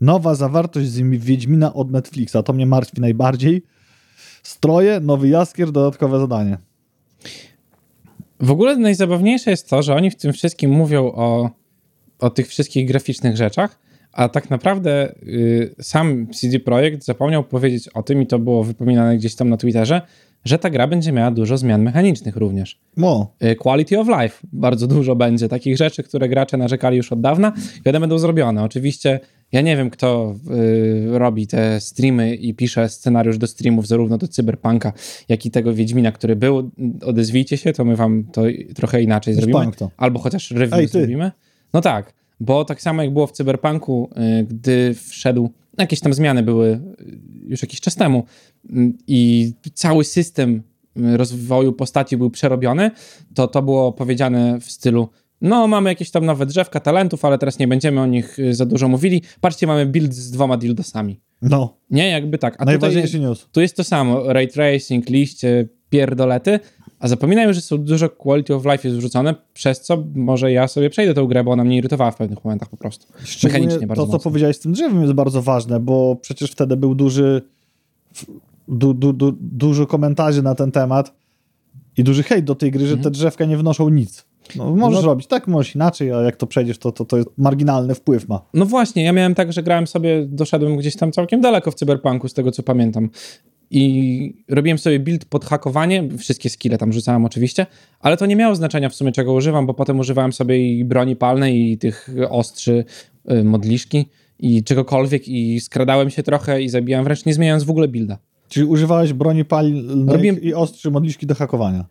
nowa 0.00 0.34
zawartość 0.34 0.88
z 0.88 1.00
Wiedźmina 1.00 1.74
od 1.74 1.90
Netflixa. 1.90 2.36
To 2.44 2.52
mnie 2.52 2.66
martwi 2.66 3.00
najbardziej. 3.00 3.62
Stroje, 4.42 5.00
nowy 5.00 5.28
jaskier, 5.28 5.72
dodatkowe 5.72 6.20
zadanie. 6.20 6.58
W 8.40 8.50
ogóle 8.50 8.76
najzabawniejsze 8.76 9.50
jest 9.50 9.68
to, 9.68 9.82
że 9.82 9.94
oni 9.94 10.10
w 10.10 10.16
tym 10.16 10.32
wszystkim 10.32 10.70
mówią 10.70 11.04
o, 11.06 11.50
o 12.18 12.30
tych 12.30 12.48
wszystkich 12.48 12.88
graficznych 12.88 13.36
rzeczach, 13.36 13.78
a 14.12 14.28
tak 14.28 14.50
naprawdę 14.50 15.14
y, 15.22 15.74
sam 15.80 16.26
CD 16.34 16.60
Projekt 16.60 17.04
zapomniał 17.04 17.44
powiedzieć 17.44 17.88
o 17.88 18.02
tym, 18.02 18.22
i 18.22 18.26
to 18.26 18.38
było 18.38 18.64
wypominane 18.64 19.16
gdzieś 19.16 19.34
tam 19.34 19.48
na 19.48 19.56
Twitterze, 19.56 20.02
że 20.44 20.58
ta 20.58 20.70
gra 20.70 20.86
będzie 20.86 21.12
miała 21.12 21.30
dużo 21.30 21.56
zmian 21.56 21.82
mechanicznych 21.82 22.36
również. 22.36 22.78
No, 22.96 23.32
Y, 23.44 23.56
Quality 23.56 23.98
of 23.98 24.08
life 24.08 24.46
bardzo 24.52 24.86
dużo 24.86 25.16
będzie 25.16 25.48
takich 25.48 25.76
rzeczy, 25.76 26.02
które 26.02 26.28
gracze 26.28 26.56
narzekali 26.56 26.96
już 26.96 27.12
od 27.12 27.20
dawna 27.20 27.52
i 27.84 27.88
one 27.88 28.00
będą 28.00 28.18
zrobione. 28.18 28.62
Oczywiście 28.62 29.20
ja 29.52 29.60
nie 29.60 29.76
wiem, 29.76 29.90
kto 29.90 30.34
y, 30.50 31.18
robi 31.18 31.46
te 31.46 31.80
streamy 31.80 32.34
i 32.34 32.54
pisze 32.54 32.88
scenariusz 32.88 33.38
do 33.38 33.46
streamów 33.46 33.86
zarówno 33.86 34.18
do 34.18 34.28
Cyberpunka, 34.28 34.92
jak 35.28 35.46
i 35.46 35.50
tego 35.50 35.74
Wiedźmina, 35.74 36.12
który 36.12 36.36
był. 36.36 36.70
Odezwijcie 37.02 37.56
się, 37.56 37.72
to 37.72 37.84
my 37.84 37.96
wam 37.96 38.24
to 38.32 38.42
trochę 38.74 39.02
inaczej 39.02 39.34
zrobimy. 39.34 39.52
Cyberpunk 39.52 39.76
to. 39.76 39.90
Albo 39.96 40.18
chociaż 40.18 40.50
review 40.50 40.74
Ej, 40.74 40.88
zrobimy. 40.88 41.30
No 41.72 41.80
tak, 41.80 42.12
bo 42.40 42.64
tak 42.64 42.82
samo 42.82 43.02
jak 43.02 43.12
było 43.12 43.26
w 43.26 43.32
Cyberpunku, 43.32 44.10
y, 44.40 44.44
gdy 44.44 44.94
wszedł, 44.94 45.50
jakieś 45.78 46.00
tam 46.00 46.14
zmiany 46.14 46.42
były 46.42 46.68
y, 46.68 46.80
już 47.46 47.62
jakiś 47.62 47.80
czas 47.80 47.96
temu 47.96 48.24
y, 48.64 48.92
i 49.06 49.52
cały 49.74 50.04
system 50.04 50.62
rozwoju 50.96 51.72
postaci 51.72 52.16
był 52.16 52.30
przerobiony, 52.30 52.90
to 53.34 53.48
to 53.48 53.62
było 53.62 53.92
powiedziane 53.92 54.60
w 54.60 54.70
stylu 54.70 55.08
no, 55.40 55.66
mamy 55.68 55.90
jakieś 55.90 56.10
tam 56.10 56.26
nowe 56.26 56.46
drzewka 56.46 56.80
talentów, 56.80 57.24
ale 57.24 57.38
teraz 57.38 57.58
nie 57.58 57.68
będziemy 57.68 58.00
o 58.00 58.06
nich 58.06 58.36
za 58.50 58.66
dużo 58.66 58.88
mówili. 58.88 59.22
Patrzcie, 59.40 59.66
mamy 59.66 59.86
build 59.86 60.14
z 60.14 60.30
dwoma 60.30 60.56
dildosami. 60.56 61.20
no. 61.42 61.76
Nie, 61.90 62.08
jakby 62.08 62.38
tak. 62.38 62.54
A 62.54 62.56
tutaj, 62.56 62.66
Najważniejszy 62.66 63.20
news. 63.20 63.48
tu 63.52 63.60
jest 63.60 63.76
to 63.76 63.84
samo. 63.84 64.32
Ray 64.32 64.48
tracing, 64.48 65.08
liście, 65.08 65.68
pierdolety, 65.90 66.60
a 67.00 67.08
zapominają, 67.08 67.52
że 67.52 67.60
są 67.60 67.78
dużo 67.78 68.08
quality 68.08 68.54
of 68.54 68.64
life 68.64 68.88
jest 68.88 68.98
wrzucone, 69.00 69.34
przez 69.54 69.80
co 69.80 70.04
może 70.14 70.52
ja 70.52 70.68
sobie 70.68 70.90
przejdę 70.90 71.14
tą 71.14 71.26
grę, 71.26 71.44
bo 71.44 71.50
ona 71.50 71.64
mnie 71.64 71.76
irytowała 71.76 72.10
w 72.10 72.16
pewnych 72.16 72.44
momentach 72.44 72.68
po 72.68 72.76
prostu. 72.76 73.06
Szczególnie 73.24 73.58
Mechanicznie 73.64 73.86
bardzo 73.86 74.02
to, 74.02 74.06
co 74.06 74.12
mocno. 74.12 74.30
powiedziałeś 74.30 74.56
z 74.56 74.60
tym 74.60 74.72
drzewem 74.72 75.00
jest 75.02 75.12
bardzo 75.12 75.42
ważne, 75.42 75.80
bo 75.80 76.16
przecież 76.16 76.50
wtedy 76.52 76.76
był 76.76 76.94
duży 76.94 77.42
du, 78.68 78.94
du, 78.94 79.12
du, 79.12 79.32
dużo 79.40 79.86
komentarzy 79.86 80.42
na 80.42 80.54
ten 80.54 80.72
temat 80.72 81.12
i 81.96 82.04
duży 82.04 82.22
hejt 82.22 82.44
do 82.44 82.54
tej 82.54 82.70
gry, 82.70 82.86
że 82.86 82.96
te 82.96 83.10
drzewka 83.10 83.44
nie 83.44 83.56
wnoszą 83.56 83.88
nic. 83.88 84.24
No, 84.56 84.64
możesz 84.64 84.76
Mhm. 84.82 84.92
No- 84.92 85.00
robić 85.02 85.26
tak, 85.26 85.48
możesz 85.48 85.74
inaczej, 85.74 86.12
a 86.12 86.20
jak 86.22 86.36
to 86.36 86.46
przejdziesz, 86.46 86.78
to, 86.78 86.92
to, 86.92 87.04
to 87.04 87.16
jest 87.16 87.28
marginalny 87.38 87.94
wpływ 87.94 88.28
ma. 88.28 88.40
No 88.54 88.66
właśnie, 88.66 89.04
ja 89.04 89.12
miałem 89.12 89.34
tak, 89.34 89.52
że 89.52 89.62
grałem 89.62 89.86
sobie, 89.86 90.26
doszedłem 90.26 90.76
gdzieś 90.76 90.96
tam 90.96 91.12
całkiem 91.12 91.40
daleko 91.40 91.70
w 91.70 91.74
Cyberpunku, 91.74 92.28
z 92.28 92.34
tego 92.34 92.52
co 92.52 92.62
pamiętam. 92.62 93.10
I 93.70 94.44
robiłem 94.48 94.78
sobie 94.78 95.00
build 95.00 95.24
pod 95.24 95.44
hakowanie, 95.44 96.08
wszystkie 96.18 96.50
skille 96.50 96.78
tam 96.78 96.92
rzucałem 96.92 97.24
oczywiście, 97.24 97.66
ale 98.00 98.16
to 98.16 98.26
nie 98.26 98.36
miało 98.36 98.54
znaczenia 98.54 98.88
w 98.88 98.94
sumie 98.94 99.12
czego 99.12 99.32
używam, 99.32 99.66
bo 99.66 99.74
potem 99.74 99.98
używałem 99.98 100.32
sobie 100.32 100.72
i 100.78 100.84
broni 100.84 101.16
palnej, 101.16 101.72
i 101.72 101.78
tych 101.78 102.08
ostrzy, 102.28 102.84
y, 103.32 103.44
modliszki, 103.44 104.06
i 104.38 104.64
czegokolwiek, 104.64 105.28
i 105.28 105.60
skradałem 105.60 106.10
się 106.10 106.22
trochę 106.22 106.62
i 106.62 106.68
zabijałem 106.68 107.04
wręcz 107.04 107.26
nie 107.26 107.34
zmieniając 107.34 107.64
w 107.64 107.70
ogóle 107.70 107.88
builda. 107.88 108.18
Czyli 108.48 108.66
używałeś 108.66 109.12
broni 109.12 109.44
palnej 109.44 109.82
Robiłem- 110.06 110.42
i 110.42 110.54
ostrzy 110.54 110.90
modliszki 110.90 111.26
do 111.26 111.34
hakowania. 111.34 111.84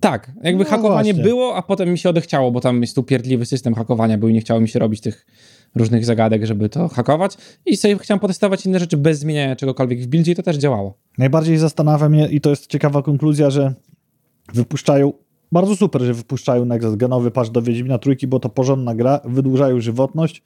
Tak, 0.00 0.32
jakby 0.42 0.64
No 0.64 0.70
hakowanie 0.70 1.12
właśnie. 1.12 1.30
było, 1.30 1.56
a 1.56 1.62
potem 1.62 1.90
mi 1.90 1.98
się 1.98 2.10
odechciało, 2.10 2.50
bo 2.52 2.60
tam 2.60 2.80
jest 2.80 2.94
tu 2.94 3.02
pierdliwy 3.02 3.46
system 3.46 3.74
hakowania 3.74 4.18
był 4.18 4.28
i 4.28 4.32
nie 4.32 4.40
chciało 4.40 4.60
mi 4.60 4.68
się 4.68 4.78
robić 4.78 5.00
tych 5.00 5.26
różnych 5.74 6.04
zagadek, 6.04 6.44
żeby 6.44 6.68
to 6.68 6.88
hakować 6.88 7.36
i 7.66 7.76
sobie 7.76 7.98
chciałem 7.98 8.20
potestować 8.20 8.66
inne 8.66 8.78
rzeczy 8.78 8.96
bez 8.96 9.18
zmieniania 9.18 9.56
czegokolwiek 9.56 10.00
w 10.00 10.06
buildzie 10.06 10.32
i 10.32 10.34
to 10.34 10.42
też 10.42 10.56
działało. 10.56 10.98
Najbardziej 11.18 11.58
zastanawia 11.58 12.08
mnie, 12.08 12.28
i 12.28 12.40
to 12.40 12.50
jest 12.50 12.66
ciekawa 12.66 13.02
konkluzja, 13.02 13.50
że 13.50 13.74
wypuszczają, 14.54 15.12
bardzo 15.52 15.76
super, 15.76 16.02
że 16.02 16.14
wypuszczają 16.14 16.64
Next 16.64 16.96
genowy 16.96 17.30
patch 17.30 17.50
do 17.50 17.62
Wiedźmina 17.62 17.98
Trójki, 17.98 18.26
bo 18.26 18.40
to 18.40 18.48
porządna 18.48 18.94
gra, 18.94 19.20
wydłużają 19.24 19.80
żywotność, 19.80 20.42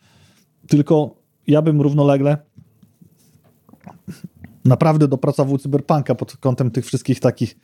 tylko 0.69 1.17
ja 1.47 1.63
bym 1.63 1.81
równolegle 1.81 2.39
naprawdę 4.65 5.09
dopracował 5.09 5.59
Cyberpunka 5.59 6.15
pod 6.15 6.37
kątem 6.37 6.71
tych 6.71 6.87
wszystkich 6.87 7.21
takich 7.21 7.57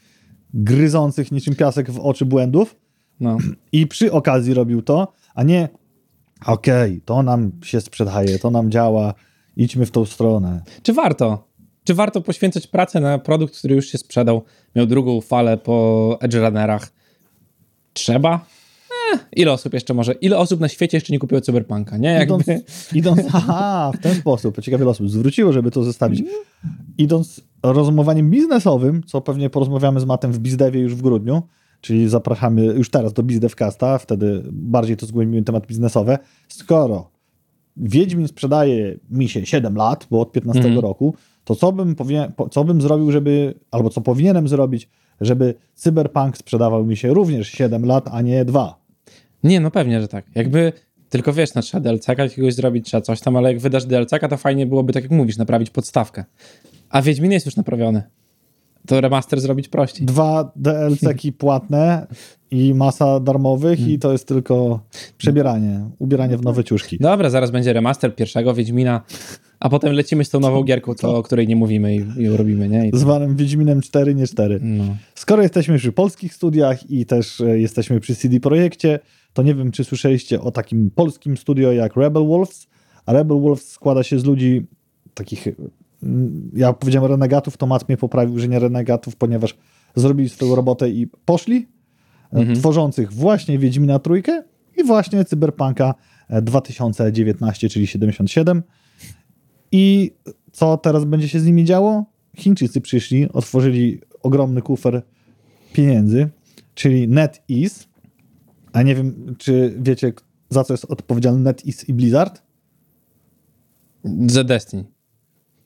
gryzących 0.54 1.32
niczym 1.32 1.54
piasek 1.54 1.90
w 1.90 2.00
oczy 2.00 2.24
błędów 2.24 2.76
No. 3.20 3.38
i 3.72 3.86
przy 3.86 4.12
okazji 4.12 4.54
robił 4.54 4.82
to, 4.82 5.12
a 5.34 5.42
nie 5.42 5.68
okej, 6.46 7.00
to 7.04 7.22
nam 7.22 7.52
się 7.64 7.80
sprzedaje, 7.80 8.38
to 8.38 8.50
nam 8.50 8.70
działa, 8.70 9.14
idźmy 9.56 9.86
w 9.86 9.90
tą 9.90 10.04
stronę. 10.04 10.62
Czy 10.82 10.92
warto? 10.92 11.48
Czy 11.84 11.94
warto 11.94 12.20
poświęcać 12.20 12.66
pracę 12.66 13.00
na 13.00 13.18
produkt, 13.18 13.58
który 13.58 13.74
już 13.74 13.86
się 13.86 13.98
sprzedał, 13.98 14.42
miał 14.76 14.86
drugą 14.86 15.20
falę 15.20 15.56
po 15.56 16.18
Edge 16.20 16.34
Runnerach? 16.34 16.92
Trzeba? 17.92 18.46
Ile 19.36 19.52
osób 19.52 19.74
jeszcze 19.74 19.94
może, 19.94 20.12
ile 20.12 20.38
osób 20.38 20.60
na 20.60 20.68
świecie 20.68 20.96
jeszcze 20.96 21.12
nie 21.12 21.18
kupiło 21.18 21.40
Cyberpunka, 21.40 21.96
nie? 21.96 22.08
Jakby... 22.08 22.34
Idąc, 22.34 22.92
idąc, 22.94 23.20
aha, 23.32 23.90
w 23.94 23.98
ten 24.02 24.14
sposób, 24.14 24.60
ciekawie 24.60 24.82
ile 24.82 24.90
osób 24.90 25.10
zwróciło, 25.10 25.52
żeby 25.52 25.70
to 25.70 25.82
zestawić. 25.84 26.22
Idąc 26.98 27.40
rozumowaniem 27.62 28.30
biznesowym, 28.30 29.02
co 29.06 29.20
pewnie 29.20 29.50
porozmawiamy 29.50 30.00
z 30.00 30.04
Matem 30.04 30.32
w 30.32 30.38
Bizdewie 30.38 30.80
już 30.80 30.94
w 30.94 31.02
grudniu, 31.02 31.42
czyli 31.80 32.08
zapraszamy 32.08 32.64
już 32.64 32.90
teraz 32.90 33.12
do 33.12 33.22
Bizdevcasta, 33.22 33.98
wtedy 33.98 34.42
bardziej 34.52 34.96
to 34.96 35.06
zgłębimy 35.06 35.42
temat 35.42 35.66
biznesowy. 35.66 36.18
Skoro 36.48 37.10
Wiedźmin 37.76 38.28
sprzedaje 38.28 38.98
mi 39.10 39.28
się 39.28 39.46
7 39.46 39.76
lat, 39.76 40.06
bo 40.10 40.20
od 40.20 40.32
15 40.32 40.62
Mhm. 40.62 40.78
roku, 40.78 41.14
to 41.44 41.54
co 41.54 41.72
bym, 41.72 41.94
powinien, 41.94 42.32
co 42.50 42.64
bym 42.64 42.80
zrobił, 42.80 43.10
żeby, 43.12 43.54
albo 43.70 43.90
co 43.90 44.00
powinienem 44.00 44.48
zrobić, 44.48 44.88
żeby 45.20 45.54
Cyberpunk 45.74 46.36
sprzedawał 46.36 46.84
mi 46.86 46.96
się 46.96 47.14
również 47.14 47.48
7 47.48 47.86
lat, 47.86 48.08
a 48.12 48.22
nie 48.22 48.44
2? 48.44 48.79
Nie, 49.44 49.60
no 49.60 49.70
pewnie, 49.70 50.00
że 50.00 50.08
tak. 50.08 50.24
Jakby, 50.34 50.72
tylko 51.08 51.32
wiesz, 51.32 51.54
no 51.54 51.62
trzeba 51.62 51.80
DLC-ka 51.80 52.22
jakiegoś 52.22 52.54
zrobić, 52.54 52.86
trzeba 52.86 53.00
coś 53.00 53.20
tam, 53.20 53.36
ale 53.36 53.52
jak 53.52 53.60
wydasz 53.60 53.84
DLC-ka, 53.84 54.28
to 54.28 54.36
fajnie 54.36 54.66
byłoby, 54.66 54.92
tak 54.92 55.02
jak 55.02 55.12
mówisz, 55.12 55.36
naprawić 55.36 55.70
podstawkę. 55.70 56.24
A 56.90 57.02
Wiedźmin 57.02 57.32
jest 57.32 57.46
już 57.46 57.56
naprawiony. 57.56 58.02
To 58.86 59.00
remaster 59.00 59.40
zrobić 59.40 59.68
prościej. 59.68 60.06
dwa 60.06 60.52
DLC-ki 60.56 61.32
płatne 61.42 62.06
i 62.50 62.74
masa 62.74 63.20
darmowych 63.20 63.78
Hmm. 63.78 63.94
i 63.94 63.98
to 63.98 64.12
jest 64.12 64.28
tylko 64.28 64.80
przebieranie, 65.18 65.90
ubieranie 65.98 66.36
w 66.36 66.42
nowe 66.42 66.64
ciuszki. 66.64 66.98
Dobra, 66.98 67.30
zaraz 67.30 67.50
będzie 67.50 67.72
remaster 67.72 68.14
pierwszego 68.16 68.54
Wiedźmina, 68.54 69.00
a 69.60 69.68
potem 69.68 69.92
lecimy 69.92 70.24
z 70.24 70.30
tą 70.30 70.40
nową 70.40 70.62
gierką, 70.62 70.94
to, 70.94 71.16
o 71.16 71.22
której 71.22 71.48
nie 71.48 71.56
mówimy 71.56 71.96
i, 71.96 72.22
i 72.22 72.28
robimy, 72.28 72.68
nie? 72.68 72.88
I, 72.88 72.90
Zwanym 72.98 73.36
Wiedźminem 73.36 73.80
4, 73.80 74.14
nie 74.14 74.26
4. 74.26 74.60
no. 74.62 74.84
Skoro 75.14 75.42
jesteśmy 75.42 75.78
przy 75.78 75.92
polskich 75.92 76.34
studiach 76.34 76.90
i 76.90 77.06
też 77.06 77.40
e, 77.40 77.58
jesteśmy 77.60 78.00
przy 78.00 78.16
CD 78.16 78.40
Projekcie, 78.40 78.98
to 79.32 79.42
nie 79.42 79.54
wiem, 79.54 79.70
czy 79.70 79.84
słyszeliście 79.84 80.40
o 80.40 80.50
takim 80.50 80.90
polskim 80.90 81.36
studio 81.36 81.72
jak 81.72 81.96
Rebel 81.96 82.26
Wolves, 82.26 82.66
a 83.06 83.12
Rebel 83.12 83.40
Wolves 83.40 83.70
składa 83.70 84.02
się 84.02 84.18
z 84.18 84.24
ludzi 84.24 84.66
takich, 85.14 85.48
mm, 86.02 86.50
ja 86.56 86.72
powiedziałem 86.72 87.10
renegatów, 87.10 87.56
to 87.56 87.66
Mat 87.66 87.88
mnie 87.88 87.96
poprawił, 87.96 88.38
że 88.38 88.48
nie 88.48 88.58
renegatów, 88.58 89.16
ponieważ 89.16 89.58
zrobili 89.94 90.28
swoją 90.28 90.54
robotę 90.54 90.90
i 90.90 91.06
poszli, 91.24 91.68
e, 92.32 92.54
tworzących 92.54 93.12
właśnie 93.12 93.58
Wiedźmina 93.58 93.98
Trójkę 93.98 94.42
i 94.76 94.84
właśnie 94.84 95.24
Cyberpunka 95.24 95.94
e, 96.28 96.42
2019, 96.42 97.68
czyli 97.68 97.86
77. 97.86 98.62
I 99.72 100.12
co 100.52 100.76
teraz 100.76 101.04
będzie 101.04 101.28
się 101.28 101.40
z 101.40 101.46
nimi 101.46 101.64
działo? 101.64 102.04
Chińczycy 102.36 102.80
przyszli, 102.80 103.28
otworzyli 103.32 104.00
ogromny 104.22 104.62
kufer 104.62 105.02
pieniędzy, 105.72 106.28
czyli 106.74 107.08
NetEase. 107.08 107.89
A 108.72 108.82
nie 108.82 108.94
wiem, 108.94 109.34
czy 109.38 109.74
wiecie, 109.78 110.12
za 110.50 110.64
co 110.64 110.72
jest 110.74 110.84
odpowiedzialny 110.84 111.40
NetEase 111.40 111.84
i 111.88 111.94
Blizzard? 111.94 112.42
The 114.34 114.44
Destiny. 114.44 114.84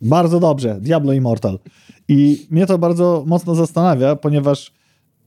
Bardzo 0.01 0.41
dobrze, 0.41 0.79
Diablo 0.81 1.13
Immortal. 1.13 1.59
I 2.09 2.47
mnie 2.51 2.67
to 2.67 2.79
bardzo 2.79 3.25
mocno 3.27 3.55
zastanawia, 3.55 4.17
ponieważ 4.17 4.73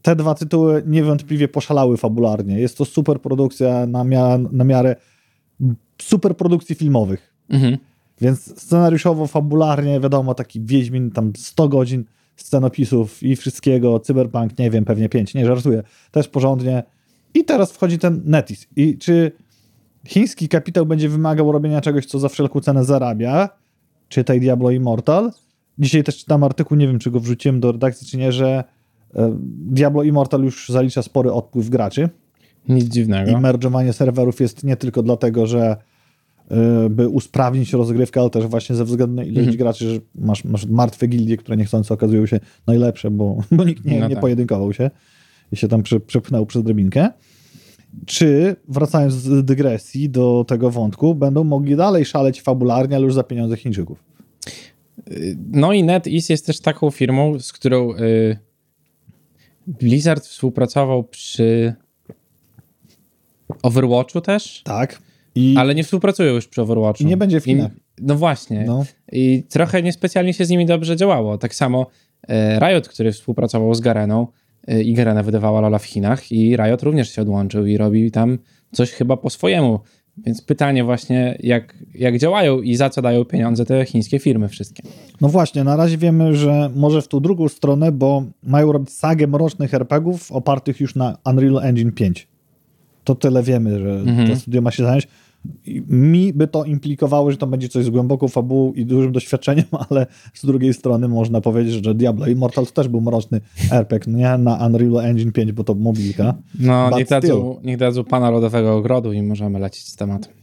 te 0.02 0.16
dwa 0.16 0.36
tytuły 0.36 0.84
niewątpliwie 0.88 1.48
poszalały 1.48 1.98
fabularnie. 1.98 2.60
Jest 2.60 2.78
to 2.78 2.86
super 2.86 3.22
produkcja 3.22 3.86
na, 3.86 4.04
mia- 4.04 4.52
na 4.52 4.64
miarę 4.64 4.96
super 6.02 6.38
produkcji 6.38 6.76
filmowych. 6.76 7.34
Mhm. 7.50 7.78
Więc 8.22 8.62
scenariuszowo, 8.62 9.28
fabularnie, 9.28 10.00
wiadomo, 10.00 10.34
taki 10.34 10.62
Wiedźmin, 10.62 11.12
tam 11.12 11.34
100 11.38 11.70
godzin 11.70 12.06
scenopisów 12.36 13.24
i 13.24 13.36
wszystkiego, 13.36 14.00
Cyberpunk, 14.00 14.60
nie 14.60 14.72
wiem, 14.72 14.86
pewnie 14.86 15.10
5, 15.10 15.34
nie 15.34 15.46
żartuję, 15.46 15.84
też 16.12 16.28
porządnie. 16.28 16.84
I 17.40 17.44
teraz 17.46 17.72
wchodzi 17.72 18.00
ten 18.00 18.22
Netis. 18.26 18.68
I 18.76 18.98
czy 18.98 19.32
chiński 20.08 20.50
kapitał 20.50 20.86
będzie 20.86 21.10
wymagał 21.10 21.52
robienia 21.52 21.82
czegoś, 21.82 22.06
co 22.06 22.20
za 22.20 22.30
wszelką 22.30 22.60
cenę 22.62 22.86
zarabia, 22.86 23.50
czy 24.10 24.24
tej 24.24 24.40
Diablo 24.40 24.72
Immortal? 24.72 25.32
Dzisiaj 25.80 26.04
też 26.04 26.18
czytam 26.18 26.44
artykuł, 26.44 26.78
nie 26.78 26.88
wiem, 26.88 27.00
czy 27.00 27.12
go 27.12 27.20
wrzuciłem 27.20 27.60
do 27.60 27.72
redakcji, 27.72 28.08
czy 28.08 28.18
nie, 28.18 28.32
że 28.32 28.64
e, 29.16 29.38
Diablo 29.72 30.04
Immortal 30.04 30.44
już 30.44 30.70
zalicza 30.70 31.02
spory 31.02 31.32
odpływ 31.32 31.70
graczy. 31.70 32.10
Nic 32.70 32.86
I 32.86 32.90
dziwnego. 32.90 33.32
merge'owanie 33.32 33.94
serwerów 33.94 34.40
jest 34.42 34.64
nie 34.64 34.76
tylko 34.78 35.04
dlatego, 35.04 35.48
że 35.48 35.78
y, 36.86 36.90
by 36.90 37.08
usprawnić 37.10 37.74
rozgrywkę, 37.74 38.22
ale 38.22 38.30
też 38.30 38.46
właśnie 38.48 38.76
ze 38.76 38.86
względu 38.86 39.16
na 39.16 39.24
ilość 39.24 39.40
Mhm. 39.40 39.58
graczy, 39.58 39.90
że 39.94 40.00
masz, 40.16 40.44
masz 40.44 40.66
martwe 40.66 41.08
gildie, 41.08 41.38
które 41.38 41.58
niechcący 41.58 41.94
okazują 41.94 42.26
się 42.26 42.40
najlepsze, 42.68 43.12
bo, 43.12 43.38
bo 43.52 43.64
nikt 43.64 43.86
nie, 43.86 44.00
No 44.00 44.08
nie 44.08 44.16
tak. 44.16 44.22
pojedynkował 44.22 44.74
się 44.74 44.92
i 45.52 45.56
się 45.56 45.68
tam 45.68 45.84
przy, 45.84 46.00
przepchnął 46.00 46.46
przez 46.46 46.64
drabinkę. 46.64 47.10
Czy, 48.06 48.56
wracając 48.68 49.14
z 49.14 49.46
dygresji 49.46 50.10
do 50.10 50.46
tego 50.48 50.72
wątku, 50.72 51.16
będą 51.16 51.44
mogli 51.44 51.76
dalej 51.76 52.06
szaleć 52.06 52.42
fabularnie, 52.42 52.96
ale 52.96 53.06
już 53.06 53.14
za 53.14 53.24
pieniądze 53.24 53.58
Chińczyków? 53.58 54.04
No 55.52 55.74
i 55.74 55.84
NetEase 55.84 56.30
jest 56.30 56.46
też 56.46 56.60
taką 56.60 56.92
firmą, 56.92 57.40
z 57.40 57.54
którą 57.54 57.94
y, 57.96 58.38
Blizzard 59.68 60.26
współpracował 60.26 61.04
przy 61.04 61.74
Overwatchu 63.64 64.22
też, 64.22 64.62
Tak. 64.64 65.02
I 65.36 65.56
ale 65.58 65.76
nie 65.76 65.84
współpracują 65.84 66.34
już 66.34 66.48
przy 66.48 66.62
Overwatchu. 66.62 67.04
I 67.04 67.06
nie 67.06 67.18
będzie 67.18 67.40
w 67.42 67.48
I- 67.48 67.50
Chinach. 67.50 67.72
No 68.02 68.16
właśnie. 68.16 68.64
no, 68.68 68.86
I 69.12 69.44
trochę 69.50 69.84
niespecjalnie 69.84 70.34
się 70.34 70.46
z 70.46 70.50
nimi 70.50 70.66
dobrze 70.66 70.96
działało. 70.96 71.38
Tak 71.38 71.56
samo 71.56 71.88
e, 72.28 72.60
Riot, 72.60 72.88
który 72.88 73.12
współpracował 73.12 73.74
z 73.76 73.80
Gareną 73.80 74.28
i 74.84 74.94
Garena 74.94 75.24
wydawała 75.24 75.62
Lola 75.62 75.80
w 75.80 75.86
Chinach 75.86 76.32
i 76.32 76.56
Riot 76.56 76.84
również 76.84 77.10
się 77.12 77.22
odłączył 77.22 77.66
i 77.66 77.78
robi 77.78 78.12
tam 78.12 78.38
coś 78.72 78.92
chyba 78.92 79.18
po 79.18 79.30
swojemu. 79.30 79.80
Więc 80.26 80.42
pytanie 80.42 80.84
właśnie, 80.84 81.38
jak, 81.44 81.76
jak 81.96 82.18
działają 82.18 82.62
i 82.62 82.76
za 82.76 82.90
co 82.90 83.02
dają 83.02 83.26
pieniądze 83.26 83.66
te 83.66 83.86
chińskie 83.86 84.20
firmy 84.20 84.50
wszystkie. 84.50 84.84
No 85.22 85.28
właśnie, 85.30 85.64
na 85.64 85.76
razie 85.76 85.98
wiemy, 85.98 86.36
że 86.36 86.70
może 86.76 87.02
w 87.02 87.08
tą 87.08 87.20
drugą 87.20 87.48
stronę, 87.50 87.92
bo 87.92 88.24
mają 88.44 88.72
robić 88.72 88.90
sagę 88.92 89.28
mrocznych 89.28 89.74
RPGów 89.74 90.32
opartych 90.32 90.80
już 90.80 90.96
na 90.96 91.18
Unreal 91.26 91.60
Engine 91.64 91.92
5. 91.92 92.28
To 93.04 93.16
tyle 93.16 93.44
wiemy, 93.44 93.80
że 93.80 93.92
Mhm. 93.92 94.28
to 94.30 94.36
studio 94.36 94.62
ma 94.62 94.72
się 94.72 94.84
zająć. 94.84 95.08
Mi 95.88 96.34
by 96.34 96.48
to 96.48 96.64
implikowało, 96.64 97.32
że 97.32 97.38
to 97.38 97.48
będzie 97.48 97.70
coś 97.70 97.86
z 97.86 97.90
głęboką 97.90 98.28
fabułą 98.28 98.74
i 98.74 98.86
dużym 98.86 99.12
doświadczeniem, 99.12 99.66
ale 99.90 100.08
z 100.34 100.46
drugiej 100.46 100.74
strony 100.74 101.08
można 101.08 101.42
powiedzieć, 101.42 101.86
że 101.86 101.96
Diablo 101.96 102.28
Immortal 102.28 102.66
to 102.66 102.72
też 102.72 102.88
był 102.88 103.02
mroczny 103.02 103.42
RPG, 103.72 104.12
no 104.12 104.18
nie 104.18 104.38
na 104.38 104.66
Unreal 104.68 105.06
Engine 105.06 105.32
5, 105.32 105.52
bo 105.52 105.64
to 105.64 105.76
mobilka. 105.76 106.36
No, 106.60 106.90
But 106.90 106.98
niech 106.98 107.08
dadzą, 107.08 107.60
niech 107.64 107.78
dadzą 107.78 108.04
pana 108.04 108.30
Lodowego 108.30 108.76
Ogrodu 108.76 109.14
i 109.14 109.22
możemy 109.22 109.60
lecieć 109.60 109.88
z 109.88 109.96
tematem. 109.96 110.34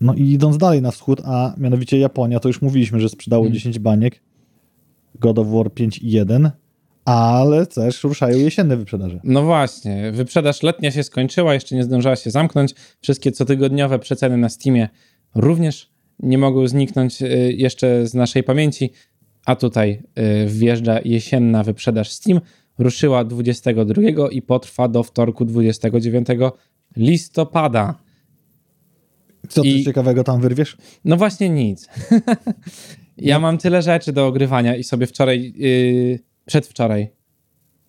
No 0.00 0.14
i 0.14 0.22
idąc 0.22 0.58
dalej 0.58 0.82
na 0.82 0.90
wschód, 0.90 1.20
a 1.24 1.54
mianowicie 1.58 1.98
Japonia, 1.98 2.40
to 2.40 2.48
już 2.48 2.62
mówiliśmy, 2.62 3.00
że 3.00 3.08
sprzedało 3.08 3.44
Hmm. 3.44 3.54
10 3.54 3.78
baniek, 3.78 4.22
God 5.14 5.38
of 5.38 5.46
War 5.48 5.72
5 5.72 5.98
i 5.98 6.10
1, 6.10 6.50
ale 7.04 7.66
też 7.66 8.04
ruszają 8.04 8.38
jesienne 8.38 8.76
wyprzedaże. 8.76 9.20
No 9.24 9.42
właśnie, 9.42 10.12
wyprzedaż 10.12 10.62
letnia 10.62 10.90
się 10.90 11.02
skończyła, 11.02 11.54
jeszcze 11.54 11.76
nie 11.76 11.84
zdążyła 11.84 12.16
się 12.16 12.30
zamknąć. 12.30 12.74
Wszystkie 13.00 13.32
cotygodniowe 13.32 13.98
przeceny 13.98 14.36
na 14.36 14.48
Steamie 14.48 14.88
również 15.34 15.90
nie 16.18 16.38
mogą 16.38 16.68
zniknąć 16.68 17.22
y, 17.22 17.54
jeszcze 17.56 18.06
z 18.06 18.14
naszej 18.14 18.42
pamięci, 18.42 18.90
a 19.46 19.56
tutaj 19.56 20.02
y, 20.18 20.46
wjeżdża 20.46 21.00
jesienna 21.04 21.62
wyprzedaż 21.62 22.10
Steam. 22.10 22.40
Ruszyła 22.78 23.24
22 23.24 24.02
i 24.30 24.42
potrwa 24.42 24.88
do 24.88 25.02
wtorku 25.02 25.44
29 25.44 26.28
listopada. 26.96 27.94
Co 29.48 29.62
ty 29.62 29.68
I- 29.68 29.84
ciekawego 29.84 30.24
tam 30.24 30.40
wyrwiesz? 30.40 30.76
No 31.04 31.16
właśnie 31.16 31.48
nic. 31.48 31.88
ja 33.16 33.38
mam 33.38 33.58
tyle 33.58 33.82
rzeczy 33.82 34.12
do 34.12 34.26
ogrywania 34.26 34.76
i 34.76 34.84
sobie 34.84 35.06
wczoraj, 35.06 35.52
yy, 35.56 36.18
przedwczoraj, 36.46 37.10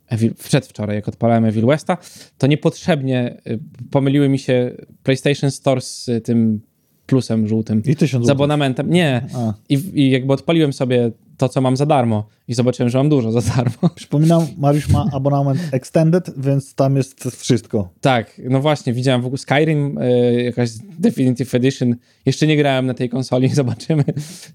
Evil, 0.07 0.33
przedwczoraj, 0.35 0.95
jak 0.95 1.07
odpalałem 1.07 1.45
Evil 1.45 1.65
Westa, 1.65 1.97
to 2.37 2.47
niepotrzebnie 2.47 3.41
y, 3.47 3.59
pomyliły 3.91 4.29
mi 4.29 4.39
się 4.39 4.71
PlayStation 5.03 5.51
Store 5.51 5.81
z 5.81 6.09
tym 6.23 6.61
plusem 7.05 7.47
żółtym. 7.47 7.83
I 7.85 7.95
1000 7.95 8.25
Z 8.25 8.29
abonamentem. 8.29 8.89
Nie. 8.89 9.25
I, 9.69 9.73
I 9.93 10.11
jakby 10.11 10.33
odpaliłem 10.33 10.73
sobie 10.73 11.11
to, 11.37 11.49
co 11.49 11.61
mam 11.61 11.77
za 11.77 11.85
darmo 11.85 12.27
i 12.51 12.53
zobaczyłem, 12.53 12.89
że 12.89 12.97
mam 12.97 13.09
dużo 13.09 13.31
za 13.31 13.55
darmo. 13.55 13.89
przypominam, 13.95 14.47
Mariusz 14.57 14.89
ma 14.89 15.05
abonament 15.11 15.59
Extended, 15.71 16.31
więc 16.37 16.75
tam 16.75 16.95
jest 16.95 17.23
wszystko. 17.23 17.89
Tak, 18.01 18.41
no 18.49 18.61
właśnie, 18.61 18.93
widziałem 18.93 19.21
w 19.21 19.25
ogóle 19.25 19.37
Skyrim, 19.37 19.97
y, 19.97 20.43
jakaś 20.43 20.69
Definitive 20.99 21.55
Edition. 21.55 21.95
Jeszcze 22.25 22.47
nie 22.47 22.57
grałem 22.57 22.85
na 22.85 22.93
tej 22.93 23.09
konsoli, 23.09 23.49
zobaczymy, 23.61 24.03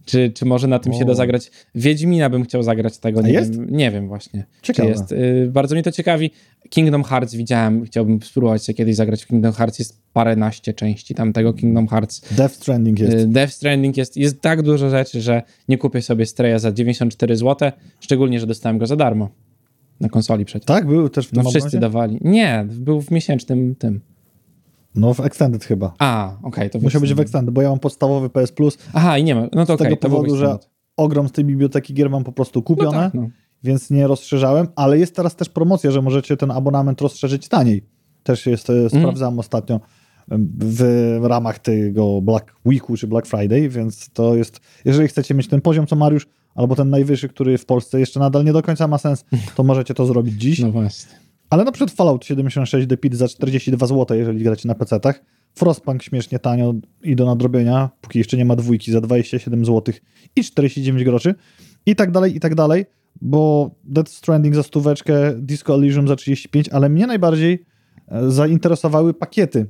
czy, 0.04 0.30
czy 0.34 0.44
może 0.44 0.66
na 0.68 0.78
tym 0.78 0.92
się 0.92 1.02
O. 1.02 1.04
da 1.04 1.14
zagrać. 1.14 1.50
Wiedźmina 1.74 2.30
bym 2.30 2.44
chciał 2.44 2.62
zagrać 2.62 2.98
tego, 2.98 3.22
nie 3.22 3.32
jest? 3.32 3.56
wiem. 3.56 3.66
Nie 3.70 3.90
wiem 3.90 4.08
właśnie, 4.08 4.44
Ciekawe. 4.62 4.88
czy 4.88 4.98
jest. 4.98 5.12
Y, 5.12 5.48
bardzo 5.52 5.74
mnie 5.74 5.82
to 5.82 5.92
ciekawi. 5.92 6.30
Kingdom 6.70 7.04
Hearts 7.04 7.34
widziałem, 7.34 7.84
chciałbym 7.84 8.22
spróbować 8.22 8.62
sobie 8.62 8.76
kiedyś 8.76 8.96
zagrać 8.96 9.24
w 9.24 9.26
Kingdom 9.26 9.52
Hearts. 9.52 9.78
Jest 9.78 10.00
paręnaście 10.12 10.74
części 10.74 11.14
tamtego 11.14 11.52
Kingdom 11.52 11.88
Hearts. 11.88 12.34
Death 12.34 12.54
Stranding 12.54 12.98
jest. 12.98 13.16
Y, 13.16 13.26
Death 13.26 13.52
Stranding 13.52 13.96
jest, 13.96 14.16
jest 14.16 14.40
tak 14.40 14.62
dużo 14.62 14.90
rzeczy, 14.90 15.20
że 15.20 15.42
nie 15.68 15.78
kupię 15.78 16.02
sobie 16.02 16.26
Streja 16.26 16.58
za 16.58 16.72
94 16.72 17.36
zł, 17.36 17.70
szczególnie, 18.00 18.40
że 18.40 18.46
dostałem 18.46 18.78
go 18.78 18.86
za 18.86 18.96
darmo. 18.96 19.28
na 20.00 20.08
konsoli 20.08 20.44
przecież. 20.44 20.66
Tak, 20.66 20.86
był 20.86 21.08
też 21.08 21.26
w 21.26 21.30
tym 21.30 21.42
No 21.42 21.50
wszyscy 21.50 21.66
obozie? 21.68 21.78
dawali. 21.78 22.18
Nie, 22.20 22.66
był 22.70 23.00
w 23.02 23.10
miesięcznym 23.10 23.74
tym. 23.74 24.00
No 24.94 25.14
w 25.14 25.20
Extended 25.20 25.64
chyba. 25.64 25.94
A, 25.98 26.36
okej, 26.42 26.70
to 26.70 26.78
Musiał 26.78 27.00
być 27.00 27.14
w 27.14 27.20
Extended, 27.20 27.54
bo 27.54 27.62
ja 27.62 27.68
mam 27.70 27.78
podstawowy 27.78 28.30
PS 28.30 28.52
Plus. 28.52 28.78
Aha, 28.94 29.18
i 29.18 29.24
nie 29.24 29.34
ma. 29.34 29.40
No 29.52 29.66
to 29.66 29.72
Z 29.76 29.80
okej, 29.80 29.86
tego 29.86 29.96
powodu, 29.96 30.36
że 30.36 30.58
ogrom 30.96 31.28
z 31.28 31.32
tej 31.32 31.44
biblioteki 31.44 31.94
gier 31.94 32.10
mam 32.10 32.24
po 32.24 32.32
prostu 32.32 32.58
No 32.60 32.62
kupione, 32.62 32.90
tak, 32.98 33.14
no. 33.14 33.28
więc 33.64 33.90
nie 33.90 34.06
rozszerzałem, 34.06 34.66
ale 34.76 34.98
jest 34.98 35.16
teraz 35.16 35.36
też 35.36 35.48
promocja, 35.48 35.90
że 35.90 36.02
możecie 36.02 36.36
ten 36.36 36.50
abonament 36.50 37.00
rozszerzyć 37.00 37.48
taniej. 37.48 37.82
Też 38.22 38.46
jest, 38.46 38.70
e, 38.70 38.90
sprawdzałem 38.90 39.38
ostatnio 39.38 39.80
em, 40.30 40.52
w 40.58 41.20
ramach 41.24 41.58
tego 41.58 42.22
Black 42.22 42.54
Weeku 42.64 42.96
czy 42.96 43.06
Black 43.06 43.26
Friday, 43.26 43.68
więc 43.68 44.10
to 44.12 44.34
jest, 44.36 44.60
jeżeli 44.84 45.08
chcecie 45.08 45.34
mieć 45.34 45.48
ten 45.48 45.60
poziom 45.60 45.86
co 45.86 45.96
Mariusz, 45.96 46.26
albo 46.56 46.76
ten 46.76 46.90
najwyższy, 46.90 47.28
który 47.28 47.58
w 47.58 47.66
Polsce 47.66 48.00
jeszcze 48.00 48.20
nadal 48.20 48.44
nie 48.44 48.52
do 48.52 48.62
końca 48.62 48.88
ma 48.88 48.98
sens, 48.98 49.24
to 49.54 49.62
możecie 49.62 49.94
to 49.94 50.06
zrobić 50.06 50.34
dziś. 50.34 50.58
No 50.58 50.70
właśnie. 50.72 51.12
Ale 51.50 51.64
na 51.64 51.72
przykład 51.72 51.90
Fallout 51.90 52.24
76 52.24 52.88
The 52.88 52.96
Pit 52.96 53.14
za 53.14 53.28
42 53.28 53.86
zł, 53.86 54.16
jeżeli 54.16 54.44
gracie 54.44 54.68
na 54.68 54.74
PC-tach. 54.74 55.14
Frostpunk 55.54 56.02
śmiesznie 56.02 56.38
tanio 56.38 56.74
i 57.02 57.16
do 57.16 57.26
nadrobienia, 57.26 57.90
póki 58.00 58.18
jeszcze 58.18 58.36
nie 58.36 58.44
ma 58.44 58.56
dwójki 58.56 58.92
za 58.92 59.00
27 59.00 59.64
zł 59.64 59.94
i 60.36 60.44
49 60.44 61.04
groszy. 61.04 61.34
I 61.86 61.96
tak 61.96 62.10
dalej, 62.10 62.36
i 62.36 62.40
tak 62.40 62.54
dalej, 62.54 62.84
bo 63.20 63.70
Death 63.84 64.10
Stranding 64.12 64.54
za 64.54 64.62
stóweczkę, 64.62 65.34
Disco 65.38 65.74
Elysium 65.74 66.08
za 66.08 66.16
35, 66.16 66.68
ale 66.68 66.88
mnie 66.88 67.06
najbardziej 67.06 67.64
e, 68.08 68.30
zainteresowały 68.30 69.14
pakiety, 69.14 69.66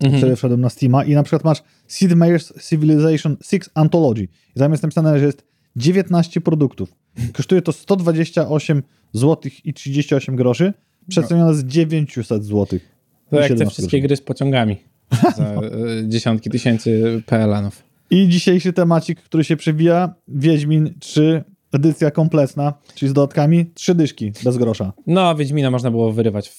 Mhm. 0.00 0.20
które 0.20 0.36
wszedłem 0.36 0.60
na 0.60 0.70
Steama 0.70 1.04
i 1.04 1.14
na 1.14 1.22
przykład 1.22 1.44
masz 1.44 1.62
Sid 1.88 2.12
Meier's 2.12 2.68
Civilization 2.68 3.36
6 3.42 3.70
Anthology 3.74 4.28
i 4.56 4.58
tam 4.58 4.70
jest 4.70 4.82
napisane, 4.82 5.18
że 5.18 5.26
jest 5.26 5.44
19 5.76 6.40
produktów. 6.40 6.94
Kosztuje 7.32 7.62
to 7.62 7.72
128 7.72 8.82
zł 9.12 9.50
i 9.64 9.74
38 9.74 10.36
groszy, 10.36 10.72
przecenione 11.08 11.54
z 11.54 11.64
900 11.64 12.44
zł. 12.44 12.66
To 13.30 13.36
jak 13.36 13.42
te 13.42 13.48
17 13.48 13.66
wszystkie 13.72 13.98
groszy. 13.98 14.08
gry 14.08 14.16
z 14.16 14.20
pociągami. 14.20 14.76
Za 15.36 15.44
e, 15.44 15.60
dziesiątki 16.08 16.50
tysięcy 16.50 17.22
PLN-ów. 17.26 17.82
I 18.10 18.28
dzisiejszy 18.28 18.72
temacik, 18.72 19.20
który 19.22 19.44
się 19.44 19.56
przewija, 19.56 20.14
Wiedźmin 20.28 20.94
3, 21.00 21.44
edycja 21.72 22.10
kompletna, 22.10 22.74
czyli 22.94 23.10
z 23.10 23.12
dodatkami, 23.12 23.66
trzy 23.74 23.94
dyszki 23.94 24.32
bez 24.44 24.56
grosza. 24.56 24.92
No, 25.06 25.34
Wiedźmina 25.34 25.70
można 25.70 25.90
było 25.90 26.12
wyrywać 26.12 26.52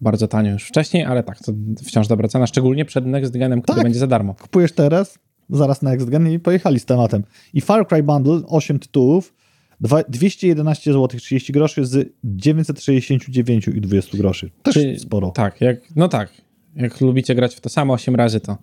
bardzo 0.00 0.28
tanio 0.28 0.52
już 0.52 0.64
wcześniej, 0.64 1.04
ale 1.04 1.22
tak, 1.22 1.38
to 1.38 1.52
wciąż 1.84 2.08
dobra 2.08 2.28
cena, 2.28 2.46
szczególnie 2.46 2.84
przed 2.84 3.06
Next 3.06 3.32
Genem, 3.36 3.62
który 3.62 3.76
Tak. 3.76 3.84
będzie 3.84 3.98
za 3.98 4.06
darmo. 4.06 4.34
Kupujesz 4.34 4.72
teraz, 4.72 5.18
zaraz 5.52 5.82
na 5.82 5.90
Next 5.90 6.08
Gen 6.10 6.30
i 6.30 6.38
pojechali 6.38 6.80
z 6.80 6.84
tematem. 6.84 7.22
I 7.54 7.60
Far 7.60 7.88
Cry 7.88 8.02
Bundle, 8.02 8.40
8 8.46 8.78
tytułów, 8.78 9.34
dwa- 9.80 10.04
211 10.08 10.92
zł 10.92 11.20
30 11.20 11.52
groszy 11.52 11.86
z 11.86 12.12
969 12.24 13.68
i 13.68 13.80
20 13.80 14.18
groszy. 14.18 14.50
Też 14.62 14.74
Czyli- 14.74 14.98
sporo. 14.98 15.30
Tak, 15.30 15.60
jak, 15.60 15.80
no 15.96 16.08
tak. 16.08 16.30
Jak 16.76 17.00
lubicie 17.00 17.34
grać 17.34 17.54
w 17.54 17.60
to 17.60 17.68
samo 17.68 17.92
8 17.94 18.14
razy, 18.16 18.40
to 18.40 18.56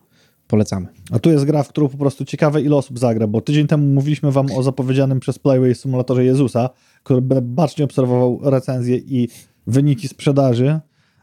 polecamy. 0.48 0.88
A 1.12 1.20
tu 1.20 1.30
jest 1.32 1.46
gra, 1.46 1.64
w 1.64 1.70
którą 1.70 1.90
po 1.90 1.98
prostu 1.98 2.26
ciekawe 2.26 2.62
ile 2.62 2.76
osób 2.76 3.00
zagra, 3.00 3.28
bo 3.28 3.42
tydzień 3.42 3.68
temu 3.68 3.86
mówiliśmy 3.88 4.32
wam 4.32 4.52
o 4.52 4.64
zapowiedzianym 4.64 5.20
przez 5.20 5.40
Playway 5.40 5.76
symulatorze 5.76 6.26
Jezusa, 6.26 6.70
który 7.04 7.22
bacznie 7.42 7.86
obserwował 7.86 8.40
recenzje 8.44 8.98
i 8.98 9.28
wyniki 9.68 10.08
sprzedaży, 10.08 10.80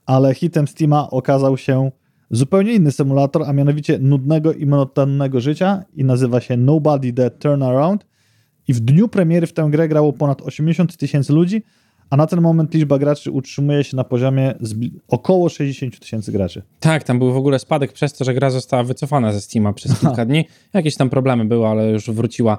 ale 0.07 0.35
hitem 0.35 0.69
Steama 0.69 1.11
okazał 1.11 1.57
się 1.57 1.91
zupełnie 2.37 2.75
inny 2.75 2.93
symulator, 2.93 3.43
a 3.43 3.53
mianowicie 3.53 3.99
nudnego 3.99 4.53
i 4.53 4.67
monotonnego 4.67 5.41
życia 5.41 5.85
i 5.95 6.05
nazywa 6.05 6.41
się 6.41 6.57
Nobody 6.57 7.13
The 7.13 7.31
Turnaround 7.31 8.07
i 8.69 8.75
w 8.75 8.81
dniu 8.81 9.09
premiery 9.09 9.47
w 9.47 9.53
tę 9.53 9.69
grę 9.71 9.89
grało 9.89 10.13
ponad 10.13 10.43
80 10.43 10.97
tysięcy 10.97 11.33
ludzi, 11.33 11.63
a 12.11 12.17
na 12.17 12.27
ten 12.27 12.41
moment 12.41 12.75
liczba 12.75 12.99
graczy 12.99 13.31
utrzymuje 13.31 13.85
się 13.85 13.97
na 13.97 14.05
poziomie 14.05 14.55
około 15.09 15.49
60 15.49 16.01
tysięcy 16.01 16.33
graczy. 16.33 16.63
Tak, 16.81 17.05
tam 17.05 17.19
był 17.19 17.33
w 17.33 17.37
ogóle 17.37 17.59
spadek 17.59 17.93
przez 17.93 18.13
to, 18.13 18.25
że 18.25 18.35
gra 18.35 18.51
została 18.51 18.85
wycofana 18.85 19.33
ze 19.33 19.41
Steama 19.41 19.73
przez 19.73 20.01
kilka 20.01 20.27
dni. 20.27 20.45
Jakieś 20.73 20.97
tam 20.97 21.11
problemy 21.11 21.45
były, 21.45 21.67
ale 21.67 21.91
już 21.91 22.11
wróciła 22.11 22.59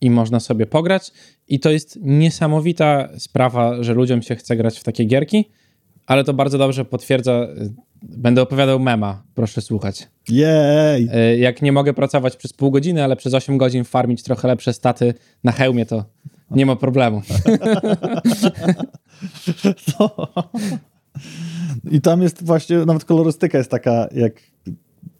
i 0.00 0.10
można 0.10 0.40
sobie 0.40 0.66
pograć. 0.66 1.12
I 1.48 1.60
to 1.60 1.70
jest 1.70 1.98
niesamowita 2.02 3.08
sprawa, 3.18 3.82
że 3.82 3.94
ludziom 3.94 4.22
się 4.22 4.36
chce 4.36 4.56
grać 4.56 4.78
w 4.78 4.84
takie 4.84 5.04
gierki, 5.04 5.50
ale 6.06 6.24
to 6.24 6.34
bardzo 6.34 6.58
dobrze 6.58 6.84
potwierdza. 6.84 7.46
Będę 8.02 8.42
opowiadał 8.42 8.80
mema, 8.80 9.22
proszę 9.34 9.60
słuchać. 9.60 10.08
Jej! 10.28 11.08
Y, 11.34 11.38
Jak 11.38 11.62
nie 11.62 11.72
mogę 11.72 11.94
pracować 11.94 12.36
przez 12.36 12.52
pół 12.52 12.70
godziny, 12.70 13.04
ale 13.04 13.16
przez 13.16 13.34
8 13.34 13.58
godzin 13.58 13.84
farmić 13.84 14.22
trochę 14.22 14.48
lepsze 14.48 14.72
staty 14.72 15.14
na 15.44 15.52
hełmie, 15.52 15.86
to 15.86 16.04
nie 16.50 16.66
ma 16.66 16.76
problemu. 16.76 17.22
I 21.90 22.00
tam 22.00 22.22
jest 22.22 22.44
właśnie, 22.44 22.78
nawet 22.78 23.04
kolorystyka 23.04 23.58
jest 23.58 23.70
taka 23.70 24.08
jak 24.14 24.32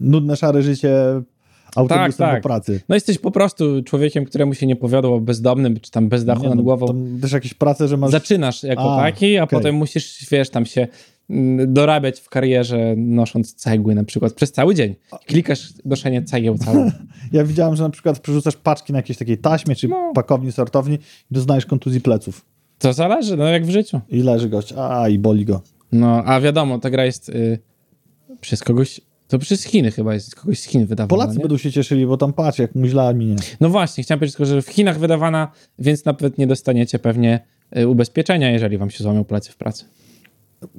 nudne, 0.01 0.37
szare 0.37 0.63
życie 0.63 0.95
autobusem 1.77 2.13
Tak, 2.13 2.17
tak. 2.17 2.43
do 2.43 2.49
pracy. 2.49 2.81
No 2.89 2.95
jesteś 2.95 3.19
po 3.19 3.31
prostu 3.31 3.83
człowiekiem, 3.83 4.25
któremu 4.25 4.55
się 4.55 4.67
nie 4.67 4.77
powiodło, 4.77 5.21
bezdomnym, 5.21 5.81
czy 5.81 5.91
tam 5.91 6.09
bez 6.09 6.25
dachu 6.25 6.43
Nie 6.43 6.49
nad 6.49 6.57
no, 6.57 6.63
głową. 6.63 6.87
Tam 6.87 7.19
też 7.21 7.33
jakieś 7.33 7.55
prace, 7.55 7.89
że 7.89 7.97
masz... 7.97 8.11
Zaczynasz 8.11 8.63
jako 8.63 8.95
A, 8.95 9.03
taki, 9.03 9.39
a 9.39 9.43
okej. 9.43 9.59
potem 9.59 9.75
musisz, 9.75 10.27
wiesz, 10.31 10.51
tam 10.51 10.67
się 10.67 10.87
mm, 11.31 11.75
dorabiać 11.75 12.21
w 12.21 12.29
karierze, 12.29 12.95
nosząc 12.97 13.55
cegły 13.55 13.95
na 13.95 14.05
przykład 14.05 14.33
przez 14.33 14.53
cały 14.53 14.75
dzień. 14.75 14.95
Klikasz 15.27 15.69
noszenie 15.85 16.23
cegieł 16.23 16.59
całe. 16.59 16.93
Ja 17.33 17.45
widziałem, 17.45 17.77
że 17.77 17.83
na 17.83 17.91
przykład 17.91 18.19
przerzucasz 18.21 18.57
paczki 18.57 18.93
na 18.93 18.99
jakiejś 18.99 19.19
takiej 19.19 19.39
taśmie, 19.39 19.75
czy 19.77 19.89
No. 19.89 20.13
pakowni, 20.15 20.53
sortowni 20.53 20.95
i 20.95 21.35
doznajesz 21.35 21.67
kontuzji 21.67 22.01
pleców. 22.01 22.45
To 22.79 22.93
zależy, 22.93 23.37
no 23.37 23.45
jak 23.49 23.67
w 23.67 23.71
życiu. 23.71 24.01
I 24.09 24.23
leży 24.23 24.49
gość, 24.49 24.75
a 24.77 25.09
i 25.09 25.19
boli 25.19 25.45
go. 25.45 25.63
No, 25.93 26.25
a 26.25 26.41
wiadomo, 26.41 26.79
ta 26.79 26.91
gra 26.91 27.05
jest 27.05 27.29
y, 27.29 27.59
przez 28.41 28.63
kogoś, 28.63 29.01
to 29.33 29.39
przez 29.39 29.65
Chiny 29.65 29.91
chyba 29.91 30.15
jest, 30.15 30.35
kogoś 30.35 30.61
z 30.61 30.65
Chin 30.65 30.87
wydawana, 30.87 31.09
Polacy 31.09 31.37
nie? 31.37 31.43
będą 31.43 31.57
się 31.57 31.73
cieszyli, 31.73 32.07
bo 32.07 32.17
tam 32.17 32.33
patrz, 32.33 32.59
jak 32.59 32.75
muźla 32.75 33.13
minie. 33.13 33.37
No 33.61 33.69
właśnie, 33.69 34.05
chciałem 34.05 34.19
powiedzieć 34.19 34.37
tylko, 34.37 34.47
że 34.47 34.63
w 34.63 34.69
Chinach 34.69 34.99
wydawana, 34.99 35.53
więc 35.79 36.05
nawet 36.05 36.39
nie 36.39 36.47
dostaniecie 36.47 36.99
pewnie 36.99 37.41
y, 37.79 37.89
ubezpieczenia, 37.89 38.51
jeżeli 38.51 38.79
wam 38.79 38.91
się 38.91 39.05
złamią 39.05 39.25
plecy 39.25 39.53
w 39.53 39.57
pracy. 39.57 39.85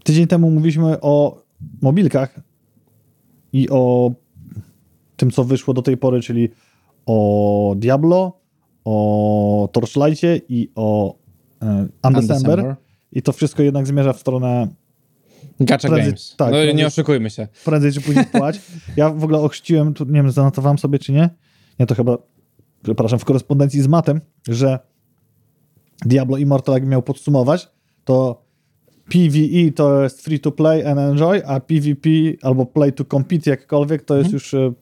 Tydzień 0.04 0.28
temu 0.28 0.52
mówiliśmy 0.52 1.02
o 1.02 1.44
mobilkach 1.82 2.40
i 3.54 3.70
o 3.70 4.12
tym, 5.18 5.32
co 5.32 5.44
wyszło 5.44 5.74
do 5.74 5.82
tej 5.82 5.98
pory, 5.98 6.22
czyli 6.22 6.50
o 7.06 7.76
Diablo, 7.78 8.40
o 8.86 9.70
Torchlightie 9.72 10.42
i 10.50 10.72
o 10.76 11.16
e, 11.62 11.88
Undecember. 12.04 12.60
Undecember. 12.60 12.76
I 13.12 13.22
to 13.22 13.32
wszystko 13.32 13.64
jednak 13.64 13.88
zmierza 13.88 14.14
w 14.14 14.20
stronę 14.20 14.68
Gacha 15.60 15.88
Prędzej- 15.88 16.04
Games. 16.06 16.36
tak, 16.38 16.48
no 16.52 16.58
prędzej- 16.58 16.76
nie 16.76 16.88
oszukujmy 16.88 17.30
się. 17.30 17.48
prędzej 17.66 17.92
czy 17.92 18.02
później 18.02 18.26
płać. 18.26 18.62
Ja 18.98 19.10
w 19.10 19.24
ogóle 19.24 19.40
ochrzciłem, 19.40 19.94
tu 19.94 20.06
nie 20.06 20.12
wiem, 20.12 20.32
zanotowałem 20.32 20.78
sobie 20.78 21.00
czy 21.00 21.12
nie. 21.12 21.30
Nie, 21.80 21.86
to 21.86 21.96
chyba, 21.96 22.18
przepraszam, 22.84 23.20
w 23.20 23.26
korespondencji 23.26 23.82
z 23.82 23.88
Matem, 23.88 24.22
że 24.48 24.80
Diablo 26.06 26.38
Immortal, 26.38 26.76
jak 26.76 26.86
miał 26.86 27.02
podsumować, 27.04 27.70
to 28.06 28.43
PvE 29.10 29.72
to 29.76 30.04
jest 30.04 30.22
free 30.22 30.40
to 30.40 30.52
play 30.52 30.86
and 30.86 31.00
enjoy, 31.00 31.42
a 31.46 31.60
PvP 31.60 32.10
albo 32.42 32.66
play 32.66 32.94
to 32.94 33.06
compete 33.06 33.50
jakkolwiek 33.50 34.04
to 34.04 34.18
jest 34.18 34.26
Mhm. 34.26 34.34
już 34.34 34.54
e, 34.54 34.74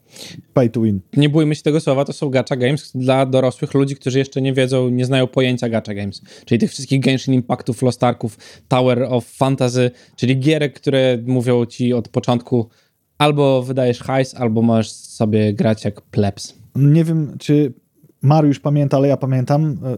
pay 0.54 0.70
to 0.70 0.82
win. 0.82 1.00
Nie 1.18 1.30
bójmy 1.30 1.56
się 1.56 1.62
tego 1.64 1.80
słowa, 1.80 2.06
to 2.06 2.14
są 2.14 2.30
gacha 2.30 2.56
games 2.56 2.92
dla 2.96 3.26
dorosłych 3.26 3.74
ludzi, 3.74 3.96
którzy 3.96 4.20
jeszcze 4.20 4.42
nie 4.42 4.54
wiedzą, 4.54 4.90
nie 4.90 5.06
znają 5.06 5.28
pojęcia 5.28 5.70
gacha 5.70 5.94
games. 5.94 6.22
Czyli 6.46 6.60
tych 6.60 6.70
wszystkich 6.72 7.00
Genshin 7.02 7.34
Impactów, 7.34 7.82
Lost 7.82 8.04
Arków, 8.04 8.38
Tower 8.68 9.04
of 9.04 9.26
Fantasy, 9.26 9.92
czyli 10.16 10.40
gierek, 10.40 10.74
które 10.74 11.18
mówią 11.26 11.66
ci 11.66 11.94
od 11.94 12.10
początku 12.10 12.70
albo 13.18 13.64
wydajesz 13.64 14.00
hajs, 14.00 14.36
albo 14.36 14.62
możesz 14.62 14.92
sobie 14.92 15.54
grać 15.54 15.86
jak 15.86 16.02
plebs. 16.02 16.54
Nie 16.76 17.04
wiem, 17.04 17.36
czy 17.40 17.74
Mariusz 18.22 18.60
pamięta, 18.60 18.98
ale 18.98 19.08
ja 19.08 19.18
pamiętam, 19.18 19.78
e, 19.86 19.98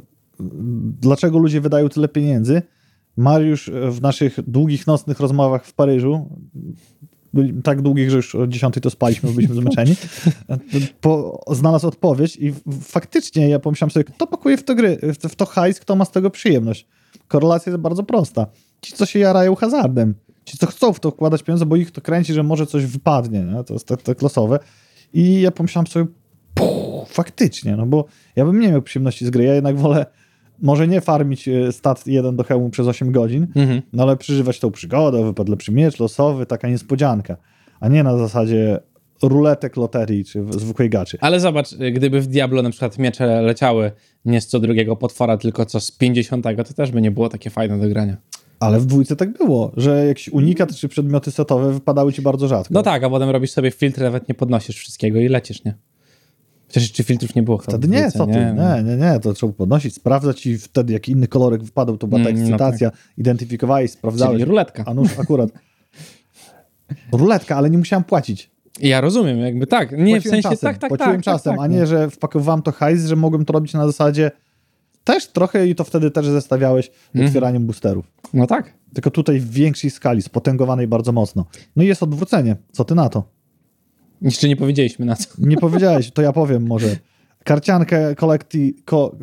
dlaczego 1.01 1.37
ludzie 1.39 1.61
wydają 1.61 1.89
tyle 1.89 2.07
pieniędzy. 2.07 2.61
Mariusz 3.17 3.69
e, 3.69 3.91
w 3.91 4.01
naszych 4.01 4.39
długich, 4.47 4.87
nocnych 4.87 5.19
rozmowach 5.19 5.65
w 5.65 5.73
Paryżu, 5.73 6.29
tak 7.63 7.81
długich, 7.81 8.09
że 8.09 8.17
już 8.17 8.35
o 8.35 8.47
10 8.47 8.75
to 8.81 8.89
spaliśmy, 8.89 9.31
byliśmy 9.31 9.55
zmęczeni, 9.55 9.95
po, 11.01 11.43
znalazł 11.51 11.87
odpowiedź 11.87 12.37
i 12.41 12.53
faktycznie 12.81 13.49
ja 13.49 13.59
pomyślałem 13.59 13.91
sobie, 13.91 14.03
kto 14.03 14.27
pakuje 14.27 14.57
w 14.57 14.63
to 14.63 14.75
gry, 14.75 14.97
w 15.29 15.35
to, 15.35 15.45
hajs, 15.45 15.79
kto 15.79 15.95
ma 15.95 16.05
z 16.05 16.11
tego 16.11 16.29
przyjemność. 16.29 16.87
Korelacja 17.27 17.71
jest 17.71 17.81
bardzo 17.81 18.03
prosta. 18.03 18.47
Ci, 18.81 18.93
co 18.93 19.05
się 19.05 19.19
jarają 19.19 19.55
hazardem, 19.55 20.15
ci, 20.45 20.57
co 20.57 20.67
chcą 20.67 20.93
w 20.93 20.99
to 20.99 21.11
wkładać 21.11 21.43
pieniądze, 21.43 21.65
bo 21.65 21.75
ich 21.75 21.91
to 21.91 22.01
kręci, 22.01 22.33
że 22.33 22.43
może 22.43 22.67
coś 22.67 22.85
wypadnie, 22.85 23.39
nie? 23.39 23.63
to 23.63 23.73
jest 23.73 23.87
tak, 23.87 24.01
tak 24.01 24.21
losowe. 24.21 24.59
I 25.13 25.41
ja 25.41 25.51
pomyślałem 25.51 25.87
sobie, 25.87 26.05
Puh, 26.53 27.09
faktycznie, 27.09 27.75
no 27.75 27.85
bo 27.85 28.05
ja 28.35 28.45
bym 28.45 28.59
nie 28.59 28.69
miał 28.69 28.81
przyjemności 28.81 29.25
z 29.25 29.29
gry. 29.29 29.43
Ja 29.43 29.53
jednak 29.55 29.77
wolę 29.77 30.05
może 30.61 30.87
nie 30.87 31.01
farmić 31.01 31.47
e, 31.47 31.71
stat 31.71 32.07
1 32.07 32.35
do 32.35 32.43
hełmu 32.43 32.69
przez 32.69 32.87
8 32.87 33.11
godzin, 33.11 33.47
Mhm. 33.55 33.81
no 33.93 34.03
ale 34.03 34.17
przeżywać 34.17 34.59
tą 34.59 34.71
przygodę, 34.71 35.23
wypadł 35.25 35.51
lepszy 35.51 35.71
miecz 35.71 35.99
losowy, 35.99 36.45
taka 36.45 36.69
niespodzianka, 36.69 37.37
a 37.79 37.87
nie 37.87 38.03
na 38.03 38.17
zasadzie 38.17 38.79
ruletek 39.23 39.77
loterii 39.77 40.25
czy 40.25 40.45
zwykłej 40.49 40.89
gaczy. 40.89 41.17
Ale 41.21 41.39
zobacz, 41.39 41.75
gdyby 41.75 42.21
w 42.21 42.27
Diablo 42.27 42.61
na 42.61 42.69
przykład 42.69 42.97
miecze 42.99 43.41
leciały 43.41 43.91
nie 44.25 44.41
z 44.41 44.47
co 44.47 44.59
drugiego 44.59 44.95
potwora, 44.95 45.37
tylko 45.37 45.65
co 45.65 45.79
z 45.79 45.91
50, 45.91 46.45
to 46.67 46.73
też 46.73 46.91
by 46.91 47.01
nie 47.01 47.11
było 47.11 47.29
takie 47.29 47.49
fajne 47.49 47.79
do 47.79 47.89
grania. 47.89 48.17
Ale 48.59 48.79
w 48.79 48.85
dwójce 48.85 49.15
tak 49.15 49.37
było, 49.37 49.71
że 49.77 50.05
jakiś 50.07 50.29
unikat 50.29 50.75
czy 50.75 50.87
przedmioty 50.87 51.31
setowe 51.31 51.73
wypadały 51.73 52.13
ci 52.13 52.21
bardzo 52.21 52.47
rzadko. 52.47 52.73
No 52.73 52.83
tak, 52.83 53.03
a 53.03 53.09
potem 53.09 53.29
robisz 53.29 53.51
sobie 53.51 53.71
filtr, 53.71 54.01
nawet 54.01 54.29
nie 54.29 54.35
podnosisz 54.35 54.75
wszystkiego 54.77 55.19
i 55.19 55.27
lecisz, 55.27 55.63
nie? 55.63 55.73
Przecież 56.73 56.91
czy 56.91 57.03
filtrów 57.03 57.35
nie 57.35 57.43
było 57.43 57.57
chyba 57.57 57.71
Wtedy 57.71 57.87
w 57.87 57.91
nie, 57.91 58.11
co 58.11 58.25
ty? 58.25 58.31
Nie, 58.31 58.83
nie, 58.85 58.97
nie, 58.97 59.19
to 59.19 59.33
trzeba 59.33 59.53
podnosić, 59.53 59.95
sprawdzać 59.95 60.45
i 60.45 60.57
wtedy 60.57 60.93
jak 60.93 61.09
inny 61.09 61.27
kolorek 61.27 61.63
wypadał, 61.63 61.97
to 61.97 62.07
była 62.07 62.23
ta 62.23 62.29
Mm, 62.29 62.41
no 62.41 62.45
ekscytacja, 62.45 62.91
identyfikowałeś, 63.17 63.91
sprawdzałeś. 63.91 64.35
Czyli 64.35 64.45
ruletka. 64.45 64.83
A 64.87 64.93
nuż 64.93 65.19
akurat. 65.19 65.49
Ruletka, 67.11 67.55
ale 67.57 67.69
nie 67.69 67.77
musiałem 67.77 68.03
płacić. 68.03 68.51
Ja 68.79 69.01
rozumiem, 69.01 69.39
jakby 69.39 69.67
tak. 69.67 69.91
Nie, 69.91 69.97
w 69.97 69.97
Płaciłem 69.97 70.21
sensie 70.21 70.41
czasem, 70.49 70.69
tak, 70.73 70.77
tak, 70.77 70.89
Płaciłem 70.89 71.15
tak, 71.15 71.23
czasem, 71.23 71.51
tak, 71.51 71.57
tak, 71.59 71.65
a 71.65 71.67
nie, 71.73 71.79
no. 71.79 71.85
że 71.85 72.09
wpakowywałem 72.09 72.61
to 72.61 72.71
hajs, 72.71 73.05
że 73.05 73.15
mogłem 73.15 73.45
to 73.45 73.53
robić 73.53 73.73
na 73.73 73.85
zasadzie 73.87 74.31
też 75.03 75.27
trochę 75.27 75.67
i 75.67 75.75
to 75.75 75.83
wtedy 75.83 76.11
też 76.11 76.25
zestawiałeś 76.25 76.85
z 76.85 76.89
Mhm. 77.15 77.27
otwieraniem 77.27 77.65
boosterów. 77.65 78.05
No 78.33 78.47
tak. 78.47 78.73
Tylko 78.93 79.11
tutaj 79.11 79.39
w 79.39 79.51
większej 79.51 79.89
skali, 79.89 80.21
spotęgowanej 80.21 80.87
bardzo 80.87 81.11
mocno. 81.11 81.45
No 81.75 81.83
i 81.83 81.87
jest 81.87 82.03
odwrócenie. 82.03 82.55
Co 82.71 82.85
ty 82.85 82.95
na 82.95 83.09
to? 83.09 83.23
Jeszcze 84.23 84.47
nie 84.47 84.55
powiedzieliśmy 84.55 85.05
na 85.05 85.15
co. 85.15 85.29
Nie 85.49 85.57
powiedziałeś, 85.57 86.11
to 86.11 86.21
ja 86.21 86.33
powiem 86.33 86.67
może. 86.67 86.95
Karciankę 87.43 88.15
kolekti... 88.15 88.75
Ko, 88.85 89.15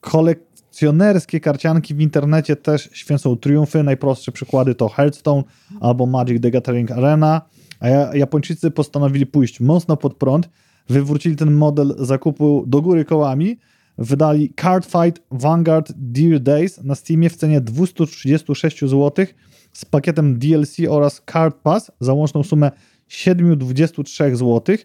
kolekcjonerskie 0.00 1.40
karcianki 1.40 1.94
w 1.94 2.00
internecie 2.00 2.56
też 2.56 2.90
święcą 2.92 3.36
triumfy. 3.36 3.82
Najprostsze 3.82 4.32
przykłady 4.32 4.74
to 4.74 4.88
Hearthstone 4.88 5.42
albo 5.80 6.06
Magic 6.06 6.42
the 6.42 6.50
Gathering 6.50 6.90
Arena. 6.90 7.42
A 7.80 7.88
ja, 7.88 8.14
Japończycy 8.14 8.70
postanowili 8.70 9.26
pójść 9.26 9.60
mocno 9.60 9.96
pod 9.96 10.14
prąd. 10.14 10.48
Wywrócili 10.88 11.36
ten 11.36 11.52
model 11.52 11.94
zakupu 11.98 12.64
do 12.66 12.82
góry 12.82 13.04
kołami. 13.04 13.58
Wydali 13.98 14.52
Card 14.60 14.86
Fight 14.86 15.22
Vanguard 15.30 15.92
Dear 15.96 16.40
Days 16.40 16.84
na 16.84 16.94
Steamie 16.94 17.30
w 17.30 17.36
cenie 17.36 17.60
236 17.60 18.80
zł 18.80 19.26
z 19.72 19.84
pakietem 19.84 20.38
DLC 20.38 20.76
oraz 20.88 21.22
Card 21.32 21.56
Pass 21.62 21.92
za 22.00 22.12
łączną 22.12 22.42
sumę 22.42 22.70
723 23.12 24.36
zł 24.36 24.76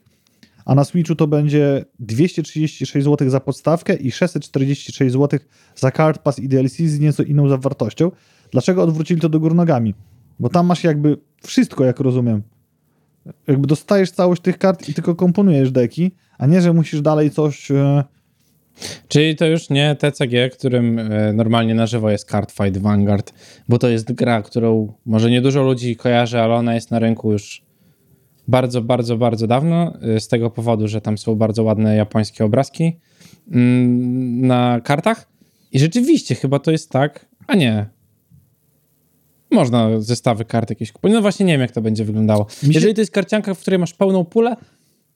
a 0.67 0.75
na 0.75 0.83
Switchu 0.83 1.15
to 1.15 1.27
będzie 1.27 1.85
236 1.99 3.05
zł 3.05 3.29
za 3.29 3.39
podstawkę 3.39 3.95
i 3.95 4.11
646 4.11 5.13
zł 5.13 5.39
za 5.75 5.91
Card 5.91 6.21
Pass 6.21 6.39
i 6.39 6.47
DLC 6.47 6.75
z 6.77 6.99
nieco 6.99 7.23
inną 7.23 7.49
zawartością. 7.49 8.11
Dlaczego 8.51 8.83
odwrócili 8.83 9.21
to 9.21 9.29
do 9.29 9.39
góry 9.39 9.55
nogami? 9.55 9.93
Bo 10.39 10.49
tam 10.49 10.65
masz 10.65 10.83
jakby 10.83 11.17
wszystko, 11.43 11.85
jak 11.85 11.99
rozumiem. 11.99 12.41
Jakby 13.47 13.67
dostajesz 13.67 14.11
całość 14.11 14.41
tych 14.41 14.57
kart 14.57 14.89
i 14.89 14.93
tylko 14.93 15.15
komponujesz 15.15 15.71
deki, 15.71 16.11
a 16.37 16.47
nie, 16.47 16.61
że 16.61 16.73
musisz 16.73 17.01
dalej 17.01 17.31
coś... 17.31 17.71
e, 17.71 18.03
Czyli 19.07 19.35
to 19.35 19.45
już 19.45 19.69
nie 19.69 19.95
TCG, 19.95 20.49
którym 20.49 20.99
e, 20.99 21.33
normalnie 21.33 21.75
na 21.75 21.87
żywo 21.87 22.09
jest 22.09 22.29
Cardfight 22.29 22.77
Vanguard, 22.77 23.33
bo 23.69 23.77
to 23.77 23.89
jest 23.89 24.11
gra, 24.11 24.41
którą 24.41 24.93
może 25.05 25.31
nie 25.31 25.41
dużo 25.41 25.63
ludzi 25.63 25.95
kojarzy, 25.95 26.39
ale 26.39 26.53
ona 26.55 26.75
jest 26.75 26.91
na 26.91 26.99
rynku 26.99 27.31
już 27.31 27.66
bardzo, 28.47 28.81
bardzo, 28.81 29.17
bardzo 29.17 29.47
dawno, 29.47 29.93
e, 30.01 30.19
z 30.19 30.27
tego 30.27 30.49
powodu, 30.49 30.87
że 30.87 31.01
tam 31.01 31.17
są 31.17 31.35
bardzo 31.35 31.63
ładne 31.63 31.95
japońskie 31.95 32.45
obrazki 32.45 32.99
mm, 33.51 34.47
na 34.47 34.81
kartach. 34.83 35.27
I 35.71 35.79
rzeczywiście 35.79 36.35
chyba 36.35 36.59
to 36.59 36.71
jest 36.71 36.89
tak, 36.89 37.25
a 37.47 37.55
nie. 37.55 37.85
Można 39.51 40.01
zestawy 40.01 40.45
kart 40.45 40.69
jakieś 40.69 40.91
kupować. 40.91 41.13
No 41.15 41.21
właśnie 41.21 41.45
nie 41.45 41.53
wiem, 41.53 41.61
jak 41.61 41.71
to 41.71 41.81
będzie 41.81 42.05
wyglądało. 42.05 42.47
Się- 42.49 42.67
Jeżeli 42.71 42.93
to 42.93 43.01
jest 43.01 43.11
karcianka, 43.11 43.53
w 43.53 43.59
której 43.59 43.79
masz 43.79 43.93
pełną 43.93 44.25
pulę, 44.25 44.55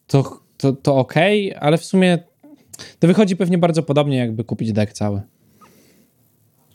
to, 0.07 0.39
to, 0.57 0.73
to 0.73 0.95
okej, 0.97 1.55
ale 1.59 1.77
w 1.77 1.85
sumie 1.85 2.17
to 2.99 3.07
wychodzi 3.07 3.35
pewnie 3.35 3.57
bardzo 3.57 3.83
podobnie, 3.83 4.17
jakby 4.17 4.43
kupić 4.43 4.71
deck 4.73 4.93
cały. 4.93 5.21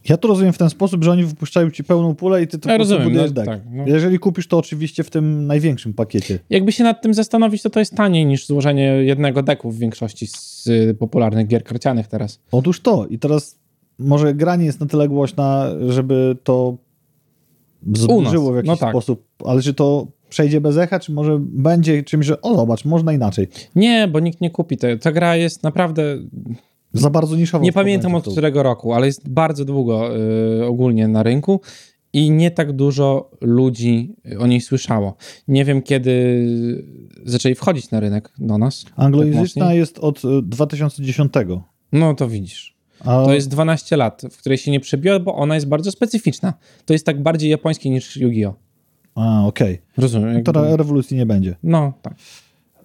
Ja 0.09 0.17
to 0.17 0.29
rozumiem 0.29 0.53
w 0.53 0.59
ten 0.59 0.71
sposób, 0.71 1.05
że 1.05 1.11
oni 1.11 1.25
wypuszczają 1.25 1.71
ci 1.71 1.85
pełną 1.85 2.15
pulę 2.15 2.43
i 2.43 2.47
ty 2.47 2.59
to 2.59 2.71
Ja 2.71 2.79
rozumiem, 2.79 3.05
budujesz 3.05 3.33
no, 3.35 3.45
tak, 3.45 3.61
no. 3.71 3.85
Jeżeli 3.87 4.19
kupisz 4.19 4.49
to 4.49 4.59
oczywiście 4.59 5.05
w 5.05 5.11
tym 5.11 5.47
największym 5.47 5.95
pakiecie. 5.95 6.39
Jakby 6.51 6.73
się 6.73 6.85
nad 6.85 7.03
tym 7.03 7.15
zastanowić, 7.15 7.63
to 7.63 7.71
to 7.71 7.79
jest 7.79 7.95
taniej 7.95 8.27
niż 8.27 8.47
złożenie 8.47 8.85
jednego 8.85 9.43
deku 9.43 9.71
w 9.71 9.79
większości 9.79 10.27
z 10.27 10.67
y, 10.67 10.97
popularnych 10.99 11.47
gier 11.47 11.65
karcianych 11.65 12.07
teraz. 12.07 12.41
Otóż 12.53 12.81
to. 12.81 13.07
I 13.07 13.19
teraz 13.19 13.59
może 13.99 14.35
gra 14.35 14.57
nie 14.57 14.65
jest 14.65 14.81
na 14.81 14.87
tyle 14.87 15.09
głośna, 15.09 15.67
żeby 15.89 16.37
to 16.45 16.77
zburzyło 17.95 18.53
w 18.53 18.57
jakiś 18.57 18.69
no 18.69 18.77
tak. 18.77 18.91
sposób, 18.91 19.27
ale 19.45 19.63
czy 19.63 19.75
to 19.75 20.07
przejdzie 20.29 20.61
bez 20.61 20.77
echa, 20.77 21.01
czy 21.01 21.13
może 21.13 21.39
będzie 21.41 22.03
czymś, 22.03 22.27
że 22.27 22.41
o 22.41 22.55
zobacz, 22.57 22.85
można 22.85 23.13
inaczej. 23.13 23.49
Nie, 23.75 24.09
bo 24.09 24.21
nikt 24.21 24.41
nie 24.41 24.51
kupi. 24.51 24.77
te- 24.77 24.97
Ta 24.99 25.13
gra 25.13 25.37
jest 25.37 25.63
naprawdę. 25.63 26.19
Za 26.93 27.11
bardzo 27.11 27.37
niszowo. 27.37 27.65
Nie 27.65 27.73
pamiętam 27.73 28.15
od 28.15 28.29
którego 28.33 28.63
roku, 28.63 28.93
ale 28.93 29.07
jest 29.07 29.29
bardzo 29.29 29.65
długo 29.65 30.11
y, 30.61 30.65
ogólnie 30.67 31.09
na 31.09 31.23
rynku 31.23 31.61
i 32.13 32.31
nie 32.31 32.51
tak 32.51 32.73
dużo 32.73 33.31
ludzi 33.41 34.17
o 34.39 34.47
niej 34.47 34.61
słyszało. 34.61 35.17
Nie 35.49 35.65
wiem, 35.65 35.83
kiedy 35.83 36.47
zaczęli 37.25 37.55
wchodzić 37.55 37.91
na 37.91 38.01
rynek 38.01 38.33
do 38.39 38.59
nas. 38.59 38.85
tak 38.85 38.93
Anglojęzyczna 38.97 39.65
mocniej. 39.65 39.79
jest 39.79 39.99
od 39.99 40.25
y, 40.25 40.29
2010. 40.43 41.33
No 41.93 42.15
to 42.15 42.29
widzisz. 42.29 42.77
A 43.01 43.25
To 43.25 43.35
jest 43.35 43.49
12 43.49 43.97
lat, 43.97 44.23
w 44.31 44.39
której 44.39 44.59
się 44.59 44.71
nie 44.71 44.81
przebiła, 44.81 45.19
bo 45.21 45.35
ona 45.35 45.55
jest 45.55 45.69
bardzo 45.69 45.91
specyficzna. 45.91 46.55
To 46.85 46.93
jest 46.93 47.07
tak 47.07 47.23
bardziej 47.23 47.51
japońskie 47.51 47.91
niż 47.91 48.17
Yu-Gi-Oh! 48.17 48.55
A, 49.15 49.47
okej. 49.47 49.79
Rozumiem. 49.97 50.35
jakby- 50.35 50.53
To 50.53 50.67
re- 50.69 50.77
rewolucji 50.77 51.17
nie 51.17 51.27
będzie. 51.27 51.57
No, 51.63 51.93
tak. 52.03 52.15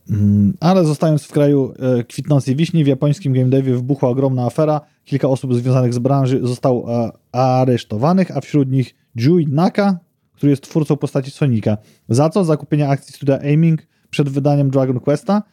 Mm, 0.09 0.53
Ale 0.59 0.85
zostając 0.85 1.23
w 1.23 1.31
kraju 1.31 1.73
e, 1.79 2.03
kwitnącej 2.03 2.55
wiśni, 2.55 2.83
w 2.83 2.87
japońskim 2.87 3.33
game 3.33 3.49
devie 3.49 3.75
wybuchła 3.75 4.09
ogromna 4.09 4.45
afera. 4.45 4.81
Kilka 5.05 5.27
osób 5.27 5.55
związanych 5.55 5.93
z 5.93 5.99
branży 5.99 6.39
zostało 6.43 7.05
e, 7.05 7.11
aresztowanych, 7.31 8.37
a 8.37 8.41
wśród 8.41 8.71
nich 8.71 8.95
Jui 9.15 9.47
Naka, 9.47 9.99
który 10.33 10.49
jest 10.49 10.63
twórcą 10.63 10.97
postaci 10.97 11.31
Sonika. 11.31 11.77
Za 12.09 12.29
co? 12.29 12.43
Za 12.43 12.57
kupienie 12.57 12.89
akcji 12.89 13.13
studia 13.13 13.39
Aiming 13.39 13.87
przed 14.09 14.29
wydaniem 14.29 14.69
Dragon 14.69 14.99
Questa, 14.99 15.43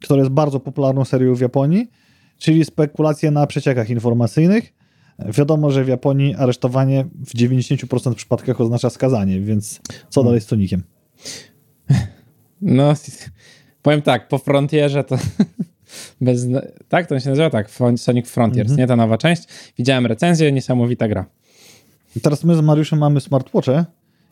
które 0.00 0.18
jest 0.18 0.30
bardzo 0.30 0.60
popularną 0.60 1.04
serią 1.04 1.34
w 1.34 1.40
Japonii, 1.40 1.90
czyli 2.38 2.64
spekulacje 2.64 3.30
na 3.30 3.46
przeciekach 3.46 3.90
informacyjnych. 3.90 4.72
Wiadomo, 5.18 5.70
że 5.70 5.84
w 5.84 5.88
Japonii 5.88 6.34
aresztowanie 6.34 7.04
w 7.26 7.34
90% 7.34 8.14
przypadkach 8.14 8.60
oznacza 8.60 8.90
skazanie, 8.90 9.40
więc 9.40 9.80
co 10.08 10.24
dalej 10.24 10.40
z 10.40 10.46
Sonikiem? 10.46 10.82
No, 12.62 12.94
powiem 13.86 14.02
tak, 14.02 14.28
po 14.28 14.38
Frontierze 14.38 15.04
to 15.04 15.16
bez... 16.20 16.46
Tak, 16.88 17.06
to 17.06 17.20
się 17.20 17.30
nazywa 17.30 17.50
tak, 17.50 17.70
Sonic 17.96 18.28
Frontiers, 18.28 18.70
Mhm. 18.70 18.78
nie 18.78 18.86
ta 18.86 18.96
nowa 18.96 19.18
część. 19.18 19.42
Widziałem 19.78 20.06
recenzję, 20.06 20.52
niesamowita 20.52 21.08
gra. 21.08 21.26
I 22.16 22.20
teraz 22.20 22.44
my 22.44 22.54
z 22.56 22.60
Mariuszem 22.60 22.98
mamy 22.98 23.20
smartwatche 23.20 23.84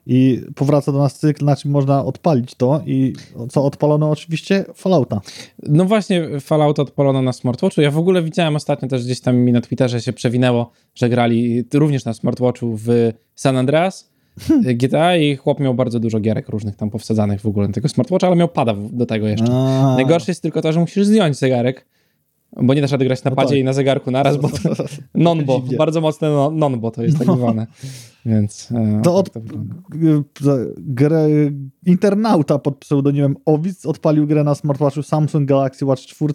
i 0.06 0.40
powraca 0.54 0.92
do 0.92 0.98
nas 0.98 1.18
cykl, 1.18 1.44
na 1.44 1.56
czym 1.56 1.70
można 1.70 2.04
odpalić 2.04 2.54
to 2.54 2.82
i 2.86 3.12
co 3.50 3.64
odpalono 3.64 4.10
oczywiście 4.10 4.64
Fallouta. 4.74 5.20
No 5.62 5.84
właśnie, 5.84 6.40
Fallout 6.40 6.78
odpalono 6.78 7.22
na 7.22 7.32
smartwatchu. 7.32 7.80
Ja 7.80 7.90
w 7.90 7.98
ogóle 7.98 8.22
widziałem 8.22 8.56
ostatnio 8.56 8.88
też 8.88 9.04
gdzieś 9.04 9.20
tam 9.20 9.36
mi 9.36 9.52
na 9.52 9.60
Twitterze 9.60 10.00
się 10.00 10.12
przewinęło, 10.12 10.70
że 10.94 11.08
grali 11.08 11.64
również 11.74 12.04
na 12.04 12.14
smartwatchu 12.14 12.76
w 12.76 12.88
San 13.34 13.56
Andreas, 13.56 14.13
GTA 14.80 15.16
i 15.16 15.36
chłop 15.36 15.60
miał 15.60 15.74
bardzo 15.74 16.00
dużo 16.00 16.20
gierek 16.20 16.48
różnych 16.48 16.76
tam 16.76 16.90
powsadzanych 16.90 17.40
w 17.40 17.46
ogóle 17.46 17.66
na 17.68 17.74
tego 17.74 17.88
smartwatcha, 17.88 18.26
ale 18.26 18.36
miał 18.36 18.48
pada 18.48 18.74
do 18.92 19.06
tego 19.06 19.28
jeszcze. 19.28 19.52
A. 19.52 19.94
Najgorsze 19.96 20.30
jest 20.30 20.42
tylko 20.42 20.62
to, 20.62 20.72
że 20.72 20.80
musisz 20.80 21.06
zdjąć 21.06 21.36
zegarek, 21.38 21.86
bo 22.62 22.74
nie 22.74 22.80
dasz 22.80 22.92
rady 22.92 23.04
grać 23.04 23.24
na 23.24 23.30
No 23.30 23.36
padzie 23.36 23.48
tak. 23.50 23.58
i 23.58 23.64
na 23.64 23.72
zegarku 23.72 24.10
naraz, 24.10 24.36
bo 24.36 24.48
to 24.48 24.58
non-bo, 25.14 25.62
bardzo 25.78 26.00
mocne 26.00 26.30
no- 26.30 26.50
non-bo 26.50 26.90
to 26.90 27.02
jest 27.02 27.18
tak 27.18 27.26
zwane. 27.36 27.66
Więc 28.26 28.68
e, 28.72 29.00
To 29.04 29.10
tak 29.10 29.18
od, 29.18 29.32
to 29.32 29.40
wygląda. 29.40 29.74
g- 29.90 30.22
grę, 30.78 31.26
internauta 31.86 32.58
pod 32.58 32.76
pseudonimem 32.78 33.36
Owic 33.46 33.86
odpalił 33.86 34.26
grę 34.26 34.44
na 34.44 34.54
smartwatchu 34.54 35.02
Samsung 35.02 35.48
Galaxy 35.48 35.84
Watch 35.86 36.02
4, 36.02 36.32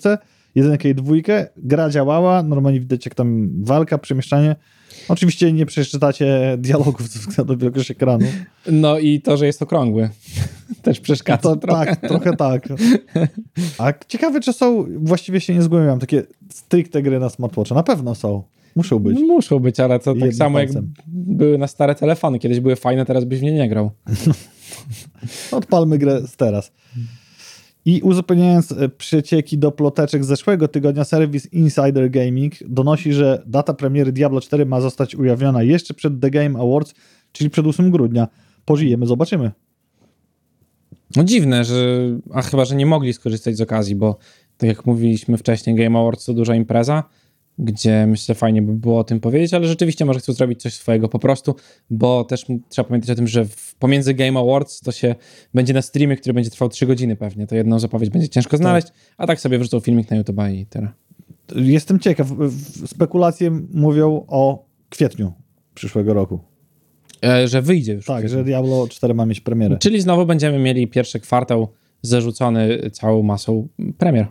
jedynkę 0.59 0.89
i 0.89 0.95
dwójkę. 0.95 1.47
Gra 1.57 1.89
działała, 1.89 2.43
normalnie 2.43 2.79
widać 2.79 3.05
jak 3.05 3.15
tam 3.15 3.49
walka, 3.63 3.97
przemieszczanie. 3.97 4.55
Oczywiście 5.09 5.53
nie 5.53 5.65
przeczytacie 5.65 6.55
dialogów 6.57 7.09
ze 7.09 7.19
względu 7.19 7.53
na 7.53 7.59
wielkość 7.59 7.91
ekranu. 7.91 8.25
No 8.71 8.99
i 8.99 9.21
to, 9.21 9.37
że 9.37 9.45
jest 9.45 9.61
okrągły 9.61 10.09
też 10.81 10.99
przeszkadza 10.99 11.41
To, 11.41 11.55
trochę. 11.55 11.85
tak, 11.85 11.99
trochę 12.09 12.35
tak. 12.35 12.67
A 13.77 13.93
ciekawe, 14.07 14.39
czy 14.39 14.53
są, 14.53 14.85
właściwie 14.97 15.41
się 15.41 15.53
nie 15.55 15.61
zgłębiam, 15.61 15.99
takie 15.99 16.23
stricte 16.49 17.01
gry 17.01 17.19
na 17.19 17.29
smartwatcha. 17.29 17.75
Na 17.75 17.83
pewno 17.83 18.15
są. 18.15 18.43
Muszą 18.75 18.99
być. 18.99 19.19
No, 19.19 19.27
muszą 19.27 19.59
być, 19.59 19.79
ale 19.79 19.99
to 19.99 20.15
tak 20.15 20.33
samo 20.33 20.59
jak 20.59 20.67
palcem. 20.67 20.93
były 21.07 21.57
na 21.57 21.67
stare 21.67 21.95
telefony. 21.95 22.39
Kiedyś 22.39 22.59
były 22.59 22.75
fajne, 22.75 23.05
teraz 23.05 23.25
byś 23.25 23.39
w 23.39 23.43
nie 23.43 23.51
nie 23.51 23.69
grał. 23.69 23.91
Odpalmy 25.51 25.97
grę 25.97 26.21
z 26.27 26.35
teraz. 26.35 26.71
I 27.89 28.01
uzupełniając 28.01 28.71
e, 28.71 28.89
przecieki 28.89 29.57
do 29.57 29.71
ploteczek 29.71 30.23
z 30.23 30.27
zeszłego 30.27 30.67
tygodnia, 30.67 31.03
serwis 31.03 31.53
Insider 31.53 32.11
Gaming 32.11 32.53
donosi, 32.65 33.13
że 33.13 33.43
data 33.45 33.73
premiery 33.73 34.11
Diablo 34.11 34.41
4 34.41 34.65
ma 34.65 34.81
zostać 34.81 35.15
ujawniona 35.15 35.63
jeszcze 35.63 35.93
przed 35.93 36.19
The 36.21 36.29
Game 36.29 36.59
Awards, 36.59 36.93
czyli 37.31 37.49
przed 37.49 37.67
8 37.67 37.91
grudnia. 37.91 38.27
Pożyjemy, 38.65 39.05
zobaczymy. 39.05 39.51
No 41.15 41.23
dziwne, 41.23 41.65
że... 41.65 41.99
A 42.33 42.41
chyba, 42.41 42.65
że 42.65 42.75
nie 42.75 42.85
mogli 42.85 43.13
skorzystać 43.13 43.57
z 43.57 43.61
okazji, 43.61 43.95
bo 43.95 44.17
tak 44.57 44.67
jak 44.67 44.85
mówiliśmy 44.85 45.37
wcześniej, 45.37 45.75
Game 45.75 45.99
Awards 45.99 46.25
to 46.25 46.33
duża 46.33 46.55
impreza. 46.55 47.03
Gdzie 47.59 48.07
myślę 48.07 48.35
fajnie 48.35 48.61
by 48.61 48.73
było 48.73 48.99
o 48.99 49.03
tym 49.03 49.19
powiedzieć, 49.19 49.53
ale 49.53 49.67
rzeczywiście 49.67 50.05
może 50.05 50.19
chcą 50.19 50.33
zrobić 50.33 50.61
coś 50.61 50.73
swojego 50.73 51.09
po 51.09 51.19
prostu, 51.19 51.55
bo 51.89 52.23
też 52.23 52.45
trzeba 52.69 52.87
pamiętać 52.87 53.09
o 53.09 53.15
tym, 53.15 53.27
że 53.27 53.45
pomiędzy 53.79 54.13
Game 54.13 54.39
Awards 54.39 54.79
to 54.79 54.91
się 54.91 55.15
będzie 55.53 55.73
na 55.73 55.81
streamie, 55.81 56.17
który 56.17 56.33
będzie 56.33 56.49
trwał 56.49 56.69
3 56.69 56.87
godziny 56.87 57.15
pewnie, 57.15 57.47
to 57.47 57.55
jedną 57.55 57.79
zapowiedź 57.79 58.09
będzie 58.09 58.29
ciężko 58.29 58.57
znaleźć, 58.57 58.87
a 59.17 59.27
tak 59.27 59.39
sobie 59.39 59.59
wrzucą 59.59 59.79
filmik 59.79 60.11
na 60.11 60.17
YouTube 60.17 60.39
i 60.53 60.65
tyle. 60.65 60.91
Jestem 61.55 61.99
ciekaw. 61.99 62.27
Spekulacje 62.85 63.51
mówią 63.73 64.25
o 64.27 64.65
kwietniu 64.89 65.33
przyszłego 65.73 66.13
roku. 66.13 66.39
E, 67.25 67.47
że 67.47 67.61
wyjdzie 67.61 67.93
już. 67.93 68.05
Tak, 68.05 68.29
że 68.29 68.43
Diablo 68.43 68.87
4 68.87 69.13
ma 69.13 69.25
mieć 69.25 69.41
premierę. 69.41 69.77
Czyli 69.77 70.01
znowu 70.01 70.25
będziemy 70.25 70.59
mieli 70.59 70.87
pierwszy 70.87 71.19
kwartał 71.19 71.67
zarzucony 72.01 72.89
całą 72.91 73.23
masą 73.23 73.67
premier 73.97 74.27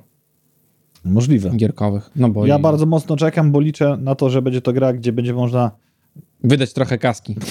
Możliwe. 1.04 1.50
gierkowych. 1.56 2.10
No 2.16 2.28
bo 2.28 2.46
Ja 2.46 2.58
i 2.58 2.62
bardzo 2.62 2.86
mocno 2.86 3.16
czekam, 3.16 3.52
bo 3.52 3.60
liczę 3.60 3.96
na 4.00 4.14
to, 4.14 4.30
że 4.30 4.42
będzie 4.42 4.60
to 4.60 4.72
gra, 4.72 4.92
gdzie 4.92 5.12
będzie 5.12 5.34
można 5.34 5.70
wydać 6.44 6.72
trochę 6.72 6.98
kaski. 6.98 7.36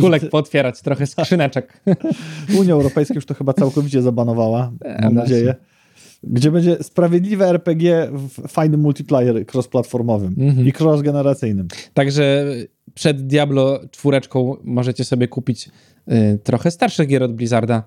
Kulek 0.00 0.28
pootwierać, 0.30 0.82
trochę 0.82 1.06
skrzyneczek. 1.06 1.80
Unia 2.60 2.74
Europejska 2.74 3.14
już 3.14 3.26
to 3.26 3.34
chyba 3.34 3.52
całkowicie 3.52 4.02
zabanowała, 4.02 4.72
E, 4.84 4.88
mam 5.02 5.14
właśnie. 5.14 5.34
nadzieję. 5.34 5.54
Gdzie 6.22 6.50
będzie 6.50 6.76
sprawiedliwe 6.82 7.48
RPG 7.48 8.08
w 8.12 8.48
fajnym 8.48 8.80
multiplayer 8.80 9.36
cross-platformowym 9.54 10.34
Mhm. 10.38 10.66
i 10.68 10.72
cross-generacyjnym. 10.72 11.66
Także 11.94 12.44
przed 12.94 13.26
Diablo 13.26 13.80
czwóreczką 13.90 14.56
możecie 14.64 15.04
sobie 15.04 15.28
kupić 15.28 15.70
y, 16.08 16.38
trochę 16.44 16.70
starszych 16.70 17.08
gier 17.08 17.22
od 17.22 17.34
Blizzarda 17.34 17.82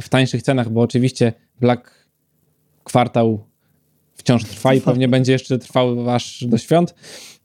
w 0.00 0.08
tańszych 0.08 0.42
cenach, 0.42 0.68
bo 0.70 0.80
oczywiście 0.80 1.32
Black 1.60 1.99
Kwartał 2.90 3.44
wciąż 4.14 4.44
trwa 4.44 4.74
i 4.74 4.80
pewnie 4.80 5.08
będzie 5.08 5.32
jeszcze 5.32 5.58
trwał 5.58 6.10
aż 6.10 6.44
do 6.44 6.58
świąt. 6.58 6.94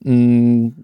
Mm, 0.06 0.74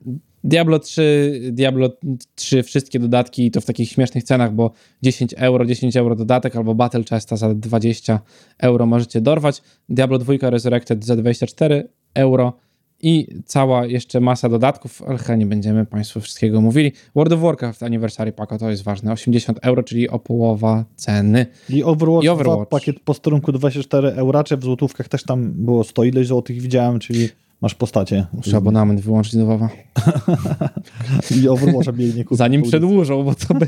Diablo 0.44 0.78
3, 0.78 1.40
Diablo 1.52 1.90
3, 2.34 2.62
wszystkie 2.62 2.98
dodatki 2.98 3.46
i 3.46 3.50
to 3.50 3.60
w 3.60 3.64
takich 3.64 3.90
śmiesznych 3.90 4.24
cenach, 4.24 4.54
bo 4.54 4.72
10 5.02 5.34
euro, 5.36 5.64
10 5.64 5.96
euro 5.96 6.16
dodatek 6.16 6.56
albo 6.56 6.74
Battle 6.74 7.04
Chesta 7.04 7.36
za 7.36 7.54
20 7.54 8.20
euro 8.58 8.86
możecie 8.86 9.20
dorwać. 9.20 9.62
Diablo 9.88 10.18
2 10.18 10.50
Resurrected 10.50 11.04
za 11.04 11.16
24 11.16 11.88
euro 12.14 12.52
i 13.03 13.26
cała 13.44 13.86
jeszcze 13.86 14.20
masa 14.20 14.48
dodatków, 14.48 15.03
ale 15.07 15.18
chyba 15.18 15.36
nie 15.36 15.46
będziemy 15.46 15.86
Państwu 15.86 16.20
wszystkiego 16.20 16.61
mówili. 16.61 16.92
World 17.14 17.32
of 17.32 17.40
Warcraft 17.40 17.82
Anniversary 17.82 18.32
Pack, 18.32 18.59
to 18.59 18.70
jest 18.70 18.82
ważne, 18.82 19.12
80 19.12 19.59
euro, 19.62 19.82
czyli 19.82 20.09
o 20.09 20.18
połowa 20.18 20.84
ceny. 20.96 21.46
I 21.68 21.84
Overwatch, 21.84 22.24
I 22.24 22.26
2, 22.26 22.32
Overwatch. 22.32 22.70
pakiet 22.70 23.00
posterunku 23.00 23.53
24 23.53 24.09
euracze, 24.09 24.57
w 24.57 24.62
złotówkach 24.62 25.09
też 25.09 25.24
tam 25.24 25.53
było 25.53 25.84
100 25.84 26.05
ileś 26.05 26.26
złotych 26.26 26.61
widziałem, 26.61 26.98
czyli 26.98 27.28
masz 27.62 27.74
postacie. 27.74 28.26
Muszę 28.32 28.56
abonament 28.56 29.00
wyłączyć 29.00 29.34
nowa. 29.34 29.68
I 31.42 31.48
Overwatcha 31.48 31.92
biegnie 31.92 32.24
kupić. 32.24 32.38
Zanim 32.38 32.62
przedłużą, 32.62 33.24
bo 33.24 33.34
to 33.34 33.54
by 33.54 33.66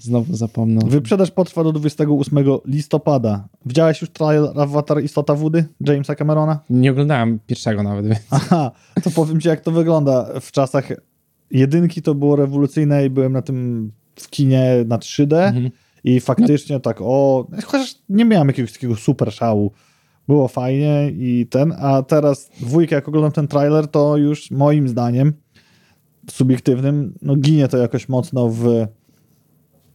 znowu 0.00 0.36
zapomną. 0.36 0.80
Wyprzedaż 0.88 1.30
potrwa 1.30 1.64
do 1.64 1.72
28 1.72 2.44
listopada. 2.64 3.48
Widziałeś 3.66 4.00
już 4.00 4.10
trial 4.10 4.52
Avatar 4.56 5.02
Istota 5.02 5.34
Wody 5.34 5.64
Jamesa 5.80 6.14
Camerona? 6.14 6.60
Nie 6.70 6.90
oglądałem 6.90 7.38
pierwszego 7.46 7.82
nawet, 7.82 8.06
więc 8.06 8.20
Aha, 8.30 8.70
to 9.02 9.10
powiem 9.10 9.40
ci 9.40 9.48
jak 9.48 9.60
to 9.60 9.70
wygląda. 9.72 10.40
W 10.40 10.52
czasach 10.52 10.88
jedynki 11.50 12.02
to 12.02 12.14
było 12.14 12.36
rewolucyjne 12.36 13.06
i 13.06 13.10
byłem 13.10 13.32
na 13.32 13.42
tym 13.42 13.90
w 14.16 14.30
kinie 14.30 14.70
na 14.86 14.98
3D 14.98 15.36
Mhm. 15.36 15.70
i 16.04 16.20
faktycznie 16.20 16.80
tak 16.80 16.96
o, 17.00 17.46
chociaż 17.64 17.94
nie 18.08 18.24
miałem 18.24 18.48
jakiegoś 18.48 18.72
takiego 18.72 18.96
super 18.96 19.32
szału. 19.32 19.72
Było 20.28 20.48
fajnie 20.48 21.10
i 21.18 21.46
ten, 21.50 21.74
a 21.78 22.02
teraz 22.02 22.50
dwójkę 22.60 22.94
jak 22.94 23.08
oglądam 23.08 23.32
ten 23.32 23.48
trailer, 23.48 23.88
to 23.88 24.16
już 24.16 24.50
moim 24.50 24.88
zdaniem 24.88 25.32
subiektywnym, 26.30 27.14
no 27.22 27.36
ginie 27.36 27.68
to 27.68 27.78
jakoś 27.78 28.08
mocno 28.08 28.48
w 28.48 28.86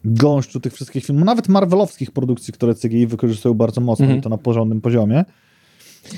gąszczu 0.06 0.60
tych 0.60 0.74
wszystkich 0.74 1.06
filmów, 1.06 1.26
nawet 1.26 1.48
marvelowskich 1.50 2.12
produkcji, 2.12 2.54
które 2.54 2.76
CGI 2.76 3.08
wykorzystują 3.08 3.54
bardzo 3.54 3.82
mocno 3.82 4.06
Mhm. 4.06 4.20
i 4.20 4.24
to 4.24 4.30
na 4.30 4.38
porządnym 4.38 4.82
poziomie. 4.82 5.26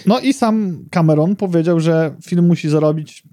No 0.06 0.20
i 0.20 0.34
sam 0.34 0.86
Cameron 0.92 1.36
powiedział, 1.36 1.80
że 1.80 2.16
film 2.26 2.48
musi 2.48 2.70
zarobić 2.70 3.24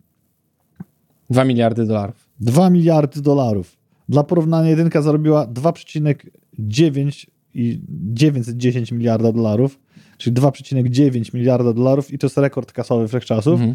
2 1.30 1.44
miliardy 1.44 1.86
dolarów. 1.86 2.28
2 2.40 2.70
miliardy 2.70 3.22
dolarów. 3.22 3.76
Dla 4.08 4.24
porównania 4.24 4.70
jedynka 4.70 5.02
zarobiła 5.02 5.46
2,9 5.46 7.26
i 7.54 7.80
910 7.88 8.92
miliarda 8.92 9.32
dolarów, 9.32 9.78
czyli 10.22 10.36
2,9 10.36 11.34
miliarda 11.34 11.72
dolarów 11.72 12.12
i 12.12 12.18
to 12.18 12.26
jest 12.26 12.36
rekord 12.38 12.72
kasowy 12.72 13.08
wszechczasów. 13.08 13.52
Mhm. 13.54 13.74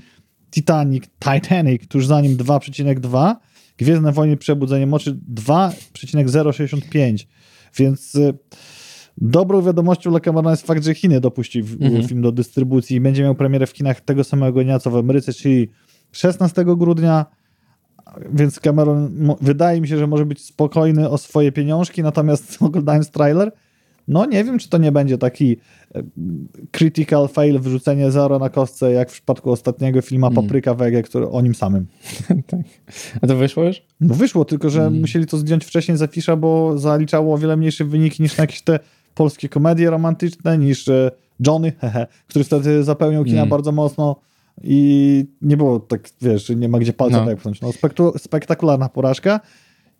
Titanic, 0.51 1.03
Titanic, 1.19 1.87
tuż 1.87 2.07
za 2.07 2.21
nim 2.21 2.37
2,2, 2.37 3.35
Gwiezdne 3.77 4.11
Wojny 4.11 4.37
Przebudzenie 4.37 4.87
Moczy 4.87 5.17
2,065, 5.27 7.27
więc 7.77 8.15
y, 8.15 8.33
dobrą 9.17 9.61
wiadomością 9.61 10.09
dla 10.09 10.19
Camerona 10.19 10.51
jest 10.51 10.67
fakt, 10.67 10.83
że 10.83 10.93
Chiny 10.95 11.21
dopuścił 11.21 11.65
w- 11.65 11.81
Mhm. 11.81 12.07
film 12.07 12.21
do 12.21 12.31
dystrybucji 12.31 12.95
i 12.97 13.01
będzie 13.01 13.23
miał 13.23 13.35
premierę 13.35 13.67
w 13.67 13.73
kinach 13.73 14.01
tego 14.01 14.23
samego 14.23 14.63
dnia, 14.63 14.79
co 14.79 14.91
w 14.91 14.95
Ameryce, 14.95 15.33
czyli 15.33 15.69
16 16.11 16.75
grudnia, 16.77 17.25
więc 18.33 18.59
Cameron, 18.59 19.11
wydaje 19.41 19.81
mi 19.81 19.87
się, 19.87 19.97
że 19.97 20.07
może 20.07 20.25
być 20.25 20.45
spokojny 20.45 21.09
o 21.09 21.17
swoje 21.17 21.51
pieniążki, 21.51 22.03
natomiast 22.03 22.57
oglądając 22.61 23.11
trailer, 23.11 23.51
no 24.07 24.25
nie 24.25 24.43
wiem, 24.43 24.59
czy 24.59 24.69
to 24.69 24.77
nie 24.77 24.91
będzie 24.91 25.17
taki 25.17 25.57
e, 25.95 26.03
critical 26.71 27.27
fail, 27.27 27.59
wyrzucenie 27.59 28.11
zero 28.11 28.39
na 28.39 28.49
kostce, 28.49 28.91
jak 28.91 29.09
w 29.09 29.13
przypadku 29.13 29.51
ostatniego 29.51 30.01
filmu 30.01 30.25
Mm. 30.27 30.35
Papryka 30.43 30.73
Wege, 30.73 31.03
który 31.03 31.29
o 31.29 31.41
nim 31.41 31.55
samym. 31.55 31.85
tak. 32.47 32.61
A 33.21 33.27
to 33.27 33.35
wyszło 33.35 33.63
już? 33.63 33.81
No 34.01 34.15
wyszło, 34.15 34.45
tylko 34.45 34.69
że 34.69 34.81
Mm. 34.81 34.99
musieli 34.99 35.25
to 35.25 35.37
zdjąć 35.37 35.65
wcześniej 35.65 35.97
z 35.97 36.01
afisza, 36.01 36.35
bo 36.35 36.77
zaliczało 36.77 37.33
o 37.35 37.37
wiele 37.37 37.57
mniejsze 37.57 37.85
wyniki 37.85 38.23
niż 38.23 38.37
na 38.37 38.41
jakieś 38.43 38.61
te 38.61 38.79
polskie 39.15 39.49
komedie 39.49 39.89
romantyczne, 39.89 40.57
niż 40.57 40.87
e, 40.87 41.11
Johnny, 41.47 41.71
hehe, 41.81 42.07
który 42.27 42.45
wtedy 42.45 42.83
zapełniał 42.83 43.23
kina 43.23 43.37
Mm. 43.41 43.49
bardzo 43.49 43.71
mocno 43.71 44.15
i 44.63 45.25
nie 45.41 45.57
było 45.57 45.79
tak, 45.79 46.09
wiesz, 46.21 46.49
nie 46.49 46.69
ma 46.69 46.79
gdzie 46.79 46.93
palca 46.93 47.17
No. 47.17 47.25
no. 47.31 47.35
pchnąć. 47.37 47.61
No, 47.61 47.71
spektakularna 48.17 48.89
porażka 48.89 49.39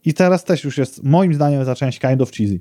i 0.06 0.14
teraz 0.14 0.44
też 0.44 0.64
już 0.64 0.78
jest, 0.78 1.04
moim 1.04 1.34
zdaniem, 1.34 1.66
za 1.66 1.76
część 1.76 2.00
kind 2.00 2.22
of 2.22 2.32
cheesy. 2.32 2.60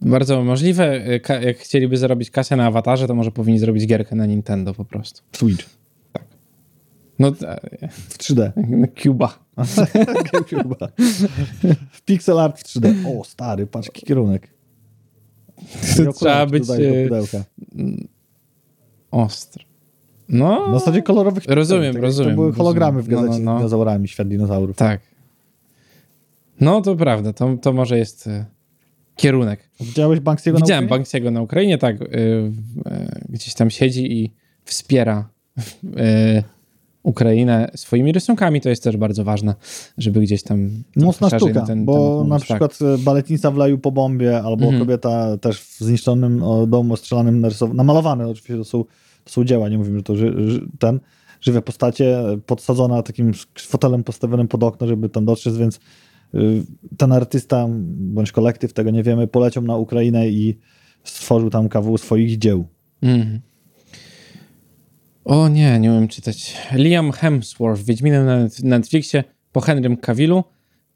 Bardzo 0.00 0.44
możliwe. 0.44 1.06
Y, 1.08 1.20
Jak 1.46 1.58
chcieliby 1.58 1.96
zarobić 1.96 2.30
kasę 2.30 2.56
na 2.56 2.66
awatarze, 2.66 3.06
to 3.06 3.14
może 3.14 3.30
powinni 3.30 3.58
zrobić 3.58 3.86
gierkę 3.86 4.16
na 4.16 4.26
Nintendo 4.26 4.74
po 4.74 4.84
prostu. 4.84 5.22
Switch. 5.32 5.66
No, 7.18 7.32
t- 7.32 7.60
W 7.90 8.18
3D. 8.18 8.50
Cuba. 9.02 9.38
Chyba. 10.48 10.76
Pixel 12.04 12.38
art 12.40 12.58
w 12.58 12.62
3D. 12.64 12.94
O, 13.20 13.24
stary, 13.24 13.66
patrz 13.66 13.88
jaki 13.88 14.06
kierunek. 14.06 14.48
Trzeba 16.14 16.46
być 16.46 16.70
e, 16.70 17.04
pudełka. 17.04 17.44
ostry. 19.10 19.64
No, 20.28 20.68
Na 20.68 20.78
zasadzie 20.78 21.02
kolorowych. 21.02 21.44
Rozumiem, 21.48 21.92
tak 21.92 22.02
rozumiem, 22.02 22.30
To 22.32 22.36
były 22.36 22.52
hologramy 22.52 23.02
w 23.02 23.08
rozumiem. 23.08 23.22
No, 23.22 23.30
gazecie 23.30 23.44
no, 23.44 23.52
no. 23.52 23.58
z 23.58 23.60
dinozaurami, 23.60 24.08
świat 24.08 24.28
dinozaurów. 24.28 24.76
tak. 24.76 25.00
No, 26.60 26.80
to 26.82 26.96
prawda. 26.96 27.32
To, 27.32 27.56
to 27.56 27.72
może 27.72 27.98
jest 27.98 28.26
y, 28.26 28.44
kierunek. 29.16 29.70
Widziałeś 29.80 30.20
Banksiego 30.20 30.58
na 30.58 30.64
Widziałem 30.64 30.84
Ukrainie? 30.84 30.98
Banksiego 30.98 31.30
na 31.30 31.42
Ukrainie, 31.42 31.78
tak. 31.78 32.02
y, 32.02 32.04
y, 32.06 32.52
gdzieś 33.28 33.54
tam 33.54 33.70
siedzi 33.70 34.22
i 34.22 34.32
wspiera 34.64 35.28
y, 35.84 36.42
Ukrainę 37.02 37.70
swoimi 37.74 38.12
rysunkami. 38.12 38.60
To 38.60 38.68
jest 38.68 38.82
też 38.82 38.96
bardzo 38.96 39.24
ważne, 39.24 39.54
żeby 39.98 40.20
gdzieś 40.20 40.42
tam... 40.42 40.70
Mocna 40.96 41.28
sztuka, 41.28 41.60
ten 41.62 41.84
bo 41.84 42.24
temat 42.24 42.28
na. 42.28 42.38
Tak. 42.38 42.44
przykład 42.70 42.94
e, 42.94 42.98
baletnica 42.98 43.50
w 43.50 43.56
leju 43.56 43.78
po 43.78 43.92
bombie, 43.92 44.28
albo 44.28 44.64
Mhm. 44.64 44.78
kobieta 44.78 45.38
też 45.38 45.60
w 45.60 45.78
zniszczonym 45.78 46.42
domu 46.66 46.94
ostrzelanym, 46.94 47.42
narysow- 47.42 47.74
namalowane 47.74 48.28
oczywiście, 48.28 48.56
to 48.56 48.64
są, 48.64 48.84
to 49.24 49.30
są 49.30 49.44
dzieła, 49.44 49.68
nie 49.68 49.78
mówimy, 49.78 49.98
że 49.98 50.02
to 50.02 50.16
ży, 50.16 50.34
ży, 50.50 50.68
ten, 50.78 51.00
żywe 51.40 51.62
postacie, 51.62 52.18
podsadzona 52.46 53.02
takim 53.02 53.32
fotelem 53.58 54.04
postawionym 54.04 54.48
pod 54.48 54.62
okno, 54.62 54.86
żeby 54.86 55.08
tam 55.08 55.24
dotrzeć, 55.24 55.56
więc 55.56 55.80
ten 56.96 57.12
artysta, 57.12 57.66
bądź 57.88 58.32
kolektyw, 58.32 58.72
tego 58.72 58.90
nie 58.90 59.02
wiemy, 59.02 59.26
poleciał 59.26 59.62
na 59.62 59.76
Ukrainę 59.76 60.28
i 60.28 60.58
stworzył 61.04 61.50
tam 61.50 61.68
kawał 61.68 61.98
swoich 61.98 62.38
dzieł. 62.38 62.68
Mhm. 63.02 63.40
O 65.24 65.48
nie, 65.48 65.78
nie 65.80 65.90
umiem 65.90 66.08
czytać. 66.08 66.56
Liam 66.74 67.12
Hemsworth, 67.12 67.82
Wiedźminem 67.82 68.26
na 68.26 68.38
Net- 68.46 68.64
Netflixie 68.64 69.24
po 69.52 69.60
Henrym 69.60 69.96
Cavillu. 69.96 70.44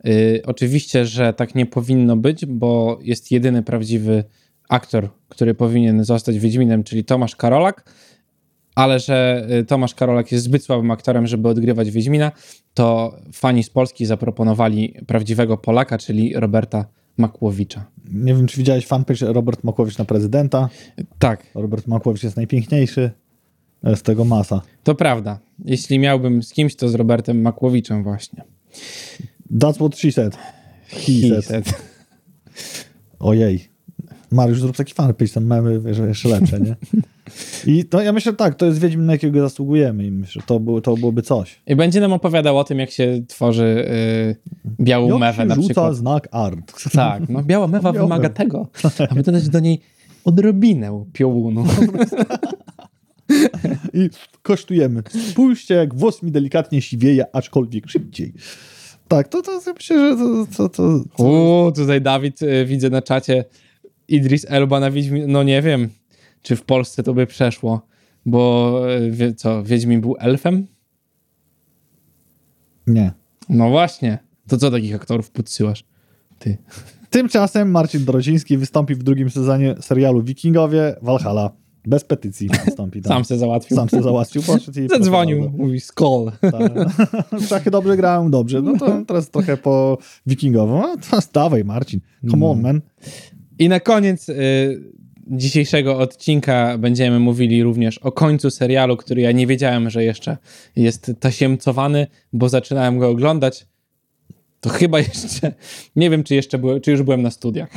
Yy, 0.04 0.42
oczywiście, 0.46 1.06
że 1.06 1.32
tak 1.32 1.54
nie 1.54 1.66
powinno 1.66 2.16
być, 2.16 2.46
bo 2.46 2.98
jest 3.02 3.30
jedyny 3.30 3.62
prawdziwy 3.62 4.24
aktor, 4.68 5.08
który 5.28 5.54
powinien 5.54 6.04
zostać 6.04 6.38
Wiedźminem, 6.38 6.84
czyli 6.84 7.04
Tomasz 7.04 7.36
Karolak, 7.36 7.92
ale 8.74 8.98
że 9.00 9.46
y, 9.60 9.64
Tomasz 9.64 9.94
Karolak 9.94 10.32
jest 10.32 10.44
zbyt 10.44 10.64
słabym 10.64 10.90
aktorem, 10.90 11.26
żeby 11.26 11.48
odgrywać 11.48 11.90
Wiedźmina, 11.90 12.32
to 12.74 13.16
fani 13.32 13.62
z 13.62 13.70
Polski 13.70 14.06
zaproponowali 14.06 14.94
prawdziwego 15.06 15.56
Polaka, 15.56 15.98
czyli 15.98 16.32
Roberta 16.36 16.84
Makłowicza. 17.16 17.84
Nie 18.12 18.34
wiem, 18.34 18.46
czy 18.46 18.56
widziałeś 18.58 18.86
fanpage 18.86 19.32
Robert 19.32 19.64
Makłowicz 19.64 19.98
na 19.98 20.04
prezydenta. 20.04 20.68
Tak, 21.18 21.46
Robert 21.54 21.86
Makłowicz 21.86 22.22
jest 22.22 22.36
najpiękniejszy. 22.36 23.10
E, 23.84 23.96
Z 23.96 24.02
tego 24.02 24.24
masa. 24.24 24.62
To 24.84 24.94
prawda. 24.94 25.38
Jeśli 25.64 25.98
miałbym 25.98 26.42
z 26.42 26.52
kimś, 26.52 26.76
to 26.76 26.88
z 26.88 26.94
Robertem 26.94 27.42
Makłowiczem 27.42 28.02
właśnie. 28.02 28.42
That's 29.52 29.74
what 29.74 29.96
she 29.98 30.12
said. 30.12 30.36
He 30.88 31.12
He 31.12 31.28
said. 31.28 31.44
said. 31.44 31.82
Ojej. 33.18 33.68
Mariusz, 34.32 34.60
zrób 34.60 34.76
taki 34.76 34.94
fanpage, 34.94 35.32
tam 35.32 35.44
mamy 35.44 35.80
wiesz, 35.80 35.98
jeszcze 35.98 36.28
lepsze, 36.28 36.60
nie? 36.60 36.76
I 37.66 37.84
to, 37.84 38.02
ja 38.02 38.12
myślę, 38.12 38.32
tak, 38.32 38.54
to 38.54 38.66
jest 38.66 38.78
Wiedźmin, 38.78 39.06
na 39.06 39.12
jakiego 39.12 39.40
zasługujemy 39.40 40.06
i 40.06 40.10
myślę, 40.10 40.42
to, 40.46 40.60
było, 40.60 40.80
to 40.80 40.96
byłoby 40.96 41.22
coś. 41.22 41.60
I 41.66 41.76
będzie 41.76 42.00
nam 42.00 42.12
opowiadał 42.12 42.58
o 42.58 42.64
tym, 42.64 42.78
jak 42.78 42.90
się 42.90 43.22
tworzy 43.28 43.62
y, 43.62 44.36
białą 44.80 45.08
Jak 45.08 45.18
mewę 45.18 45.44
na 45.44 45.54
rzuca 45.54 45.66
przykład. 45.66 45.96
znak 45.96 46.28
art. 46.30 46.90
Tak, 46.92 47.28
no 47.28 47.42
biała 47.42 47.66
mewa 47.68 47.92
Biała 47.92 48.06
wymaga 48.06 48.28
tego, 48.28 48.68
aby 49.10 49.22
dodać 49.22 49.48
do 49.48 49.60
niej 49.60 49.80
odrobinę 50.24 51.04
piołunu. 51.12 51.64
I 53.94 54.10
kosztujemy. 54.42 55.02
Spójrzcie, 55.30 55.74
jak 55.74 55.94
włos 55.94 56.22
mi 56.22 56.30
delikatnie 56.32 56.82
siwieje, 56.82 57.24
aczkolwiek 57.36 57.90
szybciej. 57.90 58.32
Tak, 59.08 59.28
to, 59.28 59.42
to 59.42 59.60
to 59.60 59.72
myślę, 59.74 59.98
że 59.98 60.16
to... 60.16 60.46
to, 60.56 60.68
to, 60.68 61.04
to 61.16 61.24
Uuu, 61.24 61.72
tutaj 61.72 62.00
Dawid, 62.00 62.42
y, 62.42 62.64
widzę 62.66 62.90
na 62.90 63.02
czacie, 63.02 63.44
Idris 64.10 64.46
Elba 64.48 64.80
na 64.80 64.90
Wiedźmin, 64.90 65.24
no 65.32 65.42
nie 65.42 65.62
wiem, 65.62 65.88
czy 66.42 66.56
w 66.56 66.62
Polsce 66.62 67.02
to 67.02 67.14
by 67.14 67.26
przeszło, 67.26 67.86
bo 68.26 68.82
y, 68.96 69.10
wie, 69.10 69.34
co, 69.34 69.62
Wiedźmin 69.62 70.00
był 70.00 70.16
elfem? 70.18 70.66
nie. 72.86 73.12
No 73.48 73.70
właśnie, 73.70 74.18
to 74.48 74.56
co 74.56 74.70
takich 74.70 74.94
aktorów 74.94 75.30
podsyłasz? 75.30 75.84
Ty. 76.38 76.58
Tymczasem 77.10 77.70
Marcin 77.70 78.04
Dorociński 78.04 78.58
wystąpi 78.58 78.94
w 78.94 79.02
drugim 79.02 79.30
sezonie 79.30 79.74
serialu 79.80 80.22
Wikingowie 80.22 80.96
Valhalla. 81.02 81.50
Bez 81.86 82.04
petycji 82.04 82.48
wystąpi 82.64 83.02
tam. 83.02 83.12
Sam 83.12 83.24
se 83.24 83.38
załatwił. 83.38 83.76
Sam 83.76 83.88
się 83.88 84.02
załatwił, 84.02 84.42
poszedł 84.42 84.80
i 84.80 84.88
Zadzwonił, 84.88 85.50
mówi 85.50 85.80
skol. 85.80 86.32
Tak. 86.40 86.72
Szachy 87.48 87.70
dobrze 87.70 87.96
grałem, 87.96 88.30
dobrze. 88.30 88.62
No 88.62 88.78
to 88.78 89.02
teraz 89.06 89.30
trochę 89.30 89.56
po 89.56 89.98
Wikingowo. 90.26 90.80
No 90.80 90.96
to 91.10 91.18
dawaj 91.32 91.64
Marcin, 91.64 92.00
come 92.30 92.46
on 92.46 92.60
man. 92.60 92.80
I 93.60 93.68
na 93.68 93.80
koniec 93.80 94.28
y, 94.28 94.34
dzisiejszego 95.26 95.98
odcinka 95.98 96.78
będziemy 96.78 97.20
mówili 97.20 97.62
również 97.62 97.98
o 97.98 98.12
końcu 98.12 98.50
serialu, 98.50 98.96
który 98.96 99.22
ja 99.22 99.32
nie 99.32 99.46
wiedziałem, 99.46 99.90
że 99.90 100.04
jeszcze 100.04 100.36
jest 100.76 101.12
tasiemcowany, 101.20 102.06
bo 102.32 102.48
zaczynałem 102.48 102.98
go 102.98 103.08
oglądać. 103.08 103.66
To 104.60 104.70
chyba 104.70 104.98
jeszcze, 105.08 105.52
nie 105.96 106.10
wiem, 106.10 106.24
czy 106.24 106.34
jeszcze 106.34 106.58
byłem, 106.58 106.80
czy 106.80 106.90
już 106.90 107.02
byłem 107.02 107.22
na 107.22 107.30
studiach. 107.30 107.70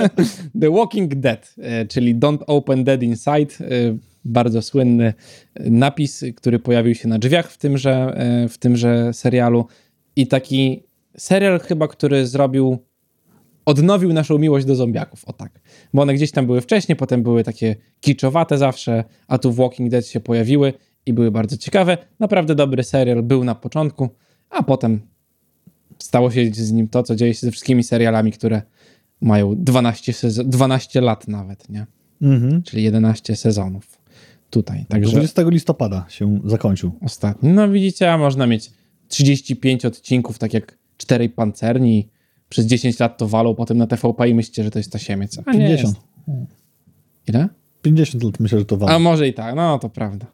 The 0.60 0.70
Walking 0.70 1.14
Dead, 1.14 1.54
y, 1.82 1.86
czyli 1.86 2.16
Don't 2.16 2.42
Open 2.46 2.84
Dead 2.84 3.02
Inside, 3.02 3.54
y, 3.60 3.98
bardzo 4.24 4.62
słynny 4.62 5.14
napis, 5.60 6.24
który 6.36 6.58
pojawił 6.58 6.94
się 6.94 7.08
na 7.08 7.18
drzwiach 7.18 7.50
w 7.52 7.58
tymże, 7.58 8.22
y, 8.44 8.48
w 8.48 8.58
tymże 8.58 9.12
serialu. 9.12 9.66
I 10.16 10.26
taki 10.26 10.82
serial 11.16 11.60
chyba, 11.60 11.88
który 11.88 12.26
zrobił 12.26 12.78
odnowił 13.64 14.12
naszą 14.12 14.38
miłość 14.38 14.66
do 14.66 14.74
zombiaków, 14.74 15.24
o 15.24 15.32
tak. 15.32 15.60
Bo 15.94 16.02
one 16.02 16.14
gdzieś 16.14 16.30
tam 16.30 16.46
były 16.46 16.60
wcześniej, 16.60 16.96
potem 16.96 17.22
były 17.22 17.44
takie 17.44 17.76
kiczowate 18.00 18.58
zawsze, 18.58 19.04
a 19.28 19.38
tu 19.38 19.52
w 19.52 19.56
Walking 19.56 19.90
Dead 19.90 20.06
się 20.06 20.20
pojawiły 20.20 20.72
i 21.06 21.12
były 21.12 21.30
bardzo 21.30 21.56
ciekawe. 21.56 21.98
Naprawdę 22.20 22.54
dobry 22.54 22.82
serial 22.84 23.22
był 23.22 23.44
na 23.44 23.54
początku, 23.54 24.08
a 24.50 24.62
potem 24.62 25.00
stało 25.98 26.30
się 26.30 26.50
z 26.52 26.72
nim 26.72 26.88
to, 26.88 27.02
co 27.02 27.16
dzieje 27.16 27.34
się 27.34 27.40
ze 27.40 27.50
wszystkimi 27.50 27.84
serialami, 27.84 28.32
które 28.32 28.62
mają 29.20 29.54
12, 29.56 30.12
sezon, 30.12 30.50
12 30.50 31.00
lat 31.00 31.28
nawet, 31.28 31.68
nie? 31.68 31.86
Mhm. 32.22 32.62
Czyli 32.62 32.82
11 32.82 33.36
sezonów 33.36 33.98
tutaj. 34.50 34.86
Także 34.88 35.10
20 35.10 35.42
listopada 35.46 36.06
się 36.08 36.40
zakończył. 36.44 36.92
ostatni. 37.00 37.48
No 37.48 37.68
widzicie, 37.68 38.12
a 38.12 38.18
można 38.18 38.46
mieć 38.46 38.70
35 39.08 39.84
odcinków, 39.84 40.38
tak 40.38 40.54
jak 40.54 40.78
czterej 40.96 41.28
pancerni. 41.28 42.08
Przez 42.52 42.66
10 42.66 42.98
lat 42.98 43.18
to 43.18 43.28
walą 43.28 43.54
potem 43.54 43.78
na 43.78 43.86
TVP 43.86 44.28
i 44.28 44.34
myślicie, 44.34 44.64
że 44.64 44.70
to 44.70 44.78
jest 44.78 44.92
tasiemiec. 44.92 45.38
A 45.46 45.52
nie 45.52 45.58
50. 45.68 45.96
Jest. 46.28 46.38
Ile? 47.28 47.48
50 47.82 48.24
lat 48.24 48.40
myślę, 48.40 48.58
że 48.58 48.64
to 48.64 48.74
A 48.76 48.78
wam. 48.78 49.02
może 49.02 49.28
i 49.28 49.34
tak, 49.34 49.54
no 49.54 49.78
to 49.78 49.88
prawda. 49.88 50.26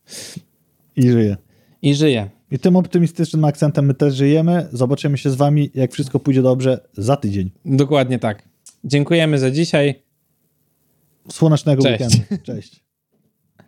I 0.97 1.11
żyje. 1.11 1.37
I 1.83 1.95
żyje. 1.95 2.31
I 2.51 2.59
tym 2.59 2.77
optymistycznym 2.77 3.45
akcentem 3.45 3.87
my 3.87 3.95
też 3.95 4.15
żyjemy. 4.15 4.69
Zobaczymy 4.73 5.19
się 5.19 5.31
z 5.31 5.35
wami, 5.35 5.71
jak 5.75 5.93
wszystko 5.93 6.19
pójdzie 6.21 6.43
dobrze, 6.43 6.81
za 6.97 7.17
tydzień. 7.17 7.51
Dokładnie 7.65 8.19
tak. 8.19 8.49
Dziękujemy 8.85 9.39
za 9.39 9.51
dzisiaj. 9.51 10.03
Słonecznego 11.31 11.83
Cześć. 11.83 12.01
weekendu. 12.05 12.45
Cześć. 12.47 12.85